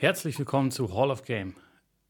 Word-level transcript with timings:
Herzlich 0.00 0.38
willkommen 0.38 0.70
zu 0.70 0.94
Hall 0.94 1.10
of 1.10 1.24
Game. 1.24 1.56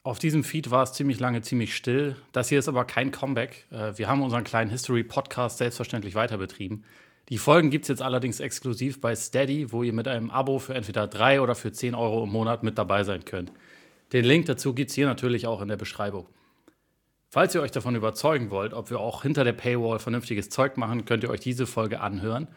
Auf 0.03 0.19
diesem 0.19 0.45
Feed 0.45 0.71
war 0.71 0.83
es 0.83 0.93
ziemlich 0.93 1.21
lange 1.21 1.41
ziemlich 1.41 1.75
still. 1.75 2.17
Das 2.33 2.51
hier 2.51 2.59
ist 2.59 2.69
aber 2.69 2.85
kein 2.85 3.13
Comeback. 3.13 3.65
Äh, 3.71 3.97
wir 3.97 4.09
haben 4.09 4.21
unseren 4.21 4.45
kleinen 4.45 4.71
History-Podcast 4.71 5.57
selbstverständlich 5.57 6.15
weiter 6.15 6.37
betrieben. 6.37 6.85
Die 7.31 7.39
Folgen 7.39 7.71
gibt 7.71 7.87
es 7.87 7.89
jetzt 7.89 8.03
allerdings 8.03 8.41
exklusiv 8.41 9.01
bei 9.01 9.17
Steady, 9.17 9.73
wo 9.73 9.83
ihr 9.85 9.95
mit 9.95 10.07
einem 10.07 10.29
Abo 10.29 10.59
für 10.59 10.75
entweder 10.75 11.07
3 11.07 11.41
oder 11.41 11.55
für 11.55 11.73
10 11.73 11.95
Euro 11.95 12.25
im 12.25 12.31
Monat 12.31 12.63
mit 12.63 12.77
dabei 12.77 13.05
sein 13.05 13.25
könnt. 13.25 13.53
Den 14.13 14.27
Link 14.27 14.45
dazu 14.45 14.75
gibt 14.75 14.91
es 14.91 14.95
hier 14.95 15.07
natürlich 15.07 15.47
auch 15.47 15.63
in 15.63 15.69
der 15.69 15.79
Beschreibung. 15.79 16.29
Falls 17.31 17.55
ihr 17.55 17.63
euch 17.63 17.71
davon 17.71 17.97
überzeugen 17.97 18.51
wollt, 18.51 18.75
ob 18.75 18.91
wir 18.91 19.01
auch 19.01 19.23
hinter 19.23 19.45
der 19.45 19.55
Paywall 19.55 19.99
vernünftiges 19.99 20.51
Zeug 20.51 20.77
machen, 20.77 21.07
könnt 21.07 21.23
ihr 21.23 21.31
euch 21.31 21.41
diese 21.41 21.67
Folge 21.67 22.03
anhören. 22.03 22.49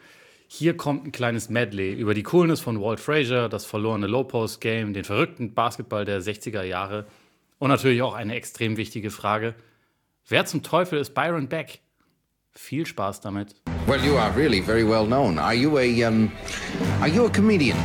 Hier 0.54 0.76
kommt 0.76 1.08
ein 1.08 1.14
kleines 1.14 1.50
Medley 1.50 1.94
über 1.94 2.14
die 2.14 2.24
Coolness 2.24 2.60
von 2.60 2.82
Walt 2.82 3.00
Frazier, 3.00 3.48
das 3.48 3.64
verlorene 3.66 4.06
Low-Post-Game, 4.08 4.94
den 4.94 5.06
verrückten 5.06 5.54
Basketball 5.54 6.04
der 6.04 6.22
60er 6.22 6.64
Jahre 6.64 7.06
und 7.58 7.70
natürlich 7.70 8.02
auch 8.02 8.14
eine 8.14 8.36
extrem 8.36 8.76
wichtige 8.76 9.12
Frage. 9.12 9.56
Wer 10.28 10.46
zum 10.46 10.62
Teufel 10.62 11.00
ist 11.00 11.14
Byron 11.14 11.48
Beck? 11.48 11.80
Viel 12.52 12.86
Spaß 12.86 13.22
damit. 13.22 13.56
Well, 13.88 14.04
you 14.04 14.18
are 14.18 14.36
really 14.36 14.62
very 14.62 14.86
well 14.86 15.06
known. 15.06 15.40
Are 15.40 15.54
you 15.54 15.78
a 15.78 16.06
um 16.06 16.30
are 17.00 17.10
you 17.10 17.28
a 17.28 17.30
comedian? 17.30 17.78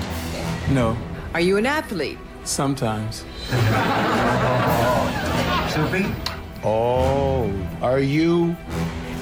No, 0.75 0.97
Are 1.35 1.41
you 1.41 1.59
an 1.59 1.67
athlete? 1.67 2.19
sometimes. 2.43 3.25
Oh, 6.65 7.49
are 7.81 8.01
you 8.01 8.57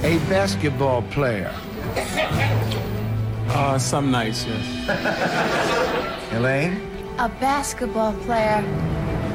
a 0.03 0.17
basketball 0.31 1.03
player? 1.11 1.53
Uh, 3.55 3.79
some 3.79 4.11
nights, 4.11 4.45
yes. 4.47 6.29
Elaine? 6.33 6.81
A 7.19 7.29
basketball 7.29 8.13
player. 8.25 8.65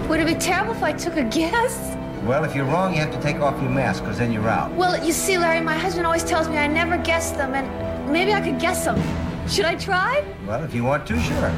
Would 0.10 0.20
it 0.20 0.28
be 0.28 0.36
terrible 0.36 0.74
if 0.74 0.84
I 0.84 0.92
took 0.92 1.16
a 1.16 1.24
guess? 1.24 1.96
Well, 2.26 2.44
if 2.44 2.54
you're 2.54 2.66
wrong, 2.66 2.94
you 2.94 3.00
have 3.00 3.14
to 3.14 3.22
take 3.22 3.38
off 3.38 3.62
your 3.62 3.72
mask, 3.72 4.04
because 4.04 4.18
then 4.18 4.34
you're 4.34 4.50
out. 4.50 4.74
Well, 4.74 5.02
you 5.06 5.14
see, 5.14 5.38
Larry, 5.38 5.62
my 5.62 5.78
husband 5.78 6.06
always 6.06 6.26
tells 6.26 6.50
me 6.50 6.58
I 6.58 6.68
never 6.68 6.98
guess 6.98 7.32
them, 7.32 7.54
and 7.54 8.12
maybe 8.12 8.34
I 8.34 8.42
could 8.42 8.60
guess 8.60 8.84
them. 8.84 9.02
Should 9.48 9.64
I 9.64 9.76
try? 9.76 10.26
Well, 10.46 10.66
if 10.66 10.74
you 10.76 10.84
want 10.84 11.08
to, 11.08 11.18
sure. 11.18 11.54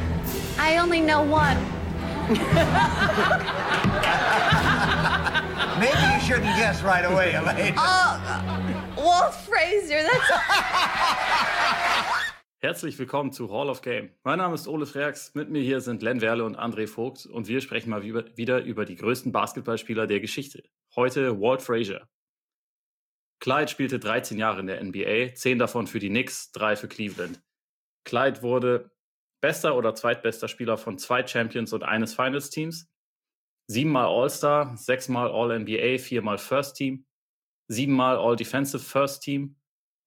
I 0.59 0.77
only 0.77 1.01
know 1.01 1.23
one. 1.23 1.57
Maybe 5.81 6.13
you 6.13 6.19
shouldn't 6.19 6.55
guess 6.57 6.83
right 6.83 7.05
away, 7.05 7.33
Elaine. 7.33 7.73
Oh, 7.75 8.93
Walt 8.97 9.33
Frazier, 9.33 10.03
that's 10.03 10.31
Herzlich 12.63 12.99
willkommen 12.99 13.31
zu 13.31 13.51
Hall 13.51 13.69
of 13.71 13.81
Game. 13.81 14.11
Mein 14.23 14.37
Name 14.37 14.53
ist 14.53 14.67
Ole 14.67 14.85
Freaks, 14.85 15.33
mit 15.33 15.49
mir 15.49 15.63
hier 15.63 15.81
sind 15.81 16.03
Len 16.03 16.21
Werle 16.21 16.45
und 16.45 16.59
André 16.59 16.85
Vogt 16.85 17.25
und 17.25 17.47
wir 17.47 17.59
sprechen 17.59 17.89
mal 17.89 18.03
wie- 18.03 18.37
wieder 18.37 18.63
über 18.63 18.85
die 18.85 18.97
größten 18.97 19.31
Basketballspieler 19.31 20.05
der 20.05 20.19
Geschichte. 20.19 20.63
Heute 20.95 21.41
Walt 21.41 21.63
Frazier. 21.63 22.07
Clyde 23.39 23.67
spielte 23.71 23.97
13 23.97 24.37
Jahre 24.37 24.59
in 24.59 24.67
der 24.67 24.79
NBA, 24.79 25.33
10 25.33 25.57
davon 25.57 25.87
für 25.87 25.97
die 25.97 26.09
Knicks, 26.09 26.51
3 26.51 26.75
für 26.75 26.87
Cleveland. 26.87 27.41
Clyde 28.05 28.43
wurde 28.43 28.91
bester 29.41 29.75
oder 29.75 29.95
zweitbester 29.95 30.47
Spieler 30.47 30.77
von 30.77 30.99
zwei 30.99 31.25
Champions 31.25 31.73
und 31.73 31.81
eines 31.81 32.13
Finals-Teams, 32.13 32.87
siebenmal 33.65 34.05
All-Star, 34.05 34.77
sechsmal 34.77 35.31
All-NBA, 35.31 35.97
viermal 35.97 36.37
First 36.37 36.75
Team, 36.75 37.07
siebenmal 37.67 38.17
All-Defensive 38.17 38.83
First 38.83 39.23
Team, 39.23 39.55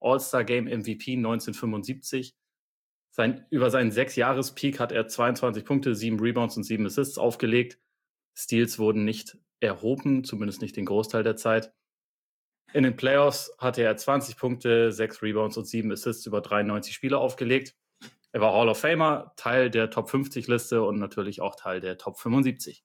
All-Star 0.01 0.45
Game 0.45 0.67
MVP 0.67 1.17
1975. 1.17 2.37
Sein, 3.17 3.47
über 3.51 3.71
seinen 3.71 3.93
Sechs-Jahres-Peak 3.93 4.81
hat 4.81 4.91
er 4.91 5.07
22 5.07 5.65
Punkte, 5.65 5.95
sieben 5.95 6.19
Rebounds 6.19 6.57
und 6.57 6.65
sieben 6.65 6.85
Assists 6.85 7.17
aufgelegt. 7.17 7.79
Steals 8.37 8.81
wurden 8.81 9.05
nicht 9.05 9.39
erhoben, 9.61 10.25
zumindest 10.25 10.61
nicht 10.61 10.77
den 10.77 10.85
Großteil 10.85 11.23
der 11.23 11.37
Zeit. 11.37 11.73
In 12.73 12.83
den 12.83 12.97
Playoffs 12.97 13.55
hatte 13.59 13.85
er 13.85 13.97
20 13.97 14.37
Punkte, 14.37 14.91
sechs 14.91 15.23
Rebounds 15.23 15.57
und 15.57 15.65
sieben 15.65 15.93
Assists 15.93 16.27
über 16.27 16.41
93 16.41 16.93
Spiele 16.93 17.19
aufgelegt. 17.19 17.77
Er 18.33 18.41
war 18.41 18.53
Hall 18.53 18.69
of 18.69 18.81
Famer, 18.81 19.33
Teil 19.37 19.71
der 19.71 19.91
Top 19.91 20.11
50 20.11 20.49
Liste 20.49 20.83
und 20.83 20.99
natürlich 20.99 21.41
auch 21.41 21.55
Teil 21.55 21.79
der 21.79 21.97
Top 21.99 22.19
75. 22.19 22.85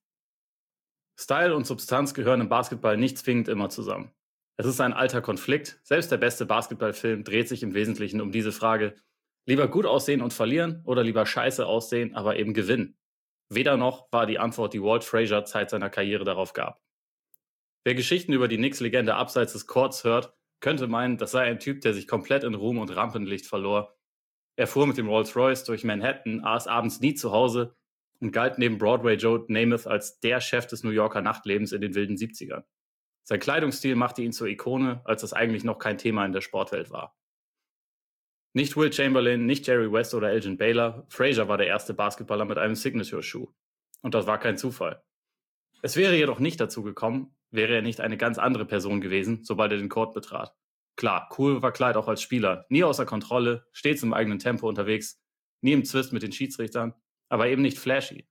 Style 1.19 1.55
und 1.55 1.65
Substanz 1.65 2.13
gehören 2.13 2.41
im 2.41 2.49
Basketball 2.49 2.97
nicht 2.97 3.17
zwingend 3.17 3.47
immer 3.47 3.71
zusammen. 3.71 4.11
Es 4.57 4.67
ist 4.67 4.79
ein 4.79 4.93
alter 4.93 5.23
Konflikt. 5.23 5.79
Selbst 5.81 6.11
der 6.11 6.17
beste 6.17 6.45
Basketballfilm 6.45 7.23
dreht 7.23 7.49
sich 7.49 7.63
im 7.63 7.73
Wesentlichen 7.73 8.21
um 8.21 8.31
diese 8.31 8.51
Frage. 8.51 8.93
Lieber 9.49 9.67
gut 9.67 9.87
aussehen 9.87 10.21
und 10.21 10.31
verlieren 10.31 10.83
oder 10.85 11.01
lieber 11.01 11.25
scheiße 11.25 11.65
aussehen, 11.65 12.13
aber 12.13 12.37
eben 12.37 12.53
gewinnen? 12.53 12.99
Weder 13.51 13.77
noch 13.77 14.07
war 14.11 14.27
die 14.27 14.37
Antwort, 14.37 14.75
die 14.75 14.83
Walt 14.83 15.03
Frazier 15.03 15.43
Zeit 15.43 15.71
seiner 15.71 15.89
Karriere 15.89 16.23
darauf 16.23 16.53
gab. 16.53 16.83
Wer 17.83 17.95
Geschichten 17.95 18.31
über 18.31 18.47
die 18.47 18.57
Knicks-Legende 18.57 19.15
abseits 19.15 19.53
des 19.53 19.65
Courts 19.65 20.03
hört, 20.03 20.37
könnte 20.59 20.85
meinen, 20.85 21.17
das 21.17 21.31
sei 21.31 21.45
ein 21.45 21.59
Typ, 21.59 21.81
der 21.81 21.95
sich 21.95 22.07
komplett 22.07 22.43
in 22.43 22.53
Ruhm 22.53 22.77
und 22.77 22.95
Rampenlicht 22.95 23.47
verlor. 23.47 23.97
Er 24.55 24.67
fuhr 24.67 24.85
mit 24.85 24.99
dem 24.99 25.09
Rolls-Royce 25.09 25.63
durch 25.63 25.83
Manhattan, 25.83 26.41
aß 26.43 26.67
abends 26.67 26.99
nie 26.99 27.15
zu 27.15 27.31
Hause 27.31 27.75
und 28.19 28.31
galt 28.31 28.59
neben 28.59 28.77
Broadway 28.77 29.15
Joe 29.15 29.45
Namath 29.47 29.87
als 29.87 30.19
der 30.19 30.41
Chef 30.41 30.67
des 30.67 30.83
New 30.83 30.91
Yorker 30.91 31.23
Nachtlebens 31.23 31.71
in 31.71 31.81
den 31.81 31.95
wilden 31.95 32.17
70ern. 32.17 32.65
Sein 33.23 33.39
Kleidungsstil 33.39 33.95
machte 33.95 34.21
ihn 34.21 34.31
zur 34.31 34.47
Ikone, 34.47 35.01
als 35.05 35.21
das 35.21 35.33
eigentlich 35.33 35.63
noch 35.63 35.79
kein 35.79 35.97
Thema 35.97 36.23
in 36.23 36.33
der 36.33 36.41
Sportwelt 36.41 36.91
war. 36.91 37.18
Nicht 38.53 38.75
Will 38.75 38.91
Chamberlain, 38.91 39.45
nicht 39.45 39.67
Jerry 39.67 39.91
West 39.91 40.15
oder 40.15 40.31
Elgin 40.31 40.57
Baylor, 40.57 41.05
Frazier 41.09 41.47
war 41.47 41.57
der 41.57 41.67
erste 41.67 41.93
Basketballer 41.93 42.45
mit 42.45 42.57
einem 42.57 42.75
Signature-Schuh. 42.75 43.47
Und 44.01 44.15
das 44.15 44.25
war 44.25 44.39
kein 44.39 44.57
Zufall. 44.57 45.03
Es 45.81 45.95
wäre 45.95 46.15
jedoch 46.15 46.39
nicht 46.39 46.59
dazu 46.59 46.81
gekommen, 46.81 47.35
wäre 47.51 47.75
er 47.75 47.81
nicht 47.81 48.01
eine 48.01 48.17
ganz 48.17 48.37
andere 48.37 48.65
Person 48.65 49.01
gewesen, 49.01 49.43
sobald 49.43 49.71
er 49.71 49.77
den 49.77 49.89
Court 49.89 50.13
betrat. 50.13 50.55
Klar, 50.95 51.29
cool 51.37 51.61
war 51.61 51.71
Clyde 51.71 51.97
auch 51.97 52.07
als 52.07 52.21
Spieler, 52.21 52.65
nie 52.69 52.83
außer 52.83 53.05
Kontrolle, 53.05 53.65
stets 53.71 54.03
im 54.03 54.13
eigenen 54.13 54.39
Tempo 54.39 54.67
unterwegs, 54.67 55.21
nie 55.61 55.73
im 55.73 55.85
Zwist 55.85 56.11
mit 56.11 56.23
den 56.23 56.31
Schiedsrichtern, 56.31 56.93
aber 57.29 57.47
eben 57.47 57.61
nicht 57.61 57.77
flashy. 57.77 58.27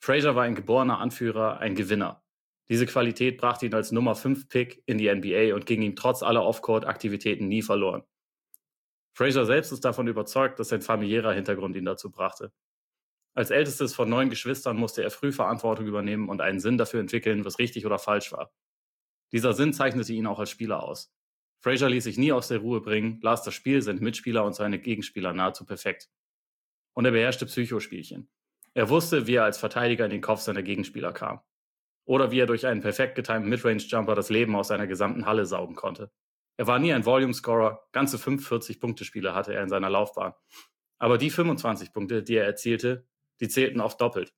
Frazier 0.00 0.36
war 0.36 0.44
ein 0.44 0.54
geborener 0.54 1.00
Anführer, 1.00 1.58
ein 1.58 1.74
Gewinner. 1.74 2.22
Diese 2.68 2.86
Qualität 2.86 3.38
brachte 3.38 3.66
ihn 3.66 3.74
als 3.74 3.92
Nummer 3.92 4.14
5 4.14 4.48
Pick 4.48 4.82
in 4.86 4.98
die 4.98 5.12
NBA 5.12 5.54
und 5.54 5.66
ging 5.66 5.82
ihm 5.82 5.96
trotz 5.96 6.22
aller 6.22 6.44
Off-Court-Aktivitäten 6.44 7.48
nie 7.48 7.62
verloren. 7.62 8.04
Frazier 9.16 9.46
selbst 9.46 9.72
ist 9.72 9.82
davon 9.82 10.08
überzeugt, 10.08 10.60
dass 10.60 10.68
sein 10.68 10.82
familiärer 10.82 11.32
Hintergrund 11.32 11.74
ihn 11.74 11.86
dazu 11.86 12.10
brachte. 12.10 12.52
Als 13.32 13.50
ältestes 13.50 13.94
von 13.94 14.10
neun 14.10 14.28
Geschwistern 14.28 14.76
musste 14.76 15.02
er 15.02 15.10
früh 15.10 15.32
Verantwortung 15.32 15.86
übernehmen 15.86 16.28
und 16.28 16.42
einen 16.42 16.60
Sinn 16.60 16.76
dafür 16.76 17.00
entwickeln, 17.00 17.46
was 17.46 17.58
richtig 17.58 17.86
oder 17.86 17.98
falsch 17.98 18.32
war. 18.32 18.52
Dieser 19.32 19.54
Sinn 19.54 19.72
zeichnete 19.72 20.12
ihn 20.12 20.26
auch 20.26 20.38
als 20.38 20.50
Spieler 20.50 20.82
aus. 20.82 21.14
Frazier 21.60 21.88
ließ 21.88 22.04
sich 22.04 22.18
nie 22.18 22.30
aus 22.30 22.48
der 22.48 22.58
Ruhe 22.58 22.82
bringen, 22.82 23.18
las 23.22 23.42
das 23.42 23.54
Spiel, 23.54 23.80
seine 23.80 24.00
Mitspieler 24.00 24.44
und 24.44 24.54
seine 24.54 24.78
Gegenspieler 24.78 25.32
nahezu 25.32 25.64
perfekt. 25.64 26.10
Und 26.92 27.06
er 27.06 27.12
beherrschte 27.12 27.46
Psychospielchen. 27.46 28.28
Er 28.74 28.90
wusste, 28.90 29.26
wie 29.26 29.36
er 29.36 29.44
als 29.44 29.56
Verteidiger 29.56 30.04
in 30.04 30.10
den 30.10 30.20
Kopf 30.20 30.42
seiner 30.42 30.62
Gegenspieler 30.62 31.14
kam. 31.14 31.40
Oder 32.04 32.32
wie 32.32 32.40
er 32.40 32.46
durch 32.46 32.66
einen 32.66 32.82
perfekt 32.82 33.14
getimten 33.14 33.48
Midrange-Jumper 33.48 34.14
das 34.14 34.28
Leben 34.28 34.54
aus 34.56 34.68
seiner 34.68 34.86
gesamten 34.86 35.24
Halle 35.24 35.46
saugen 35.46 35.74
konnte. 35.74 36.10
Er 36.56 36.66
war 36.66 36.78
nie 36.78 36.92
ein 36.92 37.04
Volume-Scorer, 37.04 37.86
ganze 37.92 38.18
45 38.18 38.80
Punktespiele 38.80 39.34
hatte 39.34 39.54
er 39.54 39.62
in 39.62 39.68
seiner 39.68 39.90
Laufbahn. 39.90 40.32
Aber 40.98 41.18
die 41.18 41.30
25 41.30 41.92
Punkte, 41.92 42.22
die 42.22 42.36
er 42.36 42.46
erzielte, 42.46 43.06
die 43.40 43.48
zählten 43.48 43.80
oft 43.80 44.00
doppelt. 44.00 44.34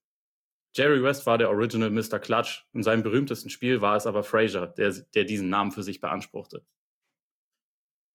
Jerry 0.75 1.03
West 1.03 1.27
war 1.27 1.39
der 1.39 1.51
Original 1.51 1.91
Mr. 1.91 2.19
Clutch. 2.19 2.67
In 2.73 2.83
seinem 2.83 3.03
berühmtesten 3.03 3.51
Spiel 3.51 3.81
war 3.81 3.97
es 3.97 4.07
aber 4.07 4.23
Frazier, 4.23 4.67
der, 4.67 4.93
der 5.15 5.25
diesen 5.25 5.49
Namen 5.49 5.73
für 5.73 5.83
sich 5.83 6.01
beanspruchte. 6.01 6.65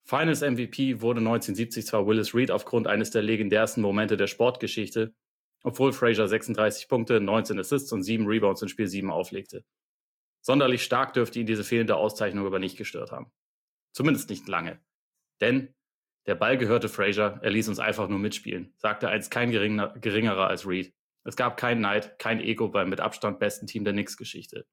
Finals 0.06 0.42
MVP 0.42 1.02
wurde 1.02 1.20
1970 1.20 1.86
zwar 1.86 2.06
Willis 2.06 2.36
Reed 2.36 2.52
aufgrund 2.52 2.88
eines 2.88 3.12
der 3.12 3.22
legendärsten 3.22 3.82
Momente 3.82 4.18
der 4.18 4.28
Sportgeschichte, 4.28 5.16
obwohl 5.64 5.94
Frazier 5.94 6.28
36 6.28 6.90
Punkte, 6.90 7.22
19 7.22 7.58
Assists 7.58 7.92
und 7.94 8.04
7 8.04 8.28
Rebounds 8.28 8.62
in 8.62 8.68
Spiel 8.68 8.88
7 8.88 9.10
auflegte. 9.10 9.64
Sonderlich 10.42 10.84
stark 10.84 11.14
dürfte 11.14 11.40
ihn 11.40 11.46
diese 11.46 11.64
fehlende 11.64 11.96
Auszeichnung 11.96 12.46
aber 12.46 12.60
nicht 12.60 12.78
gestört 12.78 13.14
haben. 13.14 13.32
Zumindest 13.94 14.30
nicht 14.30 14.48
lange. 14.48 14.80
Denn 15.40 15.74
der 16.26 16.36
Ball 16.36 16.58
gehörte 16.58 16.90
Frazier, 16.90 17.40
er 17.42 17.52
ließ 17.52 17.70
uns 17.70 17.80
einfach 17.80 18.08
nur 18.08 18.20
mitspielen, 18.20 18.74
sagte 18.78 19.10
einst 19.10 19.32
kein 19.32 19.52
geringer, 19.52 19.94
geringerer 20.00 20.48
als 20.48 20.68
Reed. 20.68 20.94
Es 21.26 21.36
gab 21.36 21.58
keinen 21.58 21.82
Neid, 21.82 22.20
kein 22.20 22.42
Ego 22.42 22.68
beim 22.68 22.90
mit 22.90 23.00
Abstand 23.00 23.40
besten 23.40 23.68
Team 23.68 23.84
der 23.84 23.94
Knicks-Geschichte. 23.94 24.66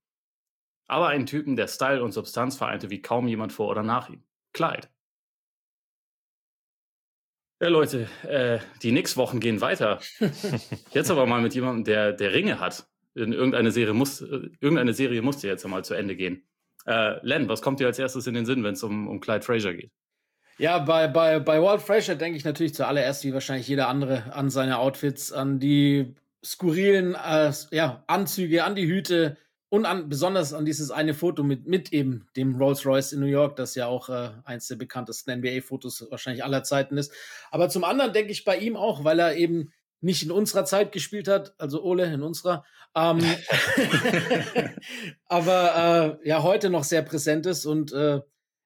Aber 0.87 1.09
einen 1.09 1.27
Typen, 1.27 1.55
der 1.55 1.69
Style 1.69 2.03
und 2.03 2.13
Substanz 2.13 2.57
vereinte 2.57 2.91
wie 2.91 3.03
kaum 3.03 3.29
jemand 3.29 3.53
vor 3.53 3.69
oder 3.69 3.85
nach 3.85 4.09
ihm. 4.09 4.25
Clyde. 4.53 4.89
Ja, 7.63 7.69
Leute, 7.69 8.09
äh, 8.27 8.59
die 8.83 8.91
Knicks-Wochen 8.91 9.39
gehen 9.39 9.61
weiter. 9.61 10.01
Jetzt 10.93 11.11
aber 11.11 11.27
mal 11.27 11.43
mit 11.43 11.55
jemandem, 11.55 11.85
der, 11.85 12.13
der 12.13 12.33
Ringe 12.33 12.59
hat. 12.59 12.89
In 13.15 13.33
irgendeine 13.33 13.71
Serie 13.71 13.93
muss, 13.93 14.23
äh, 14.23 14.51
irgendeine 14.61 14.95
Serie 14.95 15.21
musste 15.21 15.49
jetzt 15.49 15.65
einmal 15.65 15.85
zu 15.85 15.95
Ende 15.95 16.17
gehen. 16.17 16.49
Äh, 16.87 17.25
Len, 17.27 17.49
was 17.49 17.63
kommt 17.63 17.81
dir 17.81 17.87
als 17.87 17.99
erstes 17.99 18.27
in 18.27 18.35
den 18.35 18.47
Sinn, 18.47 18.65
wenn 18.65 18.75
es 18.75 18.83
um, 18.83 19.09
um 19.09 19.21
Clyde 19.21 19.43
Frazier 19.45 19.75
geht? 19.75 19.91
Ja, 20.59 20.79
bei, 20.79 21.09
bei, 21.09 21.41
bei 21.41 21.63
Walt 21.63 21.81
Frazier 21.81 22.17
denke 22.17 22.37
ich 22.37 22.45
natürlich 22.45 22.75
zuallererst, 22.75 23.25
wie 23.25 23.33
wahrscheinlich 23.33 23.67
jeder 23.67 23.89
andere, 23.89 24.35
an 24.35 24.51
seine 24.51 24.79
Outfits, 24.79 25.33
an 25.33 25.59
die 25.59 26.15
skurrilen 26.45 27.15
äh, 27.15 27.53
ja, 27.71 28.05
Anzüge, 28.07 28.65
an 28.65 28.75
die 28.75 28.87
Hüte 28.87 29.39
und 29.71 29.87
an, 29.87 30.09
besonders 30.09 30.53
an 30.53 30.65
dieses 30.65 30.91
eine 30.91 31.15
Foto 31.15 31.45
mit, 31.45 31.67
mit 31.67 31.93
eben 31.93 32.27
dem 32.37 32.57
Rolls 32.57 32.85
Royce 32.85 33.13
in 33.13 33.21
New 33.21 33.27
York, 33.27 33.57
das 33.57 33.75
ja 33.75 33.87
auch 33.87 34.09
äh, 34.09 34.31
eins 34.45 34.67
der 34.67 34.77
bekanntesten 34.77 35.39
NBA-Fotos 35.39 36.09
wahrscheinlich 36.11 36.45
aller 36.45 36.63
Zeiten 36.63 36.99
ist. 36.99 37.13
Aber 37.51 37.69
zum 37.69 37.85
anderen 37.85 38.13
denke 38.13 38.33
ich 38.33 38.45
bei 38.45 38.59
ihm 38.59 38.77
auch, 38.77 39.05
weil 39.05 39.19
er 39.19 39.37
eben 39.37 39.73
nicht 40.01 40.23
in 40.23 40.31
unserer 40.31 40.65
Zeit 40.65 40.93
gespielt 40.93 41.29
hat, 41.29 41.55
also 41.59 41.83
Ole 41.83 42.13
in 42.13 42.23
unserer, 42.23 42.65
ähm, 42.95 43.21
aber 45.27 46.19
äh, 46.23 46.29
ja 46.29 46.43
heute 46.43 46.71
noch 46.71 46.85
sehr 46.85 47.03
präsent 47.03 47.47
ist 47.47 47.67
und 47.67 47.93
äh, 47.93 48.21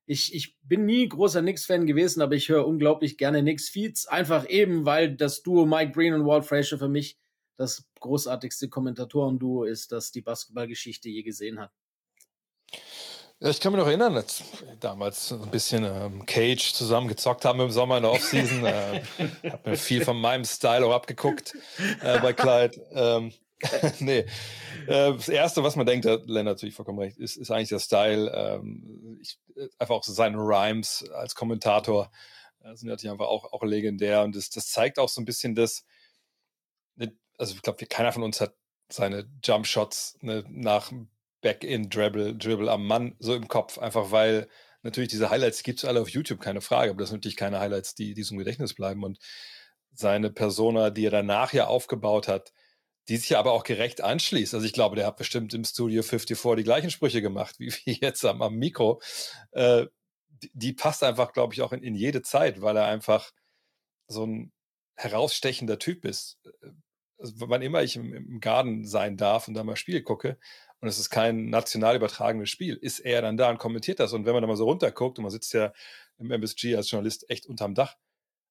ich, 0.06 0.34
ich 0.34 0.56
bin 0.62 0.84
nie 0.84 1.08
großer 1.08 1.40
Knicks-Fan 1.40 1.86
gewesen, 1.86 2.20
aber 2.20 2.34
ich 2.34 2.48
höre 2.48 2.66
unglaublich 2.66 3.16
gerne 3.16 3.40
Knicks-Feeds, 3.40 4.06
einfach 4.06 4.48
eben, 4.48 4.84
weil 4.84 5.16
das 5.16 5.42
Duo 5.42 5.64
Mike 5.64 5.92
Green 5.92 6.14
und 6.14 6.26
Walt 6.26 6.44
Frazier 6.44 6.78
für 6.78 6.88
mich 6.88 7.18
das 7.56 7.86
großartigste 8.00 8.68
Kommentatoren-Duo 8.68 9.64
ist, 9.64 9.92
das 9.92 10.10
die 10.10 10.20
Basketballgeschichte 10.20 11.08
je 11.08 11.22
gesehen 11.22 11.58
hat. 11.58 11.70
Ja, 13.44 13.50
ich 13.50 13.60
kann 13.60 13.72
mich 13.72 13.78
noch 13.78 13.88
erinnern, 13.88 14.16
als 14.16 14.42
damals 14.80 15.30
ein 15.30 15.50
bisschen 15.50 15.84
ähm, 15.84 16.24
Cage 16.24 16.72
zusammen 16.72 17.08
gezockt 17.08 17.44
haben 17.44 17.60
im 17.60 17.70
Sommer 17.70 17.98
in 17.98 18.04
der 18.04 18.12
Offseason. 18.12 18.64
äh, 18.64 19.02
hab 19.50 19.66
mir 19.66 19.76
viel 19.76 20.02
von 20.02 20.18
meinem 20.18 20.46
Style 20.46 20.86
auch 20.86 20.94
abgeguckt 20.94 21.54
äh, 22.00 22.20
bei 22.20 22.32
Clyde. 22.32 22.80
Ähm, 22.92 23.34
nee. 23.98 24.20
Äh, 24.20 24.26
das 24.86 25.28
Erste, 25.28 25.62
was 25.62 25.76
man 25.76 25.84
denkt, 25.84 26.06
hat 26.06 26.24
Len 26.24 26.46
natürlich 26.46 26.74
vollkommen 26.74 27.00
recht, 27.00 27.18
ist, 27.18 27.36
ist 27.36 27.50
eigentlich 27.50 27.68
der 27.68 27.80
Style. 27.80 28.32
Ähm, 28.34 29.18
ich, 29.20 29.38
einfach 29.78 29.96
auch 29.96 30.04
so 30.04 30.14
seine 30.14 30.38
Rhymes 30.38 31.04
als 31.12 31.34
Kommentator 31.34 32.10
äh, 32.62 32.74
sind 32.74 32.88
natürlich 32.88 33.12
einfach 33.12 33.26
auch, 33.26 33.52
auch 33.52 33.62
legendär. 33.62 34.22
Und 34.22 34.34
das, 34.36 34.48
das 34.48 34.70
zeigt 34.70 34.98
auch 34.98 35.10
so 35.10 35.20
ein 35.20 35.26
bisschen 35.26 35.54
das, 35.54 35.84
also 37.36 37.54
ich 37.54 37.60
glaube, 37.60 37.84
keiner 37.84 38.10
von 38.10 38.22
uns 38.22 38.40
hat 38.40 38.54
seine 38.88 39.28
Jump 39.42 39.66
Shots 39.66 40.16
ne, 40.22 40.44
nach 40.48 40.92
Back-in-Dribble 41.44 42.36
Dribble 42.36 42.70
am 42.70 42.86
Mann 42.86 43.16
so 43.18 43.34
im 43.34 43.48
Kopf, 43.48 43.76
einfach 43.76 44.10
weil 44.10 44.48
natürlich 44.82 45.10
diese 45.10 45.28
Highlights 45.28 45.62
gibt 45.62 45.78
es 45.78 45.84
alle 45.84 46.00
auf 46.00 46.08
YouTube, 46.08 46.40
keine 46.40 46.62
Frage, 46.62 46.90
aber 46.90 47.00
das 47.00 47.10
sind 47.10 47.18
natürlich 47.18 47.36
keine 47.36 47.60
Highlights, 47.60 47.94
die 47.94 48.14
diesem 48.14 48.38
Gedächtnis 48.38 48.72
bleiben. 48.72 49.04
Und 49.04 49.18
seine 49.92 50.30
Persona, 50.30 50.88
die 50.88 51.04
er 51.04 51.10
danach 51.10 51.52
ja 51.52 51.66
aufgebaut 51.66 52.28
hat, 52.28 52.54
die 53.08 53.18
sich 53.18 53.36
aber 53.36 53.52
auch 53.52 53.64
gerecht 53.64 54.00
anschließt. 54.00 54.54
Also 54.54 54.64
ich 54.64 54.72
glaube, 54.72 54.96
der 54.96 55.06
hat 55.06 55.18
bestimmt 55.18 55.52
im 55.52 55.64
Studio 55.64 56.02
54 56.02 56.56
die 56.56 56.64
gleichen 56.64 56.90
Sprüche 56.90 57.20
gemacht, 57.20 57.56
wie, 57.58 57.72
jetzt 57.84 58.24
am, 58.24 58.40
am 58.40 58.54
Mikro. 58.54 59.02
Äh, 59.52 59.86
die, 60.42 60.50
die, 60.54 60.72
passt 60.72 61.02
einfach, 61.02 61.34
glaube 61.34 61.52
ich, 61.52 61.60
auch 61.60 61.72
in, 61.72 61.82
in 61.82 61.94
jede 61.94 62.22
Zeit, 62.22 62.62
weil 62.62 62.76
er 62.76 62.86
einfach 62.86 63.32
so 64.08 64.24
ein 64.24 64.50
herausstechender 64.96 65.78
Typ 65.78 66.06
ist. 66.06 66.38
Also 67.18 67.34
wann 67.36 67.62
immer 67.62 67.82
ich 67.82 67.96
im, 67.96 68.14
im 68.14 68.40
Garten 68.40 68.86
sein 68.86 69.18
darf 69.18 69.46
und 69.46 69.54
da 69.54 69.62
mal 69.62 69.76
Spiel 69.76 70.02
gucke, 70.02 70.38
und 70.84 70.88
es 70.88 70.98
ist 70.98 71.08
kein 71.08 71.48
national 71.48 71.96
übertragenes 71.96 72.50
Spiel, 72.50 72.76
ist 72.76 72.98
er 72.98 73.22
dann 73.22 73.38
da 73.38 73.48
und 73.48 73.56
kommentiert 73.56 74.00
das. 74.00 74.12
Und 74.12 74.26
wenn 74.26 74.34
man 74.34 74.42
da 74.42 74.46
mal 74.46 74.56
so 74.56 74.66
runterguckt 74.66 75.18
und 75.18 75.22
man 75.22 75.30
sitzt 75.30 75.54
ja 75.54 75.72
im 76.18 76.30
MSG 76.30 76.76
als 76.76 76.90
Journalist 76.90 77.24
echt 77.30 77.46
unterm 77.46 77.74
Dach, 77.74 77.96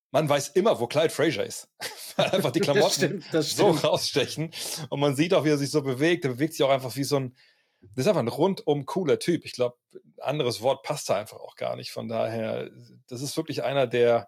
man 0.10 0.28
weiß 0.28 0.48
immer, 0.50 0.80
wo 0.80 0.88
Clyde 0.88 1.12
Frazier 1.12 1.46
ist. 1.46 1.70
Weil 2.16 2.32
einfach 2.32 2.50
die 2.50 2.60
Klamotten 2.60 2.88
das 2.88 2.96
stimmt, 2.96 3.26
das 3.32 3.56
so 3.56 3.70
rausstechen. 3.70 4.50
Und 4.90 5.00
man 5.00 5.16
sieht 5.16 5.36
auch, 5.36 5.46
wie 5.46 5.50
er 5.50 5.60
sich 5.60 5.70
so 5.70 5.84
bewegt. 5.84 6.26
Er 6.26 6.32
bewegt 6.32 6.54
sich 6.54 6.64
auch 6.64 6.72
einfach 6.72 6.96
wie 6.96 7.04
so 7.04 7.18
ein, 7.18 7.36
das 7.82 8.06
ist 8.06 8.08
einfach 8.08 8.22
ein 8.22 8.28
rundum 8.28 8.88
cooler 8.88 9.20
Typ. 9.20 9.46
Ich 9.46 9.52
glaube, 9.52 9.78
ein 9.94 10.02
anderes 10.18 10.64
Wort 10.64 10.82
passt 10.82 11.12
da 11.12 11.18
einfach 11.18 11.38
auch 11.38 11.56
gar 11.56 11.76
nicht. 11.76 11.92
Von 11.92 12.08
daher, 12.08 12.72
das 13.10 13.22
ist 13.22 13.38
wirklich 13.38 13.62
einer, 13.62 13.86
der, 13.86 14.28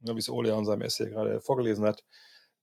wie 0.00 0.18
es 0.18 0.28
Ole 0.28 0.50
in 0.58 0.64
seinem 0.64 0.82
Essay 0.82 1.08
gerade 1.08 1.40
vorgelesen 1.40 1.84
hat, 1.84 2.02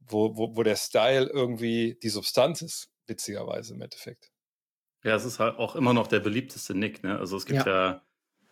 wo, 0.02 0.36
wo, 0.36 0.54
wo 0.54 0.64
der 0.64 0.76
Style 0.76 1.28
irgendwie 1.28 1.98
die 2.04 2.10
Substanz 2.10 2.62
ist, 2.62 2.90
witzigerweise 3.08 3.74
im 3.74 3.82
Endeffekt. 3.82 4.34
Ja, 5.04 5.16
es 5.16 5.26
ist 5.26 5.40
halt 5.40 5.58
auch 5.58 5.76
immer 5.76 5.94
noch 5.94 6.08
der 6.08 6.20
beliebteste 6.20 6.76
Nick, 6.76 7.04
ne? 7.04 7.18
Also 7.18 7.38
es 7.38 7.46
gibt 7.46 7.66
ja, 7.66 7.92
ja 7.92 8.02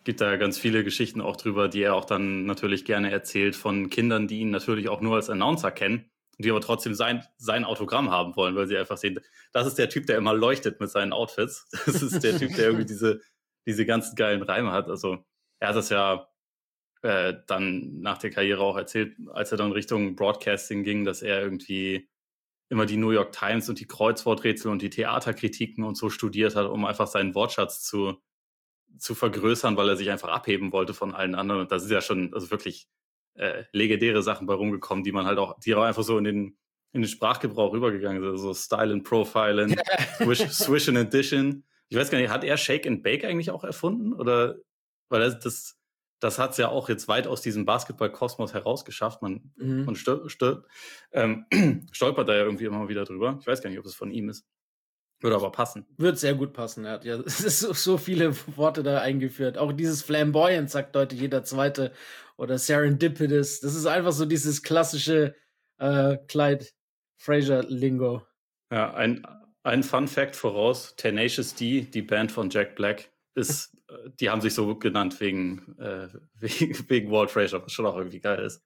gibt 0.04 0.22
da 0.22 0.36
ganz 0.36 0.58
viele 0.58 0.84
Geschichten 0.84 1.20
auch 1.20 1.36
drüber, 1.36 1.68
die 1.68 1.82
er 1.82 1.94
auch 1.94 2.06
dann 2.06 2.46
natürlich 2.46 2.86
gerne 2.86 3.10
erzählt 3.10 3.54
von 3.54 3.90
Kindern, 3.90 4.26
die 4.26 4.40
ihn 4.40 4.50
natürlich 4.50 4.88
auch 4.88 5.02
nur 5.02 5.16
als 5.16 5.28
Announcer 5.28 5.70
kennen, 5.70 6.10
die 6.38 6.50
aber 6.50 6.62
trotzdem 6.62 6.94
sein, 6.94 7.24
sein 7.36 7.64
Autogramm 7.64 8.10
haben 8.10 8.34
wollen, 8.34 8.56
weil 8.56 8.66
sie 8.66 8.78
einfach 8.78 8.96
sehen, 8.96 9.20
das 9.52 9.66
ist 9.66 9.76
der 9.76 9.90
Typ, 9.90 10.06
der 10.06 10.16
immer 10.16 10.32
leuchtet 10.32 10.80
mit 10.80 10.90
seinen 10.90 11.12
Outfits. 11.12 11.68
Das 11.84 12.00
ist 12.00 12.24
der 12.24 12.38
Typ, 12.38 12.54
der 12.54 12.66
irgendwie 12.66 12.86
diese, 12.86 13.20
diese 13.66 13.84
ganzen 13.84 14.16
geilen 14.16 14.42
Reime 14.42 14.72
hat. 14.72 14.88
Also 14.88 15.24
er 15.60 15.68
hat 15.68 15.76
das 15.76 15.90
ja 15.90 16.28
äh, 17.02 17.34
dann 17.46 18.00
nach 18.00 18.16
der 18.16 18.30
Karriere 18.30 18.62
auch 18.62 18.78
erzählt, 18.78 19.14
als 19.32 19.52
er 19.52 19.58
dann 19.58 19.72
Richtung 19.72 20.16
Broadcasting 20.16 20.84
ging, 20.84 21.04
dass 21.04 21.20
er 21.20 21.42
irgendwie 21.42 22.08
immer 22.68 22.86
die 22.86 22.96
New 22.96 23.10
York 23.10 23.32
Times 23.32 23.68
und 23.68 23.80
die 23.80 23.86
Kreuzworträtsel 23.86 24.70
und 24.70 24.82
die 24.82 24.90
Theaterkritiken 24.90 25.84
und 25.84 25.96
so 25.96 26.10
studiert 26.10 26.54
hat, 26.54 26.66
um 26.66 26.84
einfach 26.84 27.06
seinen 27.06 27.34
Wortschatz 27.34 27.82
zu, 27.82 28.16
zu 28.98 29.14
vergrößern, 29.14 29.76
weil 29.76 29.88
er 29.88 29.96
sich 29.96 30.10
einfach 30.10 30.28
abheben 30.28 30.72
wollte 30.72 30.94
von 30.94 31.14
allen 31.14 31.34
anderen. 31.34 31.62
Und 31.62 31.72
das 31.72 31.84
ist 31.84 31.90
ja 31.90 32.00
schon 32.00 32.34
also 32.34 32.50
wirklich 32.50 32.88
äh, 33.34 33.64
legendäre 33.72 34.22
Sachen 34.22 34.46
bei 34.46 34.54
rumgekommen, 34.54 35.04
die 35.04 35.12
man 35.12 35.26
halt 35.26 35.38
auch, 35.38 35.58
die 35.60 35.74
auch 35.74 35.82
einfach 35.82 36.02
so 36.02 36.18
in 36.18 36.24
den, 36.24 36.58
in 36.92 37.02
den 37.02 37.08
Sprachgebrauch 37.08 37.72
rübergegangen 37.72 38.22
sind. 38.22 38.36
So 38.38 38.52
Style 38.52 38.92
and 38.92 39.04
Profiling, 39.04 39.76
Swish, 40.16 40.46
Swish 40.50 40.88
and 40.88 40.98
Addition. 40.98 41.64
Ich 41.88 41.96
weiß 41.96 42.10
gar 42.10 42.18
nicht, 42.18 42.30
hat 42.30 42.44
er 42.44 42.58
Shake 42.58 42.86
and 42.86 43.02
Bake 43.02 43.26
eigentlich 43.26 43.50
auch 43.50 43.64
erfunden? 43.64 44.12
Oder 44.12 44.56
weil 45.08 45.20
das, 45.20 45.38
das 45.40 45.77
das 46.20 46.38
hat 46.38 46.52
es 46.52 46.56
ja 46.56 46.68
auch 46.68 46.88
jetzt 46.88 47.08
weit 47.08 47.26
aus 47.26 47.42
diesem 47.42 47.64
Basketball-Kosmos 47.64 48.54
herausgeschafft. 48.54 49.22
Man, 49.22 49.52
mhm. 49.56 49.84
man 49.84 49.94
stol 49.94 50.28
stol 50.28 50.64
ähm, 51.12 51.46
stolpert 51.92 52.28
da 52.28 52.34
ja 52.34 52.44
irgendwie 52.44 52.64
immer 52.64 52.88
wieder 52.88 53.04
drüber. 53.04 53.38
Ich 53.40 53.46
weiß 53.46 53.62
gar 53.62 53.70
nicht, 53.70 53.78
ob 53.78 53.86
es 53.86 53.94
von 53.94 54.10
ihm 54.10 54.28
ist. 54.28 54.46
Würde 55.20 55.36
aber 55.36 55.50
passen. 55.50 55.86
Wird 55.96 56.18
sehr 56.18 56.34
gut 56.34 56.52
passen. 56.52 56.84
Er 56.84 56.92
hat 56.92 57.04
ja 57.04 57.16
es 57.26 57.40
ist 57.40 57.60
so, 57.60 57.72
so 57.72 57.98
viele 57.98 58.34
Worte 58.56 58.82
da 58.82 59.00
eingeführt. 59.00 59.58
Auch 59.58 59.72
dieses 59.72 60.02
Flamboyant 60.02 60.70
sagt 60.70 60.96
heute 60.96 61.14
jeder 61.14 61.44
Zweite. 61.44 61.92
Oder 62.36 62.56
Serendipitous. 62.56 63.60
Das 63.60 63.74
ist 63.74 63.86
einfach 63.86 64.12
so 64.12 64.24
dieses 64.24 64.62
klassische 64.62 65.34
äh, 65.78 66.18
Clyde 66.28 66.66
Fraser-Lingo. 67.16 68.22
Ja, 68.70 68.94
ein, 68.94 69.26
ein 69.64 69.82
Fun 69.82 70.06
Fact 70.06 70.36
voraus. 70.36 70.94
Tenacious 70.96 71.54
D, 71.54 71.82
die 71.82 72.02
Band 72.02 72.30
von 72.30 72.48
Jack 72.48 72.76
Black, 72.76 73.10
ist 73.38 73.72
die 74.20 74.30
haben 74.30 74.40
sich 74.40 74.54
so 74.54 74.76
genannt 74.76 75.20
wegen, 75.20 75.76
äh, 75.78 76.08
wegen, 76.34 76.88
wegen 76.88 77.10
Walt 77.10 77.30
Frazier, 77.30 77.62
was 77.62 77.72
schon 77.72 77.86
auch 77.86 77.96
irgendwie 77.96 78.20
geil 78.20 78.44
ist. 78.44 78.62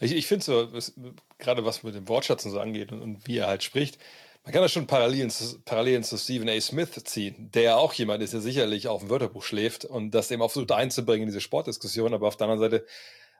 Ich, 0.00 0.12
ich 0.14 0.26
finde 0.26 0.44
so, 0.44 0.72
was, 0.72 0.94
gerade 1.38 1.64
was 1.64 1.82
mit 1.82 1.94
dem 1.94 2.08
Wortschatz 2.08 2.44
und 2.44 2.52
so 2.52 2.60
angeht 2.60 2.92
und, 2.92 3.00
und, 3.00 3.26
wie 3.26 3.38
er 3.38 3.46
halt 3.46 3.62
spricht, 3.62 3.98
man 4.44 4.52
kann 4.52 4.62
da 4.62 4.68
schon 4.68 4.86
Parallelen, 4.86 5.32
Parallelen 5.64 6.04
zu 6.04 6.16
Stephen 6.18 6.48
A. 6.48 6.60
Smith 6.60 6.92
ziehen, 7.04 7.50
der 7.52 7.78
auch 7.78 7.92
jemand 7.94 8.22
ist, 8.22 8.32
der 8.32 8.40
sicherlich 8.40 8.88
auf 8.88 9.00
dem 9.00 9.10
Wörterbuch 9.10 9.42
schläft 9.42 9.84
und 9.84 10.12
das 10.12 10.30
eben 10.30 10.42
auch 10.42 10.50
versucht 10.50 10.72
einzubringen 10.72 11.22
in 11.22 11.28
diese 11.28 11.40
Sportdiskussion, 11.40 12.14
aber 12.14 12.28
auf 12.28 12.36
der 12.36 12.48
anderen 12.48 12.70
Seite 12.70 12.86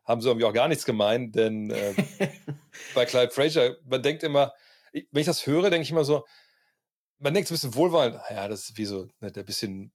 haben 0.05 0.21
sie 0.21 0.29
irgendwie 0.29 0.47
auch 0.47 0.53
gar 0.53 0.69
nichts 0.69 0.85
gemeint, 0.85 1.35
denn 1.37 1.71
äh, 1.71 1.95
bei 2.95 3.05
Clyde 3.05 3.31
Frazier, 3.31 3.77
man 3.85 4.03
denkt 4.03 4.23
immer, 4.23 4.53
wenn 4.93 5.21
ich 5.21 5.27
das 5.27 5.47
höre, 5.47 5.69
denke 5.69 5.83
ich 5.83 5.91
immer 5.91 6.05
so, 6.05 6.25
man 7.19 7.35
denkt 7.35 7.49
so 7.49 7.55
ein 7.55 7.57
bisschen 7.57 7.75
wohlwollend, 7.75 8.19
ja, 8.31 8.49
das 8.49 8.71
ist 8.71 8.79
wie 8.79 8.85
so 8.85 9.09
ne, 9.21 9.31
der 9.31 9.43
bisschen 9.43 9.93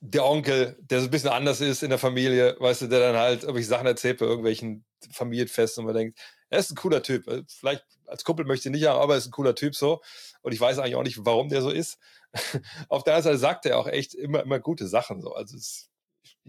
der 0.00 0.24
Onkel, 0.24 0.76
der 0.80 1.00
so 1.00 1.06
ein 1.06 1.10
bisschen 1.10 1.28
anders 1.28 1.60
ist 1.60 1.82
in 1.82 1.90
der 1.90 1.98
Familie, 1.98 2.56
weißt 2.58 2.82
du, 2.82 2.86
der 2.86 3.00
dann 3.00 3.16
halt 3.16 3.42
irgendwelche 3.42 3.68
Sachen 3.68 3.86
erzählt 3.86 4.18
bei 4.18 4.26
irgendwelchen 4.26 4.84
Familienfesten 5.12 5.82
und 5.82 5.86
man 5.86 5.94
denkt, 5.94 6.18
er 6.48 6.58
ist 6.58 6.70
ein 6.70 6.76
cooler 6.76 7.02
Typ. 7.02 7.28
Äh, 7.28 7.42
vielleicht 7.46 7.84
als 8.06 8.24
Kumpel 8.24 8.46
möchte 8.46 8.68
ich 8.68 8.72
nicht 8.72 8.86
haben, 8.86 8.98
aber 8.98 9.14
er 9.14 9.18
ist 9.18 9.26
ein 9.26 9.32
cooler 9.32 9.54
Typ 9.54 9.76
so. 9.76 10.00
Und 10.42 10.52
ich 10.52 10.60
weiß 10.60 10.78
eigentlich 10.78 10.96
auch 10.96 11.02
nicht, 11.02 11.24
warum 11.24 11.48
der 11.48 11.62
so 11.62 11.70
ist. 11.70 11.98
Auf 12.88 13.04
der 13.04 13.14
anderen 13.14 13.34
Seite 13.34 13.38
sagt 13.38 13.66
er 13.66 13.78
auch 13.78 13.86
echt 13.86 14.14
immer, 14.14 14.42
immer 14.42 14.58
gute 14.58 14.88
Sachen 14.88 15.20
so. 15.20 15.34
Also 15.34 15.56
es, 15.56 15.90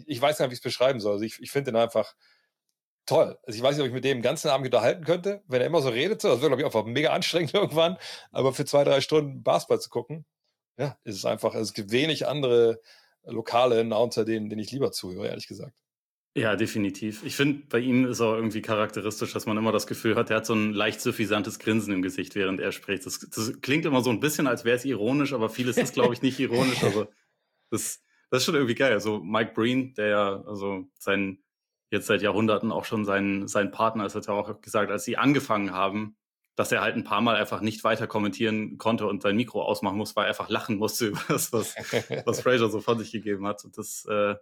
ich 0.05 0.21
weiß 0.21 0.37
gar 0.37 0.45
nicht, 0.45 0.51
wie 0.51 0.53
ich 0.53 0.59
es 0.59 0.63
beschreiben 0.63 0.99
soll. 1.01 1.13
Also 1.13 1.25
ich, 1.25 1.39
ich 1.39 1.51
finde 1.51 1.71
ihn 1.71 1.75
einfach 1.75 2.15
toll. 3.05 3.37
Also 3.43 3.57
ich 3.57 3.63
weiß 3.63 3.75
nicht, 3.75 3.81
ob 3.81 3.87
ich 3.87 3.93
mit 3.93 4.05
dem 4.05 4.19
den 4.19 4.23
ganzen 4.23 4.49
Abend 4.49 4.65
unterhalten 4.65 5.03
könnte, 5.03 5.43
wenn 5.47 5.61
er 5.61 5.67
immer 5.67 5.81
so 5.81 5.89
redet. 5.89 6.21
So. 6.21 6.29
Das 6.29 6.39
wäre, 6.39 6.49
glaube 6.49 6.61
ich, 6.61 6.65
einfach 6.65 6.85
mega 6.85 7.11
anstrengend 7.11 7.53
irgendwann. 7.53 7.97
Aber 8.31 8.53
für 8.53 8.65
zwei, 8.65 8.83
drei 8.85 9.01
Stunden 9.01 9.43
Basketball 9.43 9.81
zu 9.81 9.89
gucken, 9.89 10.25
ja, 10.77 10.97
ist 11.03 11.17
es 11.17 11.25
einfach, 11.25 11.53
also 11.53 11.63
es 11.63 11.73
gibt 11.73 11.91
wenig 11.91 12.27
andere 12.27 12.81
lokale 13.25 13.81
Announcer, 13.81 14.25
denen, 14.25 14.49
denen 14.49 14.61
ich 14.61 14.71
lieber 14.71 14.91
zuhöre, 14.91 15.27
ehrlich 15.27 15.47
gesagt. 15.47 15.73
Ja, 16.33 16.55
definitiv. 16.55 17.25
Ich 17.25 17.35
finde, 17.35 17.63
bei 17.67 17.79
ihm 17.79 18.05
ist 18.05 18.21
auch 18.21 18.35
irgendwie 18.35 18.61
charakteristisch, 18.61 19.33
dass 19.33 19.45
man 19.45 19.57
immer 19.57 19.73
das 19.73 19.85
Gefühl 19.85 20.15
hat, 20.15 20.29
er 20.29 20.37
hat 20.37 20.45
so 20.45 20.53
ein 20.53 20.71
leicht 20.71 21.01
suffisantes 21.01 21.59
Grinsen 21.59 21.93
im 21.93 22.01
Gesicht, 22.01 22.35
während 22.35 22.61
er 22.61 22.71
spricht. 22.71 23.05
Das, 23.05 23.19
das 23.19 23.59
klingt 23.61 23.85
immer 23.85 24.01
so 24.01 24.11
ein 24.11 24.21
bisschen, 24.21 24.47
als 24.47 24.63
wäre 24.63 24.77
es 24.77 24.85
ironisch, 24.85 25.33
aber 25.33 25.49
vieles 25.49 25.75
ist, 25.75 25.93
glaube 25.93 26.13
ich, 26.13 26.21
nicht 26.21 26.39
ironisch. 26.39 26.83
Also 26.83 27.07
das, 27.69 28.01
das 28.29 28.39
ist 28.41 28.45
schon 28.45 28.55
irgendwie 28.55 28.75
geil. 28.75 28.93
Also 28.93 29.19
Mike 29.19 29.51
Breen, 29.53 29.93
der 29.95 30.07
ja 30.07 30.41
also 30.43 30.85
sein 30.97 31.43
jetzt 31.91 32.07
seit 32.07 32.21
Jahrhunderten 32.21 32.71
auch 32.71 32.85
schon 32.85 33.03
sein, 33.05 33.47
sein 33.47 33.71
Partner 33.71 34.05
ist, 34.05 34.15
hat 34.15 34.27
ja 34.27 34.33
auch 34.33 34.61
gesagt, 34.61 34.89
als 34.89 35.03
sie 35.03 35.17
angefangen 35.17 35.73
haben, 35.73 36.15
dass 36.55 36.71
er 36.71 36.81
halt 36.81 36.95
ein 36.95 37.03
paar 37.03 37.21
Mal 37.21 37.35
einfach 37.35 37.61
nicht 37.61 37.83
weiter 37.83 38.07
kommentieren 38.07 38.77
konnte 38.77 39.07
und 39.07 39.21
sein 39.21 39.35
Mikro 39.35 39.63
ausmachen 39.63 39.97
muss, 39.97 40.15
weil 40.15 40.25
er 40.25 40.29
einfach 40.29 40.49
lachen 40.49 40.77
musste 40.77 41.07
über 41.07 41.21
das, 41.27 41.53
was, 41.53 41.75
was 42.25 42.41
Fraser 42.41 42.69
so 42.69 42.81
von 42.81 42.99
sich 42.99 43.11
gegeben 43.11 43.47
hat. 43.47 43.63
Und 43.63 43.77
das, 43.77 44.05
äh, 44.05 44.35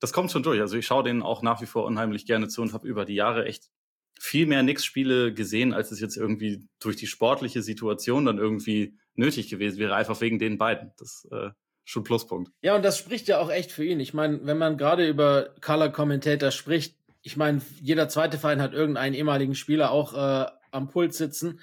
das 0.00 0.12
kommt 0.12 0.30
schon 0.30 0.42
durch. 0.42 0.60
Also 0.60 0.76
ich 0.76 0.86
schaue 0.86 1.04
denen 1.04 1.22
auch 1.22 1.42
nach 1.42 1.60
wie 1.62 1.66
vor 1.66 1.84
unheimlich 1.84 2.26
gerne 2.26 2.48
zu 2.48 2.62
und 2.62 2.72
habe 2.72 2.86
über 2.86 3.04
die 3.04 3.14
Jahre 3.14 3.46
echt 3.46 3.70
viel 4.18 4.46
mehr 4.46 4.62
Knicks-Spiele 4.62 5.34
gesehen, 5.34 5.74
als 5.74 5.92
es 5.92 6.00
jetzt 6.00 6.16
irgendwie 6.16 6.66
durch 6.80 6.96
die 6.96 7.06
sportliche 7.06 7.62
Situation 7.62 8.24
dann 8.24 8.38
irgendwie 8.38 8.98
nötig 9.14 9.48
gewesen 9.48 9.78
wäre, 9.78 9.94
einfach 9.94 10.20
wegen 10.20 10.38
den 10.38 10.58
beiden. 10.58 10.92
Das 10.96 11.28
äh, 11.30 11.50
schon 11.84 12.02
Pluspunkt. 12.02 12.50
Ja, 12.62 12.74
und 12.74 12.84
das 12.84 12.98
spricht 12.98 13.28
ja 13.28 13.38
auch 13.38 13.50
echt 13.50 13.70
für 13.70 13.84
ihn. 13.84 14.00
Ich 14.00 14.12
meine, 14.12 14.40
wenn 14.44 14.58
man 14.58 14.76
gerade 14.76 15.06
über 15.06 15.54
Color 15.60 15.90
Commentator 15.90 16.50
spricht, 16.50 16.96
ich 17.22 17.36
meine, 17.36 17.62
jeder 17.80 18.08
zweite 18.08 18.38
Verein 18.38 18.60
hat 18.60 18.72
irgendeinen 18.72 19.14
ehemaligen 19.14 19.54
Spieler 19.54 19.90
auch 19.90 20.12
äh, 20.14 20.50
am 20.70 20.88
Pult 20.88 21.14
sitzen. 21.14 21.60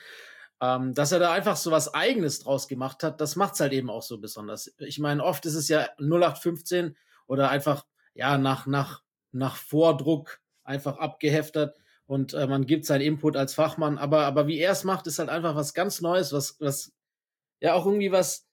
Ähm, 0.61 0.93
dass 0.93 1.11
er 1.11 1.19
da 1.19 1.33
einfach 1.33 1.57
so 1.57 1.71
was 1.71 1.93
Eigenes 1.93 2.39
draus 2.39 2.67
gemacht 2.67 3.03
hat, 3.03 3.19
das 3.19 3.35
macht's 3.35 3.59
halt 3.59 3.73
eben 3.73 3.89
auch 3.89 4.03
so 4.03 4.19
besonders. 4.19 4.73
Ich 4.77 4.99
meine, 4.99 5.23
oft 5.23 5.45
ist 5.45 5.55
es 5.55 5.67
ja 5.67 5.89
0815 5.99 6.95
oder 7.27 7.49
einfach, 7.49 7.85
ja, 8.13 8.37
nach, 8.37 8.65
nach, 8.65 9.03
nach 9.31 9.57
Vordruck 9.57 10.39
einfach 10.63 10.97
abgeheftet 10.97 11.75
und 12.05 12.33
äh, 12.33 12.47
man 12.47 12.65
gibt 12.65 12.85
seinen 12.85 13.01
Input 13.01 13.35
als 13.35 13.53
Fachmann. 13.53 13.97
Aber, 13.97 14.25
aber 14.25 14.47
wie 14.47 14.59
er 14.59 14.71
es 14.71 14.83
macht, 14.83 15.07
ist 15.07 15.19
halt 15.19 15.29
einfach 15.29 15.55
was 15.55 15.73
ganz 15.73 16.01
Neues, 16.01 16.31
was, 16.31 16.59
was, 16.59 16.93
ja, 17.59 17.73
auch 17.73 17.85
irgendwie 17.85 18.11
was, 18.11 18.47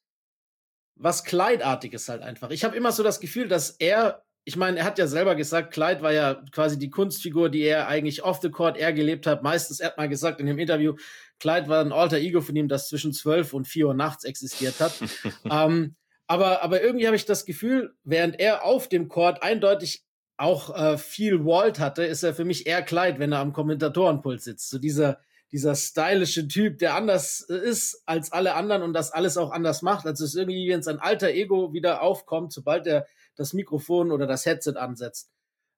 was 0.95 1.25
Kleidartiges 1.25 2.09
halt 2.09 2.23
einfach. 2.23 2.51
Ich 2.51 2.65
habe 2.65 2.77
immer 2.77 2.93
so 2.93 3.03
das 3.03 3.21
Gefühl, 3.21 3.49
dass 3.49 3.71
er, 3.71 4.25
ich 4.51 4.57
meine, 4.57 4.81
er 4.81 4.85
hat 4.85 4.99
ja 4.99 5.07
selber 5.07 5.37
gesagt, 5.37 5.73
Clyde 5.73 6.03
war 6.03 6.13
ja 6.13 6.43
quasi 6.51 6.77
die 6.77 6.91
Kunstfigur, 6.91 7.51
die 7.51 7.63
er 7.63 7.87
eigentlich 7.87 8.25
off 8.25 8.41
the 8.43 8.51
court 8.51 8.77
er 8.77 8.93
gelebt 8.93 9.25
hat. 9.29 9.45
Meistens, 9.45 9.79
er 9.79 9.91
hat 9.91 9.97
mal 9.97 10.09
gesagt 10.09 10.41
in 10.41 10.47
dem 10.47 10.59
Interview, 10.59 10.97
Clyde 11.39 11.69
war 11.69 11.85
ein 11.85 11.93
alter 11.93 12.17
Ego 12.17 12.41
von 12.41 12.57
ihm, 12.57 12.67
das 12.67 12.89
zwischen 12.89 13.13
12 13.13 13.55
und 13.55 13.69
4 13.69 13.87
Uhr 13.87 13.95
nachts 13.95 14.25
existiert 14.25 14.81
hat. 14.81 14.93
ähm, 15.49 15.95
aber, 16.27 16.65
aber 16.65 16.83
irgendwie 16.83 17.07
habe 17.07 17.15
ich 17.15 17.27
das 17.27 17.45
Gefühl, 17.45 17.95
während 18.03 18.41
er 18.41 18.65
auf 18.65 18.89
dem 18.89 19.07
Court 19.07 19.41
eindeutig 19.41 20.03
auch 20.37 20.77
äh, 20.77 20.99
viel 20.99 21.45
Walt 21.45 21.79
hatte, 21.79 22.03
ist 22.03 22.25
er 22.25 22.35
für 22.35 22.45
mich 22.45 22.67
eher 22.67 22.83
Clyde, 22.83 23.21
wenn 23.21 23.31
er 23.31 23.39
am 23.39 23.53
Kommentatorenpult 23.53 24.43
sitzt. 24.43 24.69
So 24.69 24.81
dieser, 24.81 25.21
dieser 25.53 25.77
stylische 25.77 26.49
Typ, 26.49 26.79
der 26.79 26.97
anders 26.97 27.47
äh, 27.49 27.55
ist 27.55 28.03
als 28.05 28.33
alle 28.33 28.55
anderen 28.55 28.83
und 28.83 28.95
das 28.95 29.13
alles 29.13 29.37
auch 29.37 29.53
anders 29.53 29.83
macht. 29.83 30.07
Also 30.07 30.25
es 30.25 30.31
ist 30.31 30.41
irgendwie, 30.41 30.69
wenn 30.71 30.83
sein 30.83 30.99
alter 30.99 31.29
Ego 31.29 31.73
wieder 31.73 32.03
aufkommt, 32.03 32.53
sobald 32.53 32.89
er 32.89 33.07
das 33.41 33.55
Mikrofon 33.55 34.13
oder 34.13 34.27
das 34.27 34.45
Headset 34.45 34.75
ansetzt. 34.77 35.31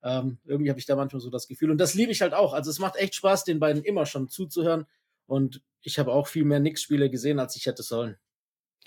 Ähm, 0.03 0.39
irgendwie 0.45 0.69
habe 0.69 0.81
ich 0.81 0.87
da 0.87 0.97
manchmal 0.97 1.21
so 1.21 1.31
das 1.31 1.47
Gefühl. 1.47 1.71
Und 1.71 1.79
das 1.79 1.95
liebe 1.95 2.11
ich 2.11 2.21
halt 2.21 2.35
auch. 2.35 2.55
Also 2.55 2.71
es 2.71 2.81
macht 2.81 2.97
echt 2.97 3.15
Spaß, 3.15 3.45
den 3.45 3.61
beiden 3.61 3.85
immer 3.85 4.05
schon 4.05 4.29
zuzuhören. 4.29 4.87
Und 5.27 5.63
ich 5.81 6.01
habe 6.01 6.13
auch 6.13 6.27
viel 6.27 6.45
mehr 6.45 6.59
Nix-Spiele 6.59 7.09
gesehen, 7.09 7.39
als 7.39 7.55
ich 7.55 7.67
hätte 7.67 7.85
sollen. 7.85 8.19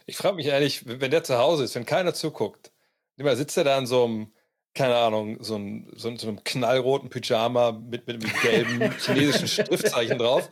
Ich 0.05 0.17
frage 0.17 0.35
mich 0.35 0.47
ehrlich, 0.47 0.85
wenn 0.85 1.09
der 1.09 1.23
zu 1.23 1.37
Hause 1.37 1.63
ist, 1.63 1.73
wenn 1.75 1.85
keiner 1.85 2.13
zuguckt, 2.13 2.73
sitzt 3.17 3.55
er 3.55 3.63
da 3.63 3.77
in 3.77 3.85
so 3.85 4.03
einem, 4.03 4.33
keine 4.73 4.97
Ahnung, 4.97 5.41
so, 5.41 5.55
ein, 5.55 5.89
so, 5.95 6.09
einem 6.09 6.43
knallroten 6.43 7.09
Pyjama 7.09 7.71
mit, 7.71 8.05
mit, 8.07 8.21
mit 8.21 8.41
gelben 8.41 8.91
chinesischen 8.99 9.47
Schriftzeichen 9.47 10.17
drauf. 10.17 10.49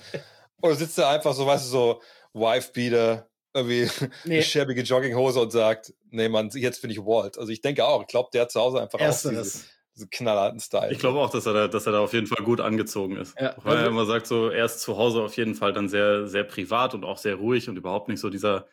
Oder 0.62 0.76
sitzt 0.76 0.98
er 0.98 1.10
einfach 1.10 1.34
so, 1.34 1.46
weißt 1.46 1.66
du, 1.66 1.70
so 1.70 2.02
Wife-Beater, 2.32 3.30
irgendwie 3.54 3.90
nee. 4.26 4.36
eine 4.36 4.44
schäbige 4.44 4.82
Jogginghose 4.82 5.40
und 5.40 5.52
sagt, 5.52 5.94
nee, 6.10 6.30
Mann, 6.30 6.50
jetzt 6.54 6.82
bin 6.82 6.92
ich 6.92 7.00
Walt. 7.00 7.38
Also 7.38 7.52
ich 7.52 7.62
denke 7.62 7.86
auch, 7.86 8.02
ich 8.02 8.08
glaube, 8.08 8.30
der 8.34 8.44
hat 8.44 8.52
zu 8.52 8.60
Hause 8.60 8.82
einfach 8.82 9.00
Ersteres. 9.00 9.38
auch 9.38 9.44
diese, 9.44 9.66
diese 9.96 10.08
knallharten 10.10 10.60
Style. 10.60 10.92
Ich 10.92 11.00
glaube 11.00 11.20
auch, 11.20 11.30
dass 11.30 11.46
er, 11.46 11.54
da, 11.54 11.68
dass 11.68 11.86
er 11.86 11.94
da 11.94 12.00
auf 12.00 12.14
jeden 12.14 12.28
Fall 12.28 12.44
gut 12.44 12.60
angezogen 12.60 13.18
ist. 13.18 13.40
Ja. 13.40 13.56
Weil 13.64 13.78
er 13.78 13.88
immer 13.88 14.06
sagt, 14.06 14.28
so, 14.28 14.50
er 14.50 14.66
ist 14.66 14.80
zu 14.80 14.98
Hause 14.98 15.22
auf 15.22 15.38
jeden 15.38 15.56
Fall 15.56 15.74
dann 15.74 15.90
sehr, 15.90 16.28
sehr 16.28 16.44
privat 16.44 16.94
und 16.94 17.04
auch 17.04 17.18
sehr 17.18 17.36
ruhig 17.36 17.70
und 17.70 17.78
überhaupt 17.78 18.10
nicht 18.10 18.20
so 18.20 18.30
dieser, 18.30 18.68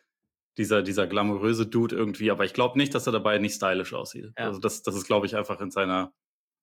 dieser, 0.57 0.81
dieser 0.81 1.07
glamouröse 1.07 1.67
Dude 1.67 1.95
irgendwie. 1.95 2.31
Aber 2.31 2.45
ich 2.45 2.53
glaube 2.53 2.77
nicht, 2.77 2.95
dass 2.95 3.07
er 3.07 3.13
dabei 3.13 3.37
nicht 3.37 3.55
stylisch 3.55 3.93
aussieht. 3.93 4.31
Ja. 4.37 4.45
Also 4.45 4.59
das, 4.59 4.81
das 4.81 4.95
ist, 4.95 5.05
glaube 5.05 5.25
ich, 5.25 5.35
einfach 5.35 5.61
in 5.61 5.71
seiner, 5.71 6.13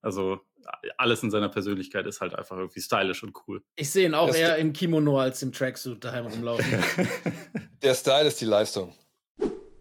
also 0.02 0.40
alles 0.96 1.22
in 1.22 1.30
seiner 1.30 1.48
Persönlichkeit 1.48 2.06
ist 2.06 2.20
halt 2.20 2.34
einfach 2.34 2.56
irgendwie 2.56 2.80
stylisch 2.80 3.22
und 3.22 3.34
cool. 3.46 3.62
Ich 3.76 3.90
sehe 3.90 4.06
ihn 4.06 4.14
auch 4.14 4.28
das 4.28 4.36
eher 4.36 4.56
im 4.56 4.72
Kimono 4.72 5.18
als 5.18 5.42
im 5.42 5.52
Tracksuit 5.52 6.02
daheim 6.04 6.26
rumlaufen. 6.26 6.66
Der 7.82 7.94
Style 7.94 8.26
ist 8.26 8.40
die 8.40 8.44
Leistung. 8.44 8.94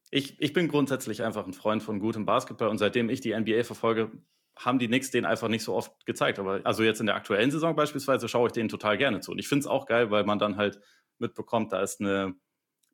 Ich, 0.09 0.39
ich 0.39 0.53
bin 0.53 0.69
grundsätzlich 0.69 1.23
einfach 1.23 1.45
ein 1.45 1.53
Freund 1.53 1.83
von 1.83 1.99
gutem 1.99 2.25
Basketball 2.25 2.69
und 2.69 2.77
seitdem 2.77 3.09
ich 3.09 3.19
die 3.19 3.37
NBA 3.37 3.63
verfolge, 3.63 4.11
haben 4.57 4.79
die 4.79 4.87
Knicks 4.87 5.11
den 5.11 5.25
einfach 5.25 5.49
nicht 5.49 5.63
so 5.63 5.75
oft 5.75 6.05
gezeigt. 6.05 6.39
Aber 6.39 6.61
also 6.63 6.83
jetzt 6.83 6.99
in 6.99 7.05
der 7.05 7.15
aktuellen 7.15 7.51
Saison 7.51 7.75
beispielsweise 7.75 8.27
schaue 8.27 8.47
ich 8.47 8.53
denen 8.53 8.69
total 8.69 8.97
gerne 8.97 9.19
zu. 9.19 9.31
Und 9.31 9.39
ich 9.39 9.47
finde 9.47 9.61
es 9.61 9.67
auch 9.67 9.85
geil, 9.85 10.09
weil 10.09 10.23
man 10.23 10.39
dann 10.39 10.57
halt 10.57 10.79
mitbekommt, 11.19 11.73
da 11.73 11.81
ist 11.81 11.99
eine 11.99 12.35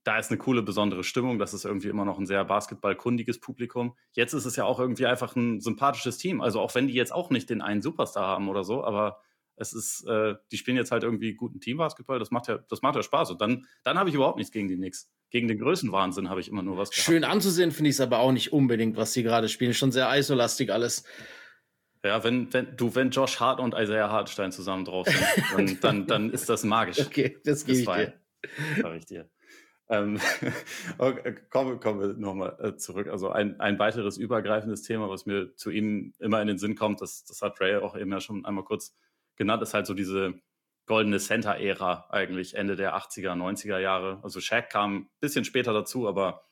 da 0.03 0.17
ist 0.17 0.31
eine 0.31 0.38
coole, 0.38 0.62
besondere 0.62 1.03
Stimmung. 1.03 1.39
Das 1.39 1.53
ist 1.53 1.65
irgendwie 1.65 1.88
immer 1.88 2.05
noch 2.05 2.19
ein 2.19 2.25
sehr 2.25 2.43
basketballkundiges 2.43 3.39
Publikum. 3.39 3.95
Jetzt 4.12 4.33
ist 4.33 4.45
es 4.45 4.55
ja 4.55 4.65
auch 4.65 4.79
irgendwie 4.79 5.05
einfach 5.05 5.36
ein 5.36 5.62
sympathisches 5.62 6.17
Team. 6.17 6.41
Also 6.41 6.60
auch 6.60 6.75
wenn 6.75 6.88
die 6.88 6.93
jetzt 6.93 7.13
auch 7.13 7.29
nicht 7.29 7.50
den 7.50 7.62
einen 7.62 7.81
Superstar 7.81 8.27
haben 8.27 8.50
oder 8.50 8.63
so, 8.63 8.83
aber 8.83 9.22
es 9.55 9.72
ist, 9.72 10.05
äh, 10.07 10.36
die 10.51 10.57
spielen 10.57 10.77
jetzt 10.77 10.91
halt 10.91 11.03
irgendwie 11.03 11.36
guten 11.36 11.60
Teambasketball. 11.60 12.19
Das 12.19 12.31
macht 12.31 12.48
ja, 12.48 12.57
das 12.69 12.81
macht 12.81 12.95
ja 12.95 13.03
Spaß. 13.03 13.31
Und 13.31 13.41
dann, 13.41 13.65
dann 13.83 13.98
habe 13.98 14.10
ich 14.10 14.15
überhaupt 14.15 14.38
nichts 14.38 14.51
gegen 14.51 14.67
die 14.67 14.75
Knicks. 14.75 15.12
Gegen 15.29 15.48
den 15.48 15.60
Größenwahnsinn 15.60 16.29
habe 16.29 16.41
ich 16.41 16.50
immer 16.50 16.63
nur 16.63 16.77
was 16.77 16.89
gehabt. 16.89 17.05
Schön 17.05 17.24
anzusehen 17.24 17.72
finde 17.72 17.89
ich 17.89 17.95
es 17.95 18.01
aber 18.01 18.19
auch 18.19 18.31
nicht 18.31 18.51
unbedingt, 18.51 18.98
was 18.98 19.13
sie 19.13 19.24
gerade 19.24 19.50
spielen. 19.50 19.74
Schon 19.74 19.91
sehr 19.91 20.13
isolastig 20.15 20.72
alles. 20.72 21.05
Ja, 22.03 22.24
wenn, 22.24 22.51
wenn 22.53 22.75
du, 22.75 22.93
wenn 22.95 23.12
Josh 23.12 23.39
Hart 23.39 23.60
und 23.60 23.74
Isaiah 23.74 24.10
Hartenstein 24.10 24.51
zusammen 24.51 24.83
drauf 24.83 25.07
sind, 25.07 25.24
dann, 25.53 25.79
dann, 25.79 26.07
dann 26.07 26.29
ist 26.31 26.50
das 26.50 26.63
magisch. 26.63 27.00
Okay, 27.05 27.38
das 27.45 27.65
gebe 27.65 27.79
ich 27.79 27.86
dir. 27.86 28.13
Sag 28.81 28.95
ich 28.98 29.05
dir. 29.05 29.29
Ähm, 29.93 30.19
kommen, 31.51 31.79
kommen 31.79 32.00
wir 32.00 32.07
nochmal 32.15 32.57
äh, 32.59 32.75
zurück. 32.77 33.07
Also 33.07 33.29
ein, 33.29 33.59
ein 33.59 33.77
weiteres 33.77 34.17
übergreifendes 34.17 34.81
Thema, 34.81 35.09
was 35.09 35.27
mir 35.27 35.55
zu 35.55 35.69
Ihnen 35.69 36.13
immer 36.19 36.41
in 36.41 36.47
den 36.47 36.57
Sinn 36.57 36.75
kommt, 36.75 37.01
das, 37.01 37.25
das 37.25 37.41
hat 37.43 37.62
Ray 37.62 37.75
auch 37.75 37.95
eben 37.95 38.12
ja 38.12 38.19
schon 38.19 38.43
einmal 38.43 38.63
kurz 38.63 38.95
genannt, 39.35 39.62
ist 39.62 39.73
halt 39.75 39.85
so 39.85 39.93
diese 39.93 40.33
goldene 40.88 41.19
Center-Ära 41.19 42.07
eigentlich, 42.09 42.55
Ende 42.55 42.75
der 42.75 42.95
80er, 42.95 43.33
90er 43.33 43.77
Jahre. 43.77 44.19
Also 44.23 44.41
Shaq 44.41 44.69
kam 44.69 44.95
ein 44.95 45.09
bisschen 45.19 45.45
später 45.45 45.73
dazu, 45.73 46.07
aber 46.07 46.43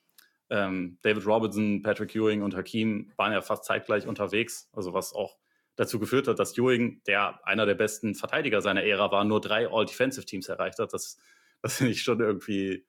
ähm, 0.50 1.00
David 1.02 1.26
Robinson, 1.26 1.82
Patrick 1.82 2.16
Ewing 2.16 2.44
und 2.44 2.56
Hakim 2.56 3.12
waren 3.18 3.34
ja 3.34 3.42
fast 3.42 3.66
zeitgleich 3.66 4.08
unterwegs, 4.08 4.70
also 4.74 4.94
was 4.94 5.14
auch 5.14 5.38
dazu 5.76 6.00
geführt 6.00 6.28
hat, 6.28 6.38
dass 6.38 6.58
Ewing, 6.58 7.02
der 7.08 7.46
einer 7.46 7.66
der 7.66 7.76
besten 7.76 8.14
Verteidiger 8.14 8.62
seiner 8.62 8.84
Ära 8.84 9.12
war, 9.12 9.24
nur 9.24 9.42
drei 9.42 9.68
All-Defensive-Teams 9.68 10.48
erreicht 10.48 10.78
hat. 10.80 10.94
Das, 10.94 11.18
das 11.62 11.78
finde 11.78 11.94
ich 11.94 12.04
schon 12.04 12.20
irgendwie 12.20 12.86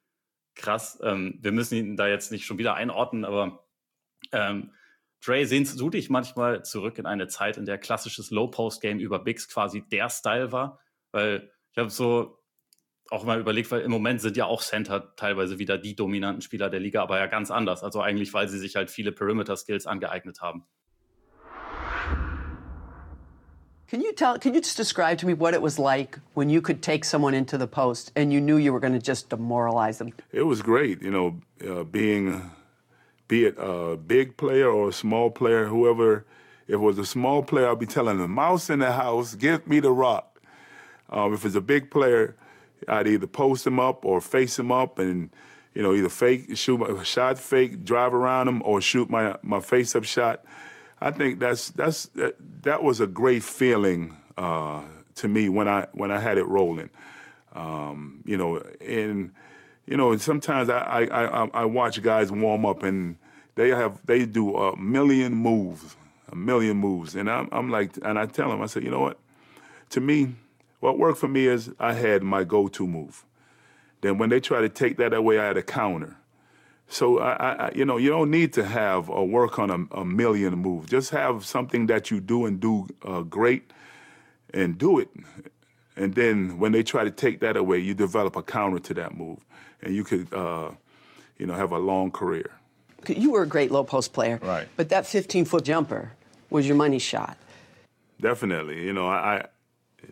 krass. 0.54 0.98
Ähm, 1.02 1.38
wir 1.40 1.52
müssen 1.52 1.76
ihn 1.76 1.96
da 1.96 2.08
jetzt 2.08 2.32
nicht 2.32 2.44
schon 2.44 2.58
wieder 2.58 2.74
einordnen, 2.74 3.24
aber 3.24 3.66
ähm, 4.32 4.72
Dre, 5.24 5.46
sehnst 5.46 5.78
du 5.78 5.88
dich 5.88 6.10
manchmal 6.10 6.64
zurück 6.64 6.98
in 6.98 7.06
eine 7.06 7.28
Zeit, 7.28 7.56
in 7.56 7.64
der 7.64 7.78
klassisches 7.78 8.30
Low-Post-Game 8.30 8.98
über 8.98 9.20
Bigs 9.20 9.48
quasi 9.48 9.82
der 9.88 10.10
Style 10.10 10.50
war? 10.50 10.80
Weil 11.12 11.52
ich 11.70 11.78
habe 11.78 11.90
so 11.90 12.42
auch 13.10 13.24
mal 13.24 13.38
überlegt, 13.38 13.70
weil 13.70 13.82
im 13.82 13.90
Moment 13.90 14.20
sind 14.20 14.36
ja 14.36 14.46
auch 14.46 14.62
Center 14.62 15.14
teilweise 15.16 15.58
wieder 15.58 15.78
die 15.78 15.94
dominanten 15.94 16.40
Spieler 16.40 16.70
der 16.70 16.80
Liga, 16.80 17.02
aber 17.02 17.18
ja 17.18 17.26
ganz 17.26 17.50
anders. 17.50 17.84
Also 17.84 18.00
eigentlich, 18.00 18.32
weil 18.32 18.48
sie 18.48 18.58
sich 18.58 18.74
halt 18.74 18.90
viele 18.90 19.12
Perimeter-Skills 19.12 19.86
angeeignet 19.86 20.40
haben. 20.40 20.66
Can 23.92 24.00
you 24.00 24.14
tell? 24.14 24.38
Can 24.38 24.54
you 24.54 24.62
just 24.62 24.78
describe 24.78 25.18
to 25.18 25.26
me 25.26 25.34
what 25.34 25.52
it 25.52 25.60
was 25.60 25.78
like 25.78 26.18
when 26.32 26.48
you 26.48 26.62
could 26.62 26.80
take 26.80 27.04
someone 27.04 27.34
into 27.34 27.58
the 27.58 27.66
post 27.66 28.10
and 28.16 28.32
you 28.32 28.40
knew 28.40 28.56
you 28.56 28.72
were 28.72 28.80
going 28.80 28.94
to 28.94 28.98
just 28.98 29.28
demoralize 29.28 29.98
them? 29.98 30.14
It 30.32 30.44
was 30.44 30.62
great, 30.62 31.02
you 31.02 31.10
know, 31.10 31.42
uh, 31.68 31.84
being, 31.84 32.50
be 33.28 33.44
it 33.44 33.54
a 33.58 33.98
big 33.98 34.38
player 34.38 34.70
or 34.70 34.88
a 34.88 34.94
small 34.94 35.30
player, 35.30 35.66
whoever. 35.66 36.24
If 36.68 36.76
it 36.76 36.76
was 36.78 36.96
a 36.96 37.04
small 37.04 37.42
player, 37.42 37.70
I'd 37.70 37.80
be 37.80 37.84
telling 37.84 38.16
them, 38.16 38.30
"Mouse 38.30 38.70
in 38.70 38.78
the 38.78 38.92
house, 38.92 39.34
give 39.34 39.66
me 39.66 39.78
the 39.78 39.92
rock." 39.92 40.40
Um, 41.10 41.34
if 41.34 41.44
it's 41.44 41.54
a 41.54 41.60
big 41.60 41.90
player, 41.90 42.34
I'd 42.88 43.06
either 43.06 43.26
post 43.26 43.66
him 43.66 43.78
up 43.78 44.06
or 44.06 44.22
face 44.22 44.58
him 44.58 44.72
up, 44.72 44.98
and 44.98 45.28
you 45.74 45.82
know, 45.82 45.92
either 45.92 46.08
fake 46.08 46.56
shoot 46.56 46.78
my 46.78 47.02
shot, 47.02 47.38
fake 47.38 47.84
drive 47.84 48.14
around 48.14 48.48
him, 48.48 48.62
or 48.64 48.80
shoot 48.80 49.10
my 49.10 49.36
my 49.42 49.60
face 49.60 49.94
up 49.94 50.04
shot. 50.04 50.46
I 51.02 51.10
think 51.10 51.40
that's 51.40 51.70
that's 51.70 52.06
that, 52.14 52.36
that 52.62 52.82
was 52.82 53.00
a 53.00 53.06
great 53.06 53.42
feeling 53.42 54.16
uh, 54.38 54.82
to 55.16 55.28
me 55.28 55.48
when 55.48 55.68
I 55.68 55.88
when 55.92 56.10
I 56.10 56.20
had 56.20 56.38
it 56.38 56.46
rolling. 56.46 56.90
Um, 57.54 58.22
you 58.24 58.36
know, 58.36 58.62
and 58.80 59.32
you 59.86 59.96
know, 59.96 60.16
sometimes 60.16 60.70
I, 60.70 60.78
I, 60.78 61.42
I, 61.42 61.48
I 61.52 61.64
watch 61.64 62.00
guys 62.02 62.30
warm 62.30 62.64
up 62.64 62.82
and 62.82 63.16
they 63.56 63.70
have 63.70 63.98
they 64.06 64.24
do 64.24 64.56
a 64.56 64.76
million 64.76 65.34
moves, 65.34 65.96
a 66.30 66.36
million 66.36 66.76
moves, 66.76 67.16
and 67.16 67.28
I'm, 67.28 67.48
I'm 67.50 67.68
like, 67.68 67.90
and 68.02 68.18
I 68.18 68.26
tell 68.26 68.48
them, 68.48 68.62
I 68.62 68.66
said, 68.66 68.84
you 68.84 68.90
know 68.90 69.00
what? 69.00 69.18
To 69.90 70.00
me, 70.00 70.36
what 70.80 70.98
worked 70.98 71.18
for 71.18 71.28
me 71.28 71.46
is 71.46 71.70
I 71.78 71.94
had 71.94 72.22
my 72.22 72.44
go-to 72.44 72.86
move. 72.86 73.24
Then 74.00 74.18
when 74.18 74.30
they 74.30 74.40
try 74.40 74.60
to 74.60 74.68
take 74.68 74.96
that 74.96 75.12
away, 75.12 75.38
I 75.38 75.44
had 75.44 75.56
a 75.56 75.62
counter. 75.62 76.16
So 76.92 77.20
I, 77.20 77.52
I, 77.52 77.72
you 77.74 77.86
know, 77.86 77.96
you 77.96 78.10
don't 78.10 78.30
need 78.30 78.52
to 78.52 78.64
have 78.66 79.08
a 79.08 79.24
work 79.24 79.58
on 79.58 79.70
a, 79.70 80.00
a, 80.00 80.04
million 80.04 80.58
moves. 80.58 80.90
Just 80.90 81.08
have 81.08 81.42
something 81.42 81.86
that 81.86 82.10
you 82.10 82.20
do 82.20 82.44
and 82.44 82.60
do 82.60 82.86
uh, 83.02 83.22
great, 83.22 83.72
and 84.52 84.76
do 84.76 84.98
it. 84.98 85.08
And 85.96 86.14
then 86.14 86.58
when 86.58 86.72
they 86.72 86.82
try 86.82 87.04
to 87.04 87.10
take 87.10 87.40
that 87.40 87.56
away, 87.56 87.78
you 87.78 87.94
develop 87.94 88.36
a 88.36 88.42
counter 88.42 88.78
to 88.78 88.94
that 88.94 89.16
move, 89.16 89.38
and 89.80 89.94
you 89.94 90.04
could, 90.04 90.34
uh, 90.34 90.72
you 91.38 91.46
know, 91.46 91.54
have 91.54 91.72
a 91.72 91.78
long 91.78 92.10
career. 92.10 92.50
You 93.08 93.32
were 93.32 93.42
a 93.42 93.48
great 93.48 93.70
low 93.70 93.84
post 93.84 94.12
player, 94.12 94.38
right? 94.42 94.68
But 94.76 94.90
that 94.90 95.06
15 95.06 95.46
foot 95.46 95.64
jumper 95.64 96.12
was 96.50 96.68
your 96.68 96.76
money 96.76 96.98
shot. 96.98 97.38
Definitely, 98.20 98.84
you 98.84 98.92
know, 98.92 99.08
I, 99.08 99.46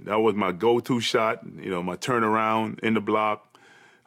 that 0.04 0.20
was 0.20 0.34
my 0.34 0.52
go-to 0.52 0.98
shot. 0.98 1.40
You 1.60 1.70
know, 1.70 1.82
my 1.82 1.96
turnaround 1.96 2.78
in 2.80 2.94
the 2.94 3.02
block 3.02 3.49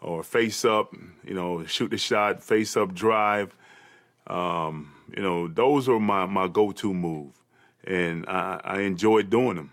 or 0.03 0.23
face 0.23 0.65
up. 0.65 0.93
You 1.23 1.33
know, 1.33 1.65
shoot 1.65 1.91
the 1.91 1.97
shot, 1.97 2.43
face 2.43 2.77
up, 2.77 2.93
drive. 2.93 3.55
Um, 4.27 4.93
you 5.15 5.21
know, 5.21 5.47
those 5.47 5.89
are 5.89 5.99
my 5.99 6.25
my 6.25 6.47
go-to 6.47 6.93
move, 6.93 7.31
and 7.85 8.25
I, 8.27 8.59
I 8.63 8.81
enjoy 8.81 9.23
doing 9.23 9.55
them. 9.55 9.71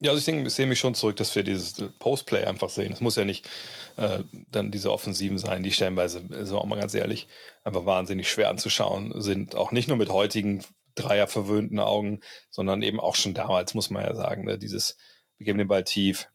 Ja, 0.00 0.10
also 0.10 0.18
ich 0.18 0.26
denke, 0.26 0.46
ich 0.46 0.54
sehe 0.54 0.66
mich 0.66 0.80
schon 0.80 0.94
zurück, 0.94 1.16
dass 1.16 1.34
wir 1.34 1.44
dieses 1.44 1.82
Postplay 1.98 2.44
einfach 2.44 2.68
sehen. 2.68 2.92
Es 2.92 3.00
muss 3.00 3.16
ja 3.16 3.24
nicht 3.24 3.48
äh, 3.96 4.18
dann 4.50 4.70
diese 4.70 4.92
Offensiven 4.92 5.38
sein, 5.38 5.62
die 5.62 5.70
stellenweise, 5.70 6.22
so 6.44 6.58
auch 6.58 6.66
mal 6.66 6.78
ganz 6.78 6.92
ehrlich, 6.92 7.26
einfach 7.62 7.86
wahnsinnig 7.86 8.28
schwer 8.28 8.50
anzuschauen 8.50 9.18
sind. 9.22 9.54
Auch 9.54 9.72
nicht 9.72 9.88
nur 9.88 9.96
mit 9.96 10.10
heutigen 10.10 10.62
Dreier 10.94 11.26
verwöhnten 11.26 11.78
Augen, 11.78 12.20
sondern 12.50 12.82
eben 12.82 13.00
auch 13.00 13.14
schon 13.14 13.32
damals, 13.32 13.72
muss 13.72 13.88
man 13.88 14.04
ja 14.04 14.14
sagen, 14.14 14.44
ne? 14.44 14.58
dieses, 14.58 14.98
wir 15.38 15.46
geben 15.46 15.58
den 15.58 15.68
Ball 15.68 15.84
tief 15.84 16.28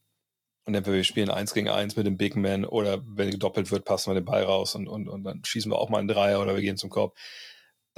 und 0.70 0.86
dann 0.86 0.94
wir 0.94 1.04
spielen 1.04 1.30
eins 1.30 1.54
gegen 1.54 1.70
eins 1.70 1.96
mit 1.96 2.06
dem 2.06 2.18
Big 2.18 2.36
Man 2.36 2.66
oder 2.66 3.02
wenn 3.06 3.32
gedoppelt 3.32 3.72
wird, 3.72 3.86
passen 3.86 4.12
wir 4.12 4.16
den 4.16 4.26
Ball 4.26 4.44
raus 4.44 4.76
und, 4.76 4.88
und, 4.88 5.08
und 5.10 5.24
dann 5.24 5.44
schießen 5.44 5.72
wir 5.72 5.80
auch 5.80 5.90
mal 5.90 6.00
einen 6.00 6.08
Dreier 6.08 6.42
oder 6.42 6.56
wir 6.56 6.62
gehen 6.62 6.78
zum 6.78 6.90
Korb 6.90 7.16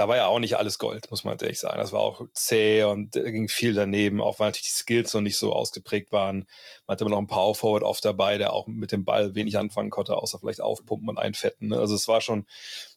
da 0.01 0.07
war 0.07 0.15
ja 0.15 0.25
auch 0.25 0.39
nicht 0.39 0.57
alles 0.57 0.79
Gold, 0.79 1.11
muss 1.11 1.23
man 1.23 1.37
ehrlich 1.37 1.59
sagen. 1.59 1.77
Das 1.77 1.91
war 1.91 1.99
auch 1.99 2.25
zäh 2.33 2.83
und 2.83 3.11
ging 3.11 3.47
viel 3.47 3.75
daneben, 3.75 4.19
auch 4.19 4.39
weil 4.39 4.47
natürlich 4.47 4.69
die 4.69 4.75
Skills 4.75 5.13
noch 5.13 5.21
nicht 5.21 5.37
so 5.37 5.53
ausgeprägt 5.53 6.11
waren. 6.11 6.47
Man 6.87 6.93
hatte 6.93 7.03
immer 7.03 7.11
noch 7.11 7.19
einen 7.19 7.27
Power 7.27 7.53
Forward 7.53 7.83
oft 7.83 8.03
dabei, 8.03 8.39
der 8.39 8.53
auch 8.53 8.65
mit 8.65 8.91
dem 8.91 9.05
Ball 9.05 9.35
wenig 9.35 9.59
anfangen 9.59 9.91
konnte, 9.91 10.17
außer 10.17 10.39
vielleicht 10.39 10.61
aufpumpen 10.61 11.07
und 11.07 11.19
einfetten. 11.19 11.67
Ne? 11.67 11.77
Also 11.77 11.93
es 11.93 12.07
war 12.07 12.19
schon, 12.21 12.47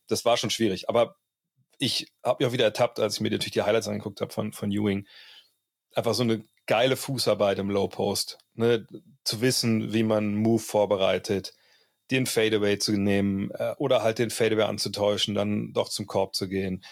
das 0.06 0.24
war 0.24 0.38
schon 0.38 0.48
schwierig. 0.48 0.88
Aber 0.88 1.16
ich 1.78 2.10
habe 2.24 2.42
mich 2.42 2.48
auch 2.48 2.54
wieder 2.54 2.64
ertappt, 2.64 3.00
als 3.00 3.16
ich 3.16 3.20
mir 3.20 3.30
natürlich 3.30 3.52
die 3.52 3.62
Highlights 3.62 3.88
angeguckt 3.88 4.20
habe 4.20 4.32
von, 4.32 4.52
von 4.52 4.70
Ewing. 4.70 5.06
Einfach 5.94 6.14
so 6.14 6.22
eine 6.22 6.42
geile 6.66 6.96
Fußarbeit 6.96 7.58
im 7.58 7.70
Low 7.70 7.88
Post. 7.88 8.38
Ne? 8.54 8.86
Zu 9.24 9.40
wissen, 9.40 9.92
wie 9.92 10.02
man 10.02 10.24
einen 10.24 10.36
Move 10.36 10.62
vorbereitet, 10.62 11.54
den 12.10 12.26
Fadeaway 12.26 12.78
zu 12.78 12.92
nehmen 12.92 13.50
äh, 13.52 13.74
oder 13.78 14.02
halt 14.02 14.18
den 14.18 14.30
Fadeaway 14.30 14.64
anzutäuschen, 14.64 15.34
dann 15.34 15.72
doch 15.72 15.88
zum 15.88 16.06
Korb 16.06 16.34
zu 16.34 16.48
gehen. 16.48 16.84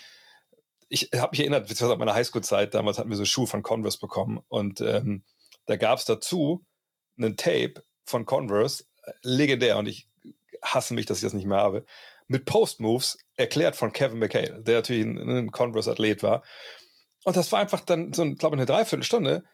Ich 0.88 1.10
habe 1.14 1.30
mich 1.32 1.40
erinnert, 1.40 1.82
an 1.82 1.98
meiner 1.98 2.14
Highschool-Zeit, 2.14 2.74
damals 2.74 2.98
hatten 2.98 3.10
wir 3.10 3.16
so 3.16 3.24
Schuhe 3.24 3.46
von 3.46 3.62
Converse 3.62 3.98
bekommen 3.98 4.40
und 4.48 4.80
ähm, 4.80 5.24
da 5.66 5.76
gab 5.76 5.98
es 5.98 6.04
dazu 6.04 6.64
einen 7.16 7.36
Tape 7.36 7.82
von 8.04 8.26
Converse, 8.26 8.84
äh, 9.04 9.12
legendär 9.22 9.78
und 9.78 9.86
ich 9.86 10.08
hasse 10.62 10.94
mich, 10.94 11.06
dass 11.06 11.18
ich 11.18 11.24
das 11.24 11.32
nicht 11.32 11.46
mehr 11.46 11.58
habe, 11.58 11.84
mit 12.28 12.44
Post-Moves 12.44 13.18
erklärt 13.36 13.76
von 13.76 13.92
Kevin 13.92 14.18
McHale, 14.18 14.62
der 14.62 14.76
natürlich 14.76 15.04
ein, 15.04 15.18
ein 15.18 15.50
Converse-Athlet 15.50 16.22
war. 16.22 16.42
Und 17.24 17.36
das 17.36 17.52
war 17.52 17.60
einfach 17.60 17.80
dann 17.80 18.12
so, 18.12 18.22
glaube 18.34 18.56
ich, 18.56 18.60
eine 18.60 18.66
Dreiviertelstunde, 18.66 19.44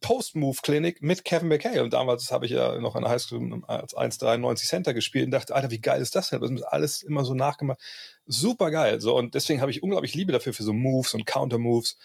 Post-Move-Klinik 0.00 1.02
mit 1.02 1.24
Kevin 1.24 1.48
McKay. 1.48 1.80
Und 1.80 1.92
damals 1.92 2.30
habe 2.30 2.46
ich 2.46 2.52
ja 2.52 2.78
noch 2.78 2.96
in 2.96 3.02
der 3.02 3.10
Highschool 3.10 3.62
als 3.66 3.96
1,93 3.96 4.66
Center 4.66 4.94
gespielt 4.94 5.26
und 5.26 5.30
dachte, 5.30 5.54
Alter, 5.54 5.70
wie 5.70 5.80
geil 5.80 6.02
ist 6.02 6.14
das 6.14 6.30
denn? 6.30 6.40
Das 6.40 6.50
ist 6.50 6.62
alles 6.62 7.02
immer 7.02 7.24
so 7.24 7.34
nachgemacht. 7.34 7.80
Super 8.26 8.70
geil. 8.70 9.00
So, 9.00 9.16
und 9.16 9.34
deswegen 9.34 9.60
habe 9.60 9.70
ich 9.70 9.82
unglaublich 9.82 10.14
Liebe 10.14 10.32
dafür 10.32 10.52
für 10.52 10.62
so 10.62 10.72
Moves 10.72 11.14
und 11.14 11.26
Counter-Moves. 11.26 11.96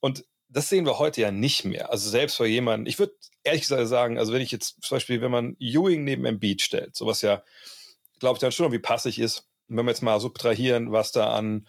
Und 0.00 0.24
das 0.48 0.68
sehen 0.68 0.86
wir 0.86 0.98
heute 0.98 1.20
ja 1.20 1.30
nicht 1.32 1.64
mehr. 1.64 1.90
Also 1.90 2.08
selbst 2.08 2.38
bei 2.38 2.46
jemandem, 2.46 2.86
ich 2.86 2.98
würde 2.98 3.14
ehrlich 3.42 3.62
gesagt 3.62 3.88
sagen, 3.88 4.18
also 4.18 4.32
wenn 4.32 4.42
ich 4.42 4.52
jetzt 4.52 4.82
zum 4.82 4.96
Beispiel, 4.96 5.20
wenn 5.20 5.30
man 5.30 5.56
Ewing 5.58 6.04
neben 6.04 6.24
Embiid 6.24 6.62
stellt, 6.62 6.94
sowas 6.94 7.22
ja, 7.22 7.42
glaube 8.20 8.36
ich, 8.36 8.40
dann 8.40 8.52
schon 8.52 8.72
wie 8.72 8.78
passig 8.78 9.18
ist. 9.18 9.48
Und 9.68 9.76
wenn 9.76 9.86
wir 9.86 9.90
jetzt 9.90 10.02
mal 10.02 10.20
subtrahieren, 10.20 10.92
was 10.92 11.10
da 11.10 11.34
an 11.34 11.66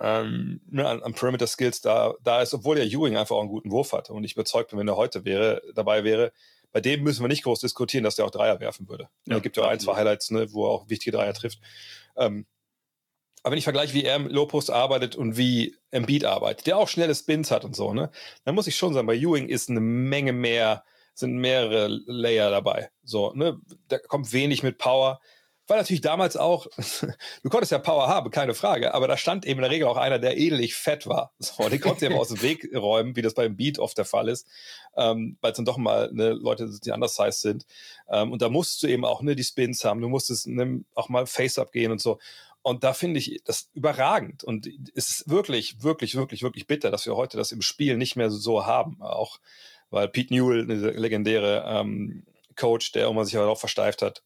ähm, 0.00 0.60
ne, 0.68 0.86
an, 0.86 1.02
an 1.02 1.14
Perimeter 1.14 1.46
Skills 1.46 1.80
da, 1.80 2.14
da 2.22 2.42
ist, 2.42 2.54
obwohl 2.54 2.76
der 2.76 2.86
Ewing 2.86 3.16
einfach 3.16 3.36
auch 3.36 3.40
einen 3.40 3.48
guten 3.48 3.70
Wurf 3.70 3.92
hatte 3.92 4.12
und 4.12 4.24
ich 4.24 4.32
überzeugt 4.32 4.70
bin, 4.70 4.78
wenn 4.78 4.88
er 4.88 4.96
heute 4.96 5.24
wäre, 5.24 5.62
dabei 5.74 6.04
wäre, 6.04 6.32
bei 6.72 6.80
dem 6.80 7.02
müssen 7.02 7.22
wir 7.22 7.28
nicht 7.28 7.44
groß 7.44 7.60
diskutieren, 7.60 8.04
dass 8.04 8.16
der 8.16 8.26
auch 8.26 8.30
Dreier 8.30 8.60
werfen 8.60 8.88
würde. 8.88 9.08
Ja, 9.26 9.36
es 9.36 9.42
gibt 9.42 9.56
ja 9.56 9.62
auch 9.62 9.68
ein, 9.68 9.80
zwei 9.80 9.96
Highlights, 9.96 10.30
ne, 10.30 10.52
wo 10.52 10.66
er 10.66 10.70
auch 10.70 10.88
wichtige 10.90 11.16
Dreier 11.16 11.32
trifft. 11.32 11.58
Ähm, 12.16 12.46
aber 13.42 13.52
wenn 13.52 13.58
ich 13.58 13.64
vergleiche, 13.64 13.94
wie 13.94 14.04
er 14.04 14.16
im 14.16 14.26
Low 14.26 14.46
Post 14.46 14.70
arbeitet 14.70 15.14
und 15.14 15.36
wie 15.36 15.76
Embiid 15.90 16.24
arbeitet, 16.24 16.66
der 16.66 16.76
auch 16.76 16.88
schnelle 16.88 17.14
Spins 17.14 17.50
hat 17.50 17.64
und 17.64 17.76
so, 17.76 17.94
ne, 17.94 18.10
dann 18.44 18.54
muss 18.54 18.66
ich 18.66 18.76
schon 18.76 18.92
sagen, 18.92 19.06
bei 19.06 19.14
Ewing 19.14 19.48
ist 19.48 19.70
eine 19.70 19.80
Menge 19.80 20.32
mehr, 20.32 20.84
sind 21.14 21.36
mehrere 21.36 21.86
Layer 21.86 22.50
dabei. 22.50 22.90
So, 23.04 23.32
ne, 23.34 23.58
da 23.88 23.98
kommt 23.98 24.32
wenig 24.32 24.62
mit 24.62 24.78
Power 24.78 25.20
war 25.68 25.76
natürlich 25.76 26.00
damals 26.00 26.36
auch, 26.36 26.66
du 27.42 27.48
konntest 27.48 27.72
ja 27.72 27.78
Power 27.78 28.08
haben, 28.08 28.30
keine 28.30 28.54
Frage, 28.54 28.94
aber 28.94 29.08
da 29.08 29.16
stand 29.16 29.46
eben 29.46 29.58
in 29.58 29.62
der 29.62 29.70
Regel 29.70 29.88
auch 29.88 29.96
einer, 29.96 30.18
der 30.18 30.36
ähnlich 30.36 30.74
fett 30.74 31.06
war. 31.06 31.32
So, 31.38 31.68
den 31.68 31.80
konntest 31.80 32.02
du 32.02 32.06
ja 32.06 32.16
aus 32.16 32.28
dem 32.28 32.42
Weg 32.42 32.68
räumen, 32.74 33.16
wie 33.16 33.22
das 33.22 33.34
beim 33.34 33.56
Beat 33.56 33.78
oft 33.78 33.96
der 33.98 34.04
Fall 34.04 34.28
ist, 34.28 34.46
ähm, 34.96 35.36
weil 35.40 35.52
es 35.52 35.56
dann 35.56 35.64
doch 35.64 35.76
mal 35.76 36.10
ne, 36.12 36.30
Leute, 36.30 36.70
die 36.84 36.92
anders 36.92 37.16
size 37.16 37.32
sind. 37.32 37.66
Ähm, 38.08 38.32
und 38.32 38.42
da 38.42 38.48
musst 38.48 38.82
du 38.82 38.86
eben 38.86 39.04
auch 39.04 39.22
ne, 39.22 39.36
die 39.36 39.44
Spins 39.44 39.84
haben, 39.84 40.00
du 40.00 40.08
musstest 40.08 40.46
ne, 40.46 40.84
auch 40.94 41.08
mal 41.08 41.26
Face-Up 41.26 41.72
gehen 41.72 41.92
und 41.92 42.00
so. 42.00 42.18
Und 42.62 42.82
da 42.82 42.94
finde 42.94 43.20
ich 43.20 43.42
das 43.44 43.70
überragend. 43.74 44.42
Und 44.42 44.66
es 44.94 45.08
ist 45.08 45.30
wirklich, 45.30 45.84
wirklich, 45.84 46.16
wirklich, 46.16 46.42
wirklich 46.42 46.66
bitter, 46.66 46.90
dass 46.90 47.06
wir 47.06 47.14
heute 47.14 47.36
das 47.36 47.52
im 47.52 47.62
Spiel 47.62 47.96
nicht 47.96 48.16
mehr 48.16 48.28
so 48.28 48.66
haben. 48.66 49.00
Auch 49.00 49.38
weil 49.90 50.08
Pete 50.08 50.34
Newell, 50.34 50.62
eine 50.62 50.90
legendäre 50.90 51.64
ähm, 51.64 52.24
Coach, 52.56 52.90
der 52.90 53.06
immer 53.06 53.24
sich 53.24 53.34
darauf 53.34 53.60
versteift 53.60 54.02
hat, 54.02 54.24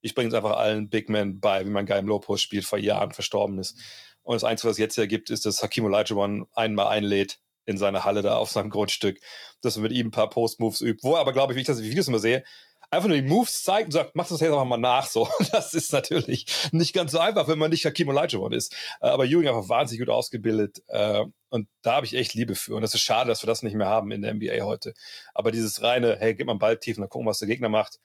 ich 0.00 0.14
bringe 0.14 0.28
es 0.28 0.34
einfach 0.34 0.56
allen 0.56 0.88
Big 0.88 1.08
Men 1.08 1.40
bei, 1.40 1.64
wie 1.66 1.70
man 1.70 1.86
geil 1.86 2.00
im 2.00 2.08
Low-Post 2.08 2.42
spielt, 2.42 2.64
vor 2.64 2.78
Jahren 2.78 3.12
verstorben 3.12 3.58
ist. 3.58 3.76
Und 4.22 4.34
das 4.34 4.44
Einzige, 4.44 4.68
was 4.68 4.74
es 4.76 4.80
jetzt 4.80 4.94
hier 4.94 5.06
gibt, 5.06 5.30
ist, 5.30 5.46
dass 5.46 5.62
Hakim 5.62 5.84
Olajuwon 5.84 6.46
einmal 6.54 6.88
einlädt 6.88 7.40
in 7.66 7.78
seine 7.78 8.04
Halle 8.04 8.22
da 8.22 8.36
auf 8.36 8.50
seinem 8.50 8.70
Grundstück, 8.70 9.20
dass 9.60 9.76
er 9.76 9.82
mit 9.82 9.92
ihm 9.92 10.08
ein 10.08 10.10
paar 10.10 10.30
Post-Moves 10.30 10.80
übt. 10.80 11.02
Wo 11.02 11.14
er 11.14 11.20
aber, 11.20 11.32
glaube 11.32 11.52
ich, 11.52 11.56
wie 11.56 11.60
ich 11.60 11.66
das 11.66 11.78
in 11.78 11.84
Videos 11.84 12.08
immer 12.08 12.18
sehe, 12.18 12.44
einfach 12.90 13.08
nur 13.08 13.16
die 13.16 13.26
Moves 13.26 13.62
zeigt 13.62 13.86
und 13.86 13.92
sagt, 13.92 14.16
mach 14.16 14.28
das 14.28 14.40
jetzt 14.40 14.50
einfach 14.50 14.64
mal 14.64 14.76
nach 14.76 15.06
so. 15.06 15.28
Das 15.52 15.74
ist 15.74 15.92
natürlich 15.92 16.46
nicht 16.72 16.92
ganz 16.92 17.12
so 17.12 17.18
einfach, 17.18 17.48
wenn 17.48 17.58
man 17.58 17.70
nicht 17.70 17.84
Hakim 17.86 18.08
Olajuwon 18.08 18.52
ist. 18.52 18.74
Aber 19.00 19.24
Ewing 19.24 19.48
einfach 19.48 19.68
wahnsinnig 19.68 20.00
gut 20.00 20.14
ausgebildet. 20.14 20.82
Äh, 20.88 21.24
und 21.48 21.68
da 21.82 21.96
habe 21.96 22.06
ich 22.06 22.14
echt 22.14 22.34
Liebe 22.34 22.54
für. 22.54 22.74
Und 22.74 22.82
es 22.82 22.94
ist 22.94 23.02
schade, 23.02 23.28
dass 23.28 23.42
wir 23.42 23.46
das 23.46 23.62
nicht 23.62 23.74
mehr 23.74 23.88
haben 23.88 24.10
in 24.10 24.22
der 24.22 24.34
NBA 24.34 24.64
heute. 24.64 24.94
Aber 25.34 25.52
dieses 25.52 25.82
reine, 25.82 26.16
hey, 26.18 26.34
gib 26.34 26.46
mal 26.46 26.52
einen 26.52 26.58
Ball 26.58 26.78
tief 26.78 26.96
und 26.96 27.02
dann 27.02 27.10
gucken, 27.10 27.28
was 27.28 27.38
der 27.38 27.48
Gegner 27.48 27.68
macht. 27.68 28.00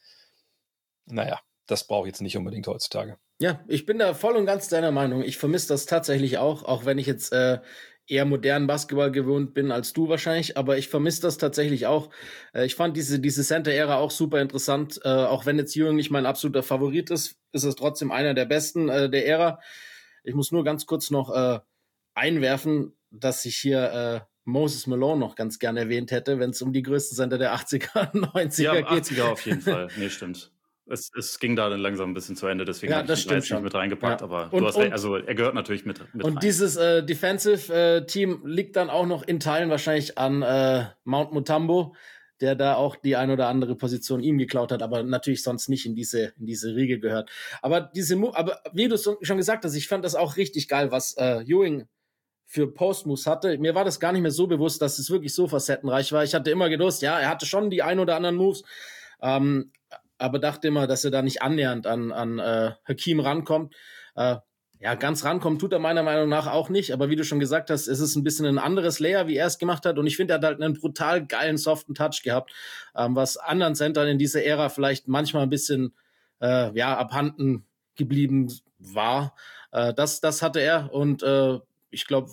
Naja, 1.05 1.39
das 1.67 1.87
brauche 1.87 2.07
ich 2.07 2.13
jetzt 2.13 2.21
nicht 2.21 2.37
unbedingt 2.37 2.67
heutzutage. 2.67 3.17
Ja, 3.39 3.63
ich 3.67 3.85
bin 3.85 3.99
da 3.99 4.13
voll 4.13 4.35
und 4.35 4.45
ganz 4.45 4.69
deiner 4.69 4.91
Meinung. 4.91 5.21
Ich 5.23 5.37
vermisse 5.37 5.67
das 5.67 5.85
tatsächlich 5.85 6.37
auch, 6.37 6.63
auch 6.63 6.85
wenn 6.85 6.97
ich 6.97 7.05
jetzt 7.05 7.33
äh, 7.33 7.59
eher 8.07 8.25
modernen 8.25 8.67
Basketball 8.67 9.11
gewohnt 9.11 9.53
bin 9.53 9.71
als 9.71 9.93
du 9.93 10.07
wahrscheinlich, 10.07 10.57
aber 10.57 10.77
ich 10.77 10.89
vermisse 10.89 11.21
das 11.21 11.37
tatsächlich 11.37 11.87
auch. 11.87 12.11
Äh, 12.53 12.65
ich 12.65 12.75
fand 12.75 12.95
diese, 12.95 13.19
diese 13.19 13.43
Center-Ära 13.43 13.97
auch 13.97 14.11
super 14.11 14.41
interessant. 14.41 15.01
Äh, 15.03 15.09
auch 15.09 15.45
wenn 15.45 15.57
jetzt 15.57 15.75
Jürgen 15.75 15.95
nicht 15.95 16.11
mein 16.11 16.25
absoluter 16.25 16.63
Favorit 16.63 17.09
ist, 17.09 17.37
ist 17.51 17.63
es 17.63 17.75
trotzdem 17.75 18.11
einer 18.11 18.33
der 18.33 18.45
besten 18.45 18.89
äh, 18.89 19.09
der 19.09 19.27
Ära. 19.27 19.59
Ich 20.23 20.35
muss 20.35 20.51
nur 20.51 20.63
ganz 20.63 20.85
kurz 20.85 21.09
noch 21.09 21.33
äh, 21.33 21.59
einwerfen, 22.13 22.93
dass 23.11 23.45
ich 23.45 23.57
hier 23.57 23.91
äh, 23.91 24.19
Moses 24.45 24.87
Malone 24.87 25.19
noch 25.19 25.35
ganz 25.35 25.59
gerne 25.59 25.81
erwähnt 25.81 26.11
hätte, 26.11 26.39
wenn 26.39 26.51
es 26.51 26.61
um 26.61 26.71
die 26.71 26.83
größten 26.83 27.17
Center 27.17 27.37
der 27.37 27.55
80er, 27.55 28.11
90er 28.13 28.61
ja, 28.61 28.75
geht. 28.75 29.05
80er 29.05 29.23
auf 29.23 29.45
jeden 29.45 29.61
Fall. 29.61 29.89
Nee, 29.97 30.09
stimmt 30.09 30.54
es, 30.87 31.11
es 31.17 31.39
ging 31.39 31.55
da 31.55 31.69
dann 31.69 31.79
langsam 31.79 32.11
ein 32.11 32.13
bisschen 32.13 32.35
zu 32.35 32.47
Ende, 32.47 32.65
deswegen 32.65 32.91
ja, 32.91 32.99
habe 32.99 33.11
ich 33.11 33.25
ihn 33.25 33.31
jetzt 33.31 33.51
nicht 33.51 33.63
mit 33.63 33.73
reingepackt, 33.73 34.21
ja. 34.21 34.27
aber 34.27 34.53
und, 34.53 34.61
du 34.61 34.67
hast 34.67 34.75
und, 34.75 34.91
also 34.91 35.15
er 35.15 35.35
gehört 35.35 35.55
natürlich 35.55 35.85
mit, 35.85 35.99
mit 36.13 36.23
Und 36.23 36.35
rein. 36.35 36.41
dieses 36.41 36.75
äh, 36.75 37.03
Defensive 37.03 37.73
äh, 37.73 38.05
Team 38.05 38.41
liegt 38.45 38.75
dann 38.75 38.89
auch 38.89 39.05
noch 39.05 39.23
in 39.23 39.39
Teilen 39.39 39.69
wahrscheinlich 39.69 40.17
an 40.17 40.41
äh, 40.41 40.85
Mount 41.03 41.31
Mutambo, 41.33 41.95
der 42.41 42.55
da 42.55 42.75
auch 42.75 42.95
die 42.95 43.15
ein 43.15 43.31
oder 43.31 43.47
andere 43.47 43.75
Position 43.75 44.21
ihm 44.21 44.37
geklaut 44.37 44.71
hat, 44.71 44.83
aber 44.83 45.03
natürlich 45.03 45.41
sonst 45.41 45.69
nicht 45.69 45.85
in 45.85 45.95
diese 45.95 46.33
in 46.37 46.45
diese 46.45 46.75
Riege 46.75 46.99
gehört. 46.99 47.29
Aber 47.61 47.81
diese 47.81 48.15
aber 48.33 48.61
wie 48.73 48.87
du 48.87 48.97
schon 48.97 49.37
gesagt 49.37 49.63
hast, 49.65 49.75
ich 49.75 49.87
fand 49.87 50.03
das 50.03 50.15
auch 50.15 50.37
richtig 50.37 50.67
geil, 50.67 50.91
was 50.91 51.15
äh, 51.17 51.41
Ewing 51.43 51.87
für 52.45 52.71
Postmoves 52.71 53.25
hatte. 53.25 53.57
Mir 53.57 53.73
war 53.73 53.85
das 53.85 53.99
gar 53.99 54.11
nicht 54.11 54.21
mehr 54.21 54.31
so 54.31 54.47
bewusst, 54.47 54.81
dass 54.81 54.99
es 54.99 55.09
wirklich 55.09 55.33
so 55.33 55.47
facettenreich 55.47 56.11
war. 56.11 56.23
Ich 56.23 56.35
hatte 56.35 56.51
immer 56.51 56.69
gewusst, 56.69 57.01
ja, 57.01 57.19
er 57.19 57.29
hatte 57.29 57.45
schon 57.45 57.69
die 57.69 57.81
ein 57.81 57.99
oder 57.99 58.15
anderen 58.15 58.35
Moves, 58.35 58.63
ähm, 59.21 59.71
aber 60.17 60.39
dachte 60.39 60.67
immer, 60.67 60.87
dass 60.87 61.03
er 61.03 61.11
da 61.11 61.21
nicht 61.21 61.41
annähernd 61.41 61.87
an, 61.87 62.11
an 62.11 62.39
äh, 62.39 62.71
Hakim 62.87 63.19
rankommt. 63.19 63.75
Äh, 64.15 64.37
ja, 64.79 64.95
ganz 64.95 65.23
rankommen 65.23 65.57
tut 65.57 65.73
er 65.73 65.79
meiner 65.79 66.03
Meinung 66.03 66.29
nach 66.29 66.47
auch 66.47 66.69
nicht, 66.69 66.91
aber 66.91 67.09
wie 67.09 67.15
du 67.15 67.23
schon 67.23 67.39
gesagt 67.39 67.69
hast, 67.69 67.87
es 67.87 67.99
ist 67.99 68.15
ein 68.15 68.23
bisschen 68.23 68.45
ein 68.45 68.57
anderes 68.59 68.99
Layer, 68.99 69.27
wie 69.27 69.37
er 69.37 69.47
es 69.47 69.57
gemacht 69.57 69.85
hat. 69.85 69.97
Und 69.97 70.05
ich 70.05 70.17
finde, 70.17 70.33
er 70.33 70.37
hat 70.37 70.43
halt 70.43 70.61
einen 70.61 70.73
brutal 70.73 71.25
geilen, 71.25 71.57
soften 71.57 71.95
Touch 71.95 72.21
gehabt, 72.23 72.51
ähm, 72.95 73.15
was 73.15 73.37
anderen 73.37 73.75
Centern 73.75 74.07
in 74.07 74.17
dieser 74.17 74.43
Ära 74.43 74.69
vielleicht 74.69 75.07
manchmal 75.07 75.43
ein 75.43 75.49
bisschen 75.49 75.93
äh, 76.41 76.77
ja, 76.77 76.97
abhanden 76.97 77.65
geblieben 77.95 78.51
war. 78.77 79.33
Äh, 79.71 79.93
das, 79.93 80.19
das 80.19 80.41
hatte 80.41 80.59
er 80.59 80.93
und 80.93 81.23
äh, 81.23 81.59
ich 81.89 82.05
glaube, 82.05 82.31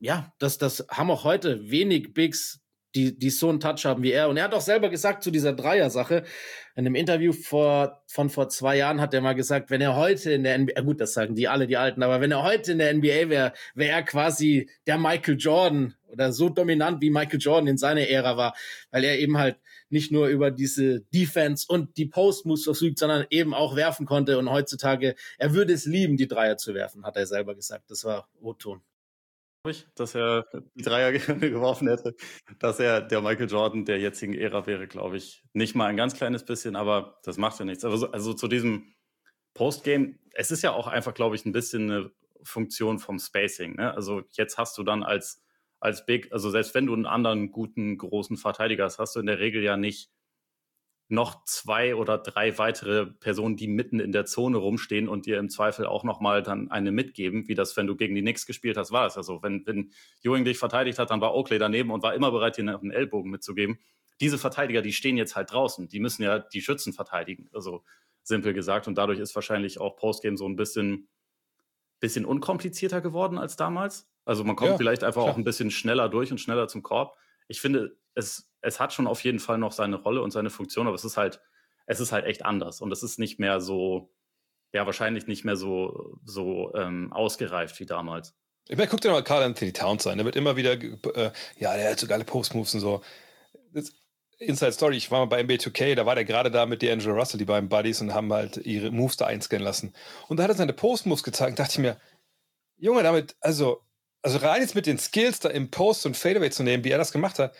ja, 0.00 0.32
das, 0.38 0.58
das 0.58 0.86
haben 0.90 1.10
auch 1.10 1.24
heute 1.24 1.70
wenig 1.70 2.14
Bigs 2.14 2.63
die, 2.94 3.18
die 3.18 3.30
so 3.30 3.48
einen 3.48 3.60
Touch 3.60 3.84
haben 3.84 4.02
wie 4.02 4.12
er. 4.12 4.28
Und 4.28 4.36
er 4.36 4.44
hat 4.44 4.54
auch 4.54 4.60
selber 4.60 4.88
gesagt 4.88 5.22
zu 5.22 5.30
dieser 5.30 5.52
Dreier-Sache, 5.52 6.24
in 6.76 6.86
einem 6.86 6.96
Interview 6.96 7.32
vor, 7.32 8.02
von 8.06 8.30
vor 8.30 8.48
zwei 8.48 8.76
Jahren 8.76 9.00
hat 9.00 9.14
er 9.14 9.20
mal 9.20 9.34
gesagt, 9.34 9.70
wenn 9.70 9.80
er 9.80 9.94
heute 9.94 10.32
in 10.32 10.42
der 10.42 10.58
NBA, 10.58 10.80
gut, 10.80 11.00
das 11.00 11.14
sagen 11.14 11.36
die 11.36 11.46
alle, 11.46 11.68
die 11.68 11.76
Alten, 11.76 12.02
aber 12.02 12.20
wenn 12.20 12.32
er 12.32 12.42
heute 12.42 12.72
in 12.72 12.78
der 12.78 12.92
NBA 12.92 13.28
wäre, 13.28 13.52
wäre 13.74 13.92
er 13.92 14.02
quasi 14.02 14.68
der 14.86 14.98
Michael 14.98 15.36
Jordan 15.38 15.94
oder 16.08 16.32
so 16.32 16.48
dominant 16.48 17.00
wie 17.00 17.10
Michael 17.10 17.38
Jordan 17.40 17.68
in 17.68 17.78
seiner 17.78 18.08
Ära 18.08 18.36
war, 18.36 18.54
weil 18.90 19.04
er 19.04 19.18
eben 19.18 19.38
halt 19.38 19.56
nicht 19.88 20.10
nur 20.10 20.26
über 20.26 20.50
diese 20.50 21.02
Defense 21.12 21.66
und 21.68 21.96
die 21.96 22.06
Post-Moves 22.06 22.64
verfügt, 22.64 22.98
sondern 22.98 23.26
eben 23.30 23.54
auch 23.54 23.76
werfen 23.76 24.06
konnte. 24.06 24.38
Und 24.38 24.50
heutzutage, 24.50 25.14
er 25.38 25.54
würde 25.54 25.72
es 25.72 25.86
lieben, 25.86 26.16
die 26.16 26.26
Dreier 26.26 26.56
zu 26.56 26.74
werfen, 26.74 27.04
hat 27.04 27.16
er 27.16 27.26
selber 27.26 27.54
gesagt. 27.54 27.90
Das 27.90 28.04
war 28.04 28.28
O-Ton 28.40 28.82
dass 29.94 30.14
er 30.14 30.46
die 30.74 30.82
Dreier 30.82 31.12
geworfen 31.40 31.88
hätte, 31.88 32.14
dass 32.58 32.78
er 32.80 33.00
der 33.00 33.20
Michael 33.20 33.50
Jordan 33.50 33.84
der 33.84 33.98
jetzigen 33.98 34.34
Ära 34.34 34.66
wäre, 34.66 34.86
glaube 34.86 35.16
ich, 35.16 35.42
nicht 35.52 35.74
mal 35.74 35.86
ein 35.86 35.96
ganz 35.96 36.14
kleines 36.14 36.44
bisschen, 36.44 36.76
aber 36.76 37.18
das 37.24 37.38
macht 37.38 37.58
ja 37.58 37.64
nichts. 37.64 37.84
Also, 37.84 38.10
also 38.10 38.34
zu 38.34 38.48
diesem 38.48 38.94
Postgame, 39.54 40.18
es 40.32 40.50
ist 40.50 40.62
ja 40.62 40.72
auch 40.72 40.86
einfach, 40.86 41.14
glaube 41.14 41.36
ich, 41.36 41.46
ein 41.46 41.52
bisschen 41.52 41.90
eine 41.90 42.10
Funktion 42.42 42.98
vom 42.98 43.18
Spacing. 43.18 43.76
Ne? 43.76 43.94
Also 43.94 44.22
jetzt 44.32 44.58
hast 44.58 44.76
du 44.76 44.82
dann 44.82 45.02
als, 45.02 45.42
als 45.80 46.04
Big, 46.04 46.30
also 46.32 46.50
selbst 46.50 46.74
wenn 46.74 46.86
du 46.86 46.92
einen 46.92 47.06
anderen 47.06 47.50
guten, 47.50 47.96
großen 47.96 48.36
Verteidiger 48.36 48.84
hast, 48.84 48.98
hast 48.98 49.16
du 49.16 49.20
in 49.20 49.26
der 49.26 49.38
Regel 49.38 49.62
ja 49.62 49.76
nicht 49.76 50.10
noch 51.08 51.44
zwei 51.44 51.94
oder 51.94 52.16
drei 52.18 52.56
weitere 52.56 53.06
Personen, 53.06 53.56
die 53.56 53.68
mitten 53.68 54.00
in 54.00 54.12
der 54.12 54.24
Zone 54.24 54.56
rumstehen 54.56 55.08
und 55.08 55.26
dir 55.26 55.38
im 55.38 55.50
Zweifel 55.50 55.86
auch 55.86 56.02
nochmal 56.02 56.42
dann 56.42 56.70
eine 56.70 56.92
mitgeben, 56.92 57.46
wie 57.46 57.54
das, 57.54 57.76
wenn 57.76 57.86
du 57.86 57.94
gegen 57.94 58.14
die 58.14 58.22
Knicks 58.22 58.46
gespielt 58.46 58.76
hast, 58.76 58.90
war 58.90 59.04
das 59.04 59.16
ja 59.16 59.22
so. 59.22 59.42
Wenn, 59.42 59.66
wenn 59.66 59.92
Ewing 60.22 60.44
dich 60.44 60.58
verteidigt 60.58 60.98
hat, 60.98 61.10
dann 61.10 61.20
war 61.20 61.34
Oakley 61.34 61.58
daneben 61.58 61.90
und 61.90 62.02
war 62.02 62.14
immer 62.14 62.30
bereit, 62.30 62.56
dir 62.56 62.62
einen 62.62 62.90
Ellbogen 62.90 63.30
mitzugeben. 63.30 63.78
Diese 64.20 64.38
Verteidiger, 64.38 64.80
die 64.80 64.92
stehen 64.92 65.16
jetzt 65.16 65.36
halt 65.36 65.52
draußen. 65.52 65.88
Die 65.88 66.00
müssen 66.00 66.22
ja 66.22 66.38
die 66.38 66.62
Schützen 66.62 66.92
verteidigen, 66.92 67.50
also 67.52 67.84
simpel 68.22 68.54
gesagt. 68.54 68.88
Und 68.88 68.96
dadurch 68.96 69.18
ist 69.18 69.34
wahrscheinlich 69.34 69.80
auch 69.80 69.96
Postgame 69.96 70.38
so 70.38 70.48
ein 70.48 70.56
bisschen, 70.56 71.08
bisschen 72.00 72.24
unkomplizierter 72.24 73.02
geworden 73.02 73.36
als 73.36 73.56
damals. 73.56 74.08
Also 74.24 74.42
man 74.42 74.56
kommt 74.56 74.70
ja, 74.70 74.76
vielleicht 74.78 75.04
einfach 75.04 75.22
klar. 75.22 75.34
auch 75.34 75.36
ein 75.36 75.44
bisschen 75.44 75.70
schneller 75.70 76.08
durch 76.08 76.30
und 76.30 76.38
schneller 76.38 76.66
zum 76.66 76.82
Korb. 76.82 77.18
Ich 77.46 77.60
finde, 77.60 77.98
es 78.14 78.50
es 78.64 78.80
hat 78.80 78.92
schon 78.92 79.06
auf 79.06 79.22
jeden 79.22 79.38
Fall 79.38 79.58
noch 79.58 79.72
seine 79.72 79.96
Rolle 79.96 80.22
und 80.22 80.30
seine 80.30 80.50
Funktion, 80.50 80.86
aber 80.86 80.96
es 80.96 81.04
ist 81.04 81.16
halt, 81.16 81.40
es 81.86 82.00
ist 82.00 82.12
halt 82.12 82.24
echt 82.24 82.44
anders 82.44 82.80
und 82.80 82.90
es 82.92 83.02
ist 83.02 83.18
nicht 83.18 83.38
mehr 83.38 83.60
so, 83.60 84.10
ja, 84.72 84.86
wahrscheinlich 84.86 85.26
nicht 85.26 85.44
mehr 85.44 85.56
so, 85.56 86.18
so 86.24 86.74
ähm, 86.74 87.12
ausgereift 87.12 87.78
wie 87.78 87.86
damals. 87.86 88.34
Ich 88.66 88.78
meine, 88.78 88.88
guck 88.88 89.02
dir 89.02 89.10
mal 89.10 89.22
Carl 89.22 89.42
Anthony 89.42 89.72
Towns 89.72 90.06
an, 90.06 90.16
der 90.16 90.24
wird 90.24 90.36
immer 90.36 90.56
wieder, 90.56 90.72
äh, 90.72 91.30
ja, 91.58 91.76
der 91.76 91.90
hat 91.90 92.00
so 92.00 92.06
geile 92.06 92.24
Post-Moves 92.24 92.74
und 92.74 92.80
so. 92.80 93.02
Das, 93.72 93.92
Inside 94.38 94.72
Story, 94.72 94.96
ich 94.96 95.10
war 95.10 95.20
mal 95.20 95.26
bei 95.26 95.40
NBA2K, 95.42 95.94
da 95.94 96.06
war 96.06 96.14
der 96.14 96.24
gerade 96.24 96.50
da 96.50 96.66
mit 96.66 96.82
D'Angelo 96.82 97.12
Russell, 97.12 97.38
die 97.38 97.44
beiden 97.44 97.68
Buddies, 97.68 98.00
und 98.00 98.14
haben 98.14 98.32
halt 98.32 98.56
ihre 98.56 98.90
Moves 98.90 99.16
da 99.16 99.26
einscannen 99.26 99.64
lassen. 99.64 99.94
Und 100.28 100.38
da 100.38 100.44
hat 100.44 100.50
er 100.50 100.56
seine 100.56 100.72
Post-Moves 100.72 101.22
gezeigt, 101.22 101.58
dachte 101.58 101.72
ich 101.72 101.78
mir, 101.78 101.98
Junge, 102.76 103.02
damit, 103.02 103.36
also, 103.40 103.82
also 104.22 104.38
rein 104.38 104.62
jetzt 104.62 104.74
mit 104.74 104.86
den 104.86 104.98
Skills 104.98 105.38
da 105.38 105.50
im 105.50 105.70
Post 105.70 106.04
und 106.06 106.16
Fadeaway 106.16 106.50
zu 106.50 106.64
nehmen, 106.64 106.82
wie 106.82 106.90
er 106.90 106.98
das 106.98 107.12
gemacht 107.12 107.38
hat, 107.38 107.54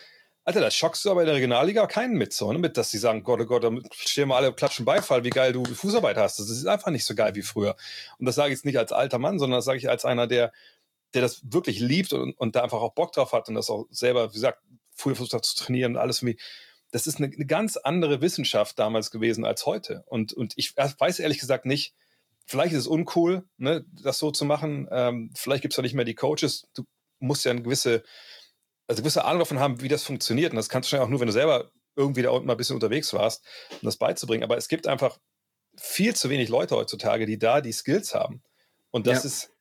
Alter, 0.47 0.61
da 0.61 0.69
schockst 0.69 1.03
du 1.03 1.09
aber 1.09 1.21
in 1.21 1.25
der 1.25 1.35
Regionalliga 1.35 1.87
keinen 1.87 2.17
mit, 2.17 2.31
so, 2.31 2.53
ne? 2.53 2.59
mit, 2.59 2.77
dass 2.77 2.91
sie 2.91 2.99
sagen, 2.99 3.23
Gott, 3.23 3.41
oh 3.41 3.45
Gott, 3.45 3.63
da 3.63 3.71
stehen 3.91 4.27
wir 4.27 4.35
alle 4.35 4.53
klatschen 4.53 4.85
Beifall, 4.85 5.23
wie 5.23 5.31
geil 5.31 5.53
du 5.53 5.65
Fußarbeit 5.65 6.17
hast. 6.17 6.37
Das 6.37 6.51
ist 6.51 6.67
einfach 6.67 6.91
nicht 6.91 7.03
so 7.03 7.15
geil 7.15 7.33
wie 7.33 7.41
früher. 7.41 7.75
Und 8.19 8.27
das 8.27 8.35
sage 8.35 8.49
ich 8.49 8.59
jetzt 8.59 8.65
nicht 8.65 8.77
als 8.77 8.91
alter 8.91 9.17
Mann, 9.17 9.39
sondern 9.39 9.57
das 9.57 9.65
sage 9.65 9.79
ich 9.79 9.89
als 9.89 10.05
einer, 10.05 10.27
der, 10.27 10.53
der 11.15 11.23
das 11.23 11.41
wirklich 11.51 11.79
liebt 11.79 12.13
und, 12.13 12.33
und 12.37 12.55
da 12.55 12.61
einfach 12.61 12.79
auch 12.79 12.93
Bock 12.93 13.11
drauf 13.11 13.31
hat 13.33 13.49
und 13.49 13.55
das 13.55 13.71
auch 13.71 13.87
selber, 13.89 14.29
wie 14.29 14.35
gesagt, 14.35 14.61
früher 14.93 15.15
versucht 15.15 15.33
hat 15.33 15.45
zu 15.45 15.55
trainieren 15.55 15.93
und 15.93 15.97
alles 15.97 16.21
mich. 16.21 16.39
Das 16.91 17.07
ist 17.07 17.17
eine, 17.17 17.33
eine 17.33 17.47
ganz 17.47 17.75
andere 17.77 18.21
Wissenschaft 18.21 18.77
damals 18.77 19.09
gewesen 19.09 19.45
als 19.45 19.65
heute. 19.65 20.03
Und, 20.05 20.31
und 20.31 20.53
ich 20.57 20.77
weiß 20.77 21.17
ehrlich 21.19 21.39
gesagt 21.39 21.65
nicht, 21.65 21.95
vielleicht 22.45 22.73
ist 22.73 22.81
es 22.81 22.87
uncool, 22.87 23.45
ne, 23.57 23.83
das 24.03 24.19
so 24.19 24.29
zu 24.29 24.45
machen. 24.45 24.87
Ähm, 24.91 25.31
vielleicht 25.35 25.63
gibt 25.63 25.73
es 25.73 25.77
ja 25.77 25.81
nicht 25.81 25.95
mehr 25.95 26.05
die 26.05 26.13
Coaches. 26.13 26.67
Du 26.75 26.83
musst 27.17 27.45
ja 27.45 27.51
eine 27.51 27.63
gewisse 27.63 28.03
also 28.87 29.01
gewisse 29.01 29.25
Ahnung 29.25 29.39
davon 29.39 29.59
haben, 29.59 29.81
wie 29.81 29.87
das 29.87 30.03
funktioniert. 30.03 30.51
Und 30.51 30.57
das 30.57 30.69
kannst 30.69 30.91
du 30.91 30.95
schon 30.95 31.05
auch 31.05 31.09
nur, 31.09 31.19
wenn 31.19 31.27
du 31.27 31.33
selber 31.33 31.71
irgendwie 31.95 32.21
da 32.21 32.29
unten 32.31 32.47
mal 32.47 32.53
ein 32.53 32.57
bisschen 32.57 32.75
unterwegs 32.75 33.13
warst, 33.13 33.43
um 33.71 33.85
das 33.85 33.97
beizubringen. 33.97 34.43
Aber 34.43 34.57
es 34.57 34.67
gibt 34.67 34.87
einfach 34.87 35.17
viel 35.77 36.15
zu 36.15 36.29
wenig 36.29 36.49
Leute 36.49 36.75
heutzutage, 36.75 37.25
die 37.25 37.39
da 37.39 37.61
die 37.61 37.71
Skills 37.71 38.13
haben. 38.13 38.41
Und 38.91 39.07
das 39.07 39.23
ja. 39.23 39.27
ist, 39.27 39.51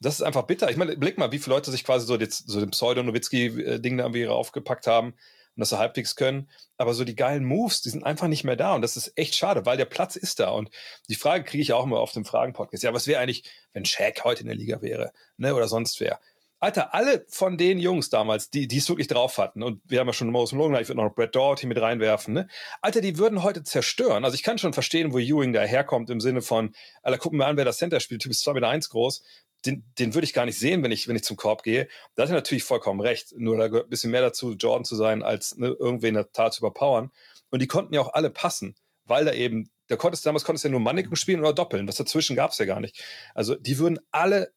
das 0.00 0.14
ist 0.14 0.22
einfach 0.22 0.42
bitter. 0.42 0.70
Ich 0.70 0.76
meine, 0.76 0.96
blick 0.96 1.18
mal, 1.18 1.32
wie 1.32 1.38
viele 1.38 1.54
Leute 1.54 1.70
sich 1.70 1.84
quasi 1.84 2.06
so, 2.06 2.16
jetzt, 2.16 2.48
so 2.48 2.60
den 2.60 2.70
Pseudo-Nowitzki-Ding 2.70 3.96
da 3.96 4.04
irgendwie 4.04 4.26
aufgepackt 4.26 4.86
haben 4.86 5.08
und 5.54 5.60
das 5.60 5.68
so 5.68 5.78
halbwegs 5.78 6.16
können. 6.16 6.50
Aber 6.76 6.94
so 6.94 7.04
die 7.04 7.14
geilen 7.14 7.44
Moves, 7.44 7.82
die 7.82 7.90
sind 7.90 8.04
einfach 8.04 8.28
nicht 8.28 8.44
mehr 8.44 8.56
da. 8.56 8.74
Und 8.74 8.82
das 8.82 8.96
ist 8.96 9.12
echt 9.16 9.34
schade, 9.34 9.64
weil 9.64 9.76
der 9.76 9.84
Platz 9.84 10.16
ist 10.16 10.40
da. 10.40 10.50
Und 10.50 10.70
die 11.08 11.14
Frage 11.14 11.44
kriege 11.44 11.62
ich 11.62 11.72
auch 11.72 11.84
immer 11.84 12.00
auf 12.00 12.12
dem 12.12 12.24
Fragen-Podcast. 12.24 12.82
Ja, 12.82 12.92
was 12.92 13.06
wäre 13.06 13.20
eigentlich, 13.20 13.44
wenn 13.72 13.84
Shaq 13.84 14.24
heute 14.24 14.42
in 14.42 14.48
der 14.48 14.56
Liga 14.56 14.82
wäre? 14.82 15.12
Ne, 15.36 15.54
oder 15.54 15.68
sonst 15.68 16.00
wer? 16.00 16.20
Alter, 16.62 16.94
alle 16.94 17.26
von 17.28 17.58
den 17.58 17.80
Jungs 17.80 18.08
damals, 18.08 18.48
die, 18.48 18.68
es 18.68 18.88
wirklich 18.88 19.08
drauf 19.08 19.38
hatten, 19.38 19.64
und 19.64 19.82
wir 19.84 19.98
haben 19.98 20.06
ja 20.06 20.12
schon 20.12 20.30
Moses 20.30 20.52
Malone, 20.52 20.80
ich 20.80 20.86
würde 20.86 21.02
noch 21.02 21.12
Brad 21.12 21.34
Doherty 21.34 21.66
mit 21.66 21.80
reinwerfen, 21.80 22.34
ne? 22.34 22.46
Alter, 22.80 23.00
die 23.00 23.18
würden 23.18 23.42
heute 23.42 23.64
zerstören. 23.64 24.24
Also 24.24 24.36
ich 24.36 24.44
kann 24.44 24.58
schon 24.58 24.72
verstehen, 24.72 25.12
wo 25.12 25.18
Ewing 25.18 25.52
da 25.52 25.62
herkommt 25.62 26.08
im 26.08 26.20
Sinne 26.20 26.40
von, 26.40 26.72
Alter, 27.02 27.18
gucken 27.18 27.40
wir 27.40 27.48
an, 27.48 27.56
wer 27.56 27.64
das 27.64 27.78
Center 27.78 27.98
spielt, 27.98 28.22
Typ 28.22 28.30
ist 28.30 28.42
2 28.42 28.52
Meter 28.52 28.68
1 28.68 28.90
groß. 28.90 29.24
Den, 29.66 29.84
den 29.98 30.14
würde 30.14 30.24
ich 30.24 30.34
gar 30.34 30.46
nicht 30.46 30.56
sehen, 30.56 30.84
wenn 30.84 30.92
ich, 30.92 31.08
wenn 31.08 31.16
ich 31.16 31.24
zum 31.24 31.36
Korb 31.36 31.64
gehe. 31.64 31.88
Da 32.14 32.22
hat 32.22 32.30
er 32.30 32.36
natürlich 32.36 32.62
vollkommen 32.62 33.00
recht. 33.00 33.34
Nur 33.36 33.56
da 33.56 33.66
gehört 33.66 33.88
ein 33.88 33.90
bisschen 33.90 34.12
mehr 34.12 34.20
dazu, 34.22 34.52
Jordan 34.52 34.84
zu 34.84 34.94
sein, 34.94 35.24
als 35.24 35.56
ne, 35.56 35.74
irgendwie 35.76 36.08
in 36.08 36.14
der 36.14 36.30
Tat 36.30 36.54
zu 36.54 36.60
überpowern. 36.60 37.10
Und 37.50 37.60
die 37.60 37.66
konnten 37.66 37.92
ja 37.92 38.00
auch 38.00 38.14
alle 38.14 38.30
passen, 38.30 38.76
weil 39.04 39.24
da 39.24 39.32
eben, 39.32 39.68
da 39.88 39.96
konntest 39.96 40.24
damals 40.26 40.44
konntest 40.44 40.64
du 40.64 40.68
ja 40.68 40.70
nur 40.70 40.80
Manneken 40.80 41.16
spielen 41.16 41.40
oder 41.40 41.52
doppeln. 41.52 41.88
Das 41.88 41.96
dazwischen 41.96 42.36
gab 42.36 42.52
es 42.52 42.58
ja 42.58 42.66
gar 42.66 42.78
nicht. 42.78 43.02
Also 43.34 43.56
die 43.56 43.78
würden 43.78 43.98
alle 44.12 44.52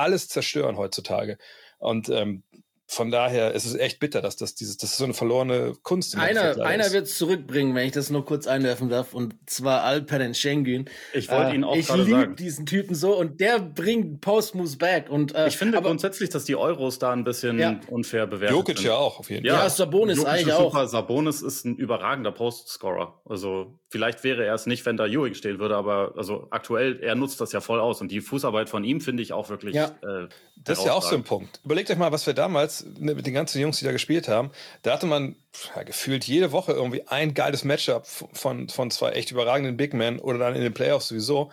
alles 0.00 0.28
zerstören 0.28 0.76
heutzutage. 0.76 1.38
Und 1.78 2.08
ähm, 2.08 2.42
von 2.90 3.12
daher 3.12 3.54
ist 3.54 3.66
es 3.66 3.76
echt 3.76 4.00
bitter, 4.00 4.20
dass 4.20 4.34
das 4.34 4.56
dieses, 4.56 4.76
das 4.76 4.90
ist 4.90 4.96
so 4.96 5.04
eine 5.04 5.14
verlorene 5.14 5.74
Kunst. 5.84 6.16
Einer, 6.16 6.60
einer 6.60 6.90
wird 6.90 7.06
es 7.06 7.16
zurückbringen, 7.16 7.72
wenn 7.76 7.86
ich 7.86 7.92
das 7.92 8.10
nur 8.10 8.24
kurz 8.24 8.48
einwerfen 8.48 8.88
darf, 8.88 9.14
und 9.14 9.36
zwar 9.46 9.84
Alperen 9.84 10.34
Schengen. 10.34 10.90
Ich 11.14 11.30
wollte 11.30 11.52
äh, 11.52 11.54
ihn 11.54 11.62
auch 11.62 11.76
Ich 11.76 11.88
liebe 11.94 12.34
diesen 12.34 12.66
Typen 12.66 12.96
so 12.96 13.16
und 13.16 13.40
der 13.40 13.60
bringt 13.60 14.20
Post-Moves 14.20 14.76
back. 14.76 15.08
Und, 15.08 15.36
äh, 15.36 15.46
ich 15.46 15.56
finde 15.56 15.78
aber, 15.78 15.88
grundsätzlich, 15.88 16.30
dass 16.30 16.46
die 16.46 16.56
Euros 16.56 16.98
da 16.98 17.12
ein 17.12 17.22
bisschen 17.22 17.60
ja. 17.60 17.78
unfair 17.86 18.26
bewertet 18.26 18.56
Jokic 18.56 18.78
sind. 18.78 18.88
ja 18.88 18.96
auch, 18.96 19.20
auf 19.20 19.30
jeden 19.30 19.46
Fall. 19.46 19.56
Ja, 19.56 19.62
ja 19.62 19.70
Sabonis 19.70 20.16
Jokic 20.18 20.32
eigentlich 20.32 20.52
auch. 20.54 20.72
Super. 20.72 20.88
Sabonis 20.88 21.42
ist 21.42 21.64
ein 21.64 21.76
überragender 21.76 22.32
Post-Scorer. 22.32 23.22
Also 23.24 23.78
vielleicht 23.90 24.24
wäre 24.24 24.44
er 24.44 24.54
es 24.54 24.66
nicht, 24.66 24.86
wenn 24.86 24.96
da 24.96 25.06
Ewing 25.06 25.34
stehen 25.34 25.58
würde, 25.58 25.76
aber 25.76 26.14
also 26.16 26.46
aktuell, 26.50 27.00
er 27.02 27.16
nutzt 27.16 27.40
das 27.40 27.52
ja 27.52 27.60
voll 27.60 27.80
aus. 27.80 28.00
Und 28.00 28.10
die 28.10 28.20
Fußarbeit 28.20 28.70
von 28.70 28.84
ihm 28.84 29.00
finde 29.00 29.22
ich 29.22 29.32
auch 29.32 29.50
wirklich. 29.50 29.74
Ja. 29.74 29.86
Äh, 30.02 30.28
das 30.56 30.78
ist 30.78 30.84
ja 30.84 30.92
auch 30.92 31.02
so 31.02 31.16
ein 31.16 31.24
Punkt. 31.24 31.60
Überlegt 31.64 31.90
euch 31.90 31.98
mal, 31.98 32.12
was 32.12 32.26
wir 32.26 32.34
damals 32.34 32.86
Ne, 32.98 33.14
mit 33.14 33.26
den 33.26 33.34
ganzen 33.34 33.60
Jungs, 33.60 33.78
die 33.78 33.84
da 33.84 33.92
gespielt 33.92 34.28
haben, 34.28 34.50
da 34.82 34.92
hatte 34.92 35.06
man 35.06 35.34
ja, 35.74 35.82
gefühlt 35.82 36.24
jede 36.24 36.52
Woche 36.52 36.72
irgendwie 36.72 37.06
ein 37.08 37.34
geiles 37.34 37.64
Matchup 37.64 38.06
von, 38.06 38.68
von 38.68 38.90
zwei 38.90 39.10
echt 39.12 39.30
überragenden 39.30 39.76
Big 39.76 39.94
Men 39.94 40.18
oder 40.20 40.38
dann 40.38 40.54
in 40.54 40.62
den 40.62 40.74
Playoffs 40.74 41.08
sowieso. 41.08 41.50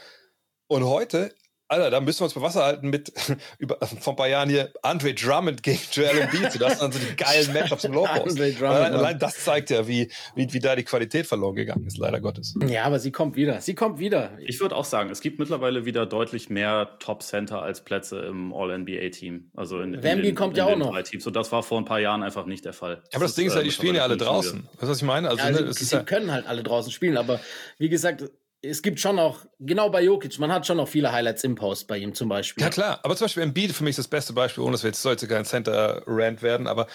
Und 0.68 0.84
heute 0.84 1.34
Alter, 1.70 1.90
da 1.90 2.00
müssen 2.00 2.22
wir 2.22 2.26
uns 2.26 2.34
bei 2.34 2.42
Wasser 2.42 2.64
halten 2.64 2.90
mit 2.90 3.12
über, 3.58 3.78
vor 4.00 4.14
ein 4.14 4.16
paar 4.16 4.28
Jahren 4.28 4.50
hier 4.50 4.72
Andre 4.84 5.14
Drummond 5.14 5.64
gegen 5.64 5.80
Joel 5.92 6.20
Embiid. 6.20 6.62
Das 6.62 6.80
sind 6.80 6.82
dann 6.82 6.92
so 6.92 7.00
die 7.00 7.16
geilen 7.16 7.52
Matchups 7.54 7.84
im 7.84 7.94
Lowpost. 7.94 8.40
allein, 8.40 8.94
allein 8.94 9.20
das 9.20 9.44
zeigt 9.44 9.70
ja, 9.70 9.88
wie, 9.88 10.10
wie, 10.36 10.52
wie 10.54 10.60
da 10.60 10.76
die 10.76 10.84
Qualität 10.84 11.28
verloren 11.28 11.56
gegangen 11.56 11.86
ist, 11.86 11.98
leider 11.98 12.22
Gottes. 12.22 12.56
Ja, 12.68 12.86
aber 12.86 13.00
sie 13.00 13.12
kommt 13.12 13.36
wieder. 13.36 13.60
Sie 13.60 13.76
kommt 13.76 14.00
wieder. 14.00 14.32
Ich 14.40 14.62
würde 14.62 14.76
auch 14.76 14.86
sagen, 14.86 15.10
es 15.10 15.20
gibt 15.20 15.40
mittlerweile 15.40 15.86
wieder 15.86 16.06
deutlich 16.06 16.50
mehr 16.50 16.98
Top-Center 17.00 17.62
als 17.62 17.84
Plätze 17.84 18.20
im 18.20 18.54
All-NBA-Team. 18.54 19.52
Also 19.56 19.82
in, 19.82 19.94
in, 19.94 20.20
in, 20.24 20.36
kommt 20.36 20.58
in 20.58 20.66
ja 20.66 20.72
auch 20.72 20.78
noch. 20.78 20.98
Teams. 21.02 21.24
So, 21.24 21.32
das 21.32 21.52
war 21.52 21.64
vor 21.64 21.80
ein 21.80 21.86
paar 21.86 22.00
Jahren 22.00 22.24
einfach 22.24 22.46
nicht 22.46 22.66
der 22.66 22.74
Fall. 22.74 23.04
aber 23.14 23.26
das, 23.26 23.32
das 23.32 23.36
Ding 23.36 23.48
ist 23.48 23.56
ja, 23.56 23.62
die 23.62 23.72
spielen 23.72 23.96
ja 23.96 24.04
alle 24.04 24.18
draußen. 24.18 24.64
Weißt 24.64 24.84
du, 24.84 24.88
was 24.88 24.98
ich 24.98 25.04
meine? 25.04 25.30
Also, 25.30 25.44
ja, 25.44 25.52
ne, 25.52 25.74
sie, 25.74 25.84
sie 25.84 26.04
können 26.06 26.32
halt 26.32 26.48
alle 26.48 26.64
draußen 26.64 26.92
spielen, 26.92 27.18
aber 27.18 27.40
wie 27.78 27.90
gesagt, 27.90 28.24
es 28.62 28.82
gibt 28.82 29.00
schon 29.00 29.20
auch, 29.20 29.46
genau 29.60 29.90
bei 29.90 30.04
Jokic, 30.04 30.40
man 30.40 30.52
hat 30.52 30.66
schon 30.66 30.78
noch 30.78 30.88
viele 30.88 31.12
Highlights 31.12 31.44
im 31.44 31.56
Post 31.56 31.88
bei 31.88 31.98
ihm 31.98 32.14
zum 32.14 32.30
Beispiel. 32.30 32.64
Ja, 32.64 32.70
klar, 32.70 33.00
aber 33.04 33.16
zum 33.16 33.26
Beispiel 33.26 33.44
Embiid 33.44 33.72
für 33.72 33.84
mich 33.84 33.92
ist 33.92 34.00
das 34.00 34.08
beste 34.08 34.34
Beispiel, 34.34 34.64
ohne 34.64 34.74
dass 34.74 34.84
wir 34.84 34.90
jetzt 34.90 35.02
sollte 35.02 35.28
kein 35.28 35.46
Center-Rant 35.46 36.42
werden, 36.42 36.68
aber 36.68 36.88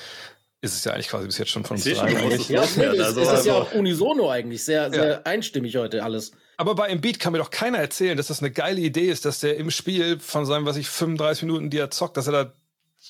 ist 0.61 0.75
es 0.75 0.85
ja 0.85 0.93
eigentlich 0.93 1.09
quasi 1.09 1.27
bis 1.27 1.39
jetzt 1.39 1.51
schon 1.51 1.65
von 1.65 1.77
uns 1.77 1.85
drei. 1.85 2.13
Ja, 2.49 2.65
nee, 2.77 2.87
also, 2.87 3.21
ist, 3.21 3.33
ist 3.33 3.47
ja 3.47 3.55
auch 3.55 3.73
unisono 3.75 4.31
eigentlich, 4.31 4.65
sehr, 4.65 4.91
sehr 4.91 5.09
ja. 5.09 5.23
einstimmig 5.23 5.77
heute 5.77 6.05
alles. 6.05 6.33
Aber 6.57 6.75
bei 6.75 6.89
Embiid 6.89 7.19
kann 7.19 7.33
mir 7.33 7.39
doch 7.39 7.51
keiner 7.51 7.79
erzählen, 7.79 8.17
dass 8.17 8.29
das 8.29 8.41
eine 8.41 8.53
geile 8.53 8.81
Idee 8.81 9.09
ist, 9.09 9.25
dass 9.25 9.41
der 9.41 9.57
im 9.57 9.71
Spiel 9.71 10.21
von 10.21 10.47
seinem, 10.47 10.65
was 10.65 10.77
ich, 10.77 10.89
35 10.89 11.45
Minuten, 11.45 11.71
die 11.71 11.79
er 11.79 11.91
zockt, 11.91 12.17
dass 12.17 12.29
er 12.29 12.33
da 12.33 12.53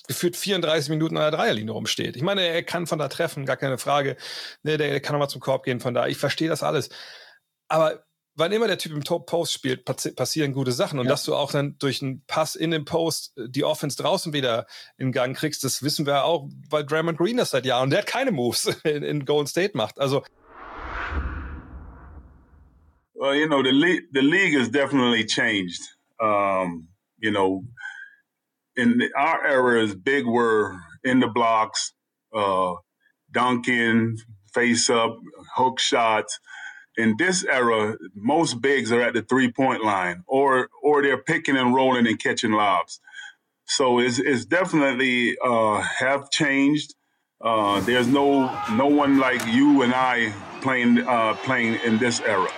gefühlt 0.07 0.35
34 0.35 0.89
Minuten 0.89 1.17
an 1.17 1.23
der 1.23 1.39
Dreierlinie 1.39 1.71
rumsteht. 1.71 2.15
Ich 2.15 2.23
meine, 2.23 2.41
er 2.41 2.63
kann 2.63 2.87
von 2.87 2.97
da 2.97 3.07
treffen, 3.07 3.45
gar 3.45 3.57
keine 3.57 3.77
Frage. 3.77 4.17
Der, 4.63 4.79
der 4.79 4.99
kann 5.01 5.13
noch 5.13 5.19
mal 5.19 5.27
zum 5.27 5.41
Korb 5.41 5.63
gehen 5.63 5.79
von 5.79 5.93
da. 5.93 6.07
Ich 6.07 6.17
verstehe 6.17 6.49
das 6.49 6.63
alles. 6.63 6.89
Aber 7.67 8.03
wann 8.35 8.51
immer 8.51 8.67
der 8.67 8.77
Typ 8.77 8.91
im 8.93 9.03
Top 9.03 9.27
Post 9.27 9.53
spielt, 9.53 9.85
passieren 9.85 10.53
gute 10.53 10.71
Sachen. 10.71 10.99
Und 10.99 11.05
ja. 11.05 11.11
dass 11.11 11.23
du 11.23 11.35
auch 11.35 11.51
dann 11.51 11.77
durch 11.79 12.01
einen 12.01 12.23
Pass 12.25 12.55
in 12.55 12.71
den 12.71 12.85
Post 12.85 13.37
äh, 13.37 13.49
die 13.49 13.63
Offense 13.63 14.01
draußen 14.01 14.33
wieder 14.33 14.65
in 14.97 15.11
Gang 15.11 15.35
kriegst, 15.35 15.63
das 15.63 15.83
wissen 15.83 16.05
wir 16.05 16.25
auch, 16.25 16.49
weil 16.69 16.85
Draymond 16.85 17.17
Green 17.17 17.37
das 17.37 17.51
seit 17.51 17.65
Jahren. 17.65 17.85
Und 17.85 17.89
der 17.91 17.99
hat 17.99 18.07
keine 18.07 18.31
Moves 18.31 18.65
in, 18.83 19.03
in 19.03 19.25
Golden 19.25 19.47
State 19.47 19.77
macht. 19.77 19.99
Also. 19.99 20.23
Well, 23.13 23.35
you 23.35 23.47
know, 23.47 23.63
the 23.63 23.71
league, 23.71 24.03
the 24.11 24.21
league 24.21 24.59
has 24.59 24.69
definitely 24.69 25.25
changed. 25.25 25.81
Um, 26.19 26.89
you 27.19 27.31
know, 27.31 27.63
in 28.75 28.97
the, 28.99 29.09
our 29.15 29.45
eras, 29.45 29.95
big 29.95 30.25
were 30.25 30.75
in 31.03 31.21
the 31.21 31.27
blocks, 31.27 31.93
uh, 32.33 32.73
dunking, 33.31 34.17
face 34.53 34.89
up, 34.89 35.17
hook 35.55 35.79
shots 35.79 36.39
in 36.97 37.15
this 37.17 37.43
era, 37.43 37.97
most 38.15 38.61
bigs 38.61 38.91
are 38.91 39.01
at 39.01 39.13
the 39.13 39.21
three 39.21 39.51
point 39.51 39.83
line 39.83 40.23
or 40.27 40.69
or 40.81 41.01
they're 41.01 41.17
picking 41.17 41.57
and 41.57 41.73
rolling 41.73 42.07
and 42.07 42.19
catching 42.19 42.51
lobs. 42.51 42.99
So 43.65 43.99
it's, 43.99 44.19
it's 44.19 44.45
definitely 44.45 45.37
uh, 45.43 45.81
have 45.81 46.29
changed. 46.29 46.95
Uh, 47.41 47.79
there's 47.81 48.07
no 48.07 48.45
no 48.71 48.87
one 48.87 49.19
like 49.19 49.45
you 49.47 49.81
and 49.81 49.93
I 49.93 50.33
playing 50.61 50.99
uh, 50.99 51.35
playing 51.43 51.75
in 51.85 51.97
this 51.97 52.21
era. 52.21 52.49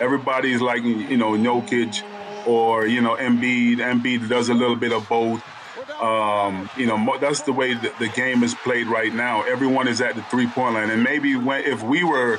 Everybody's 0.00 0.60
like 0.60 0.82
you 0.82 1.16
know 1.16 1.32
Jokic 1.32 2.02
or 2.46 2.86
you 2.86 3.00
know 3.00 3.16
Embiid. 3.16 3.78
Embiid 3.78 4.28
does 4.28 4.48
a 4.48 4.54
little 4.54 4.76
bit 4.76 4.92
of 4.92 5.08
both. 5.08 5.42
Um, 6.00 6.68
you 6.76 6.86
know 6.86 7.16
that's 7.18 7.42
the 7.42 7.52
way 7.52 7.72
the, 7.72 7.90
the 7.98 8.08
game 8.08 8.42
is 8.42 8.54
played 8.54 8.88
right 8.88 9.14
now. 9.14 9.42
Everyone 9.44 9.88
is 9.88 10.02
at 10.02 10.14
the 10.14 10.22
three 10.24 10.46
point 10.46 10.74
line, 10.74 10.90
and 10.90 11.02
maybe 11.02 11.36
when 11.36 11.64
if 11.64 11.82
we 11.82 12.04
were 12.04 12.38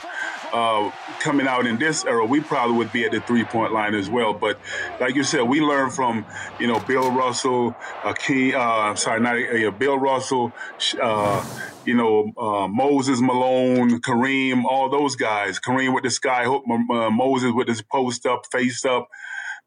uh, 0.54 0.92
coming 1.20 1.48
out 1.48 1.66
in 1.68 1.78
this 1.78 2.06
era, 2.06 2.26
we 2.26 2.42
probably 2.42 2.78
would 2.78 2.92
be 2.92 3.06
at 3.06 3.12
the 3.12 3.22
three 3.22 3.44
point 3.44 3.74
line 3.74 3.96
as 3.96 4.10
well. 4.10 4.34
But 4.34 4.60
like 5.00 5.16
you 5.16 5.24
said, 5.24 5.44
we 5.44 5.62
learned 5.62 5.94
from 5.94 6.26
you 6.60 6.68
know 6.68 6.80
Bill 6.80 7.12
Russell, 7.12 7.76
uh, 8.04 8.14
Key, 8.14 8.54
uh, 8.54 8.96
sorry, 8.96 9.20
not 9.22 9.38
uh, 9.38 9.72
Bill 9.72 9.98
Russell, 9.98 10.54
uh, 11.02 11.46
you 11.86 11.96
know 11.96 12.32
uh, 12.38 12.68
Moses 12.68 13.22
Malone, 13.22 14.02
Kareem, 14.02 14.64
all 14.66 14.90
those 14.90 15.16
guys. 15.16 15.60
Kareem 15.60 15.94
with 15.94 16.04
the 16.04 16.12
sky 16.12 16.46
hook, 16.46 16.64
uh, 16.70 17.10
Moses 17.10 17.52
with 17.54 17.68
his 17.68 17.82
post 17.82 18.26
up, 18.26 18.46
face 18.52 18.86
up. 18.86 19.10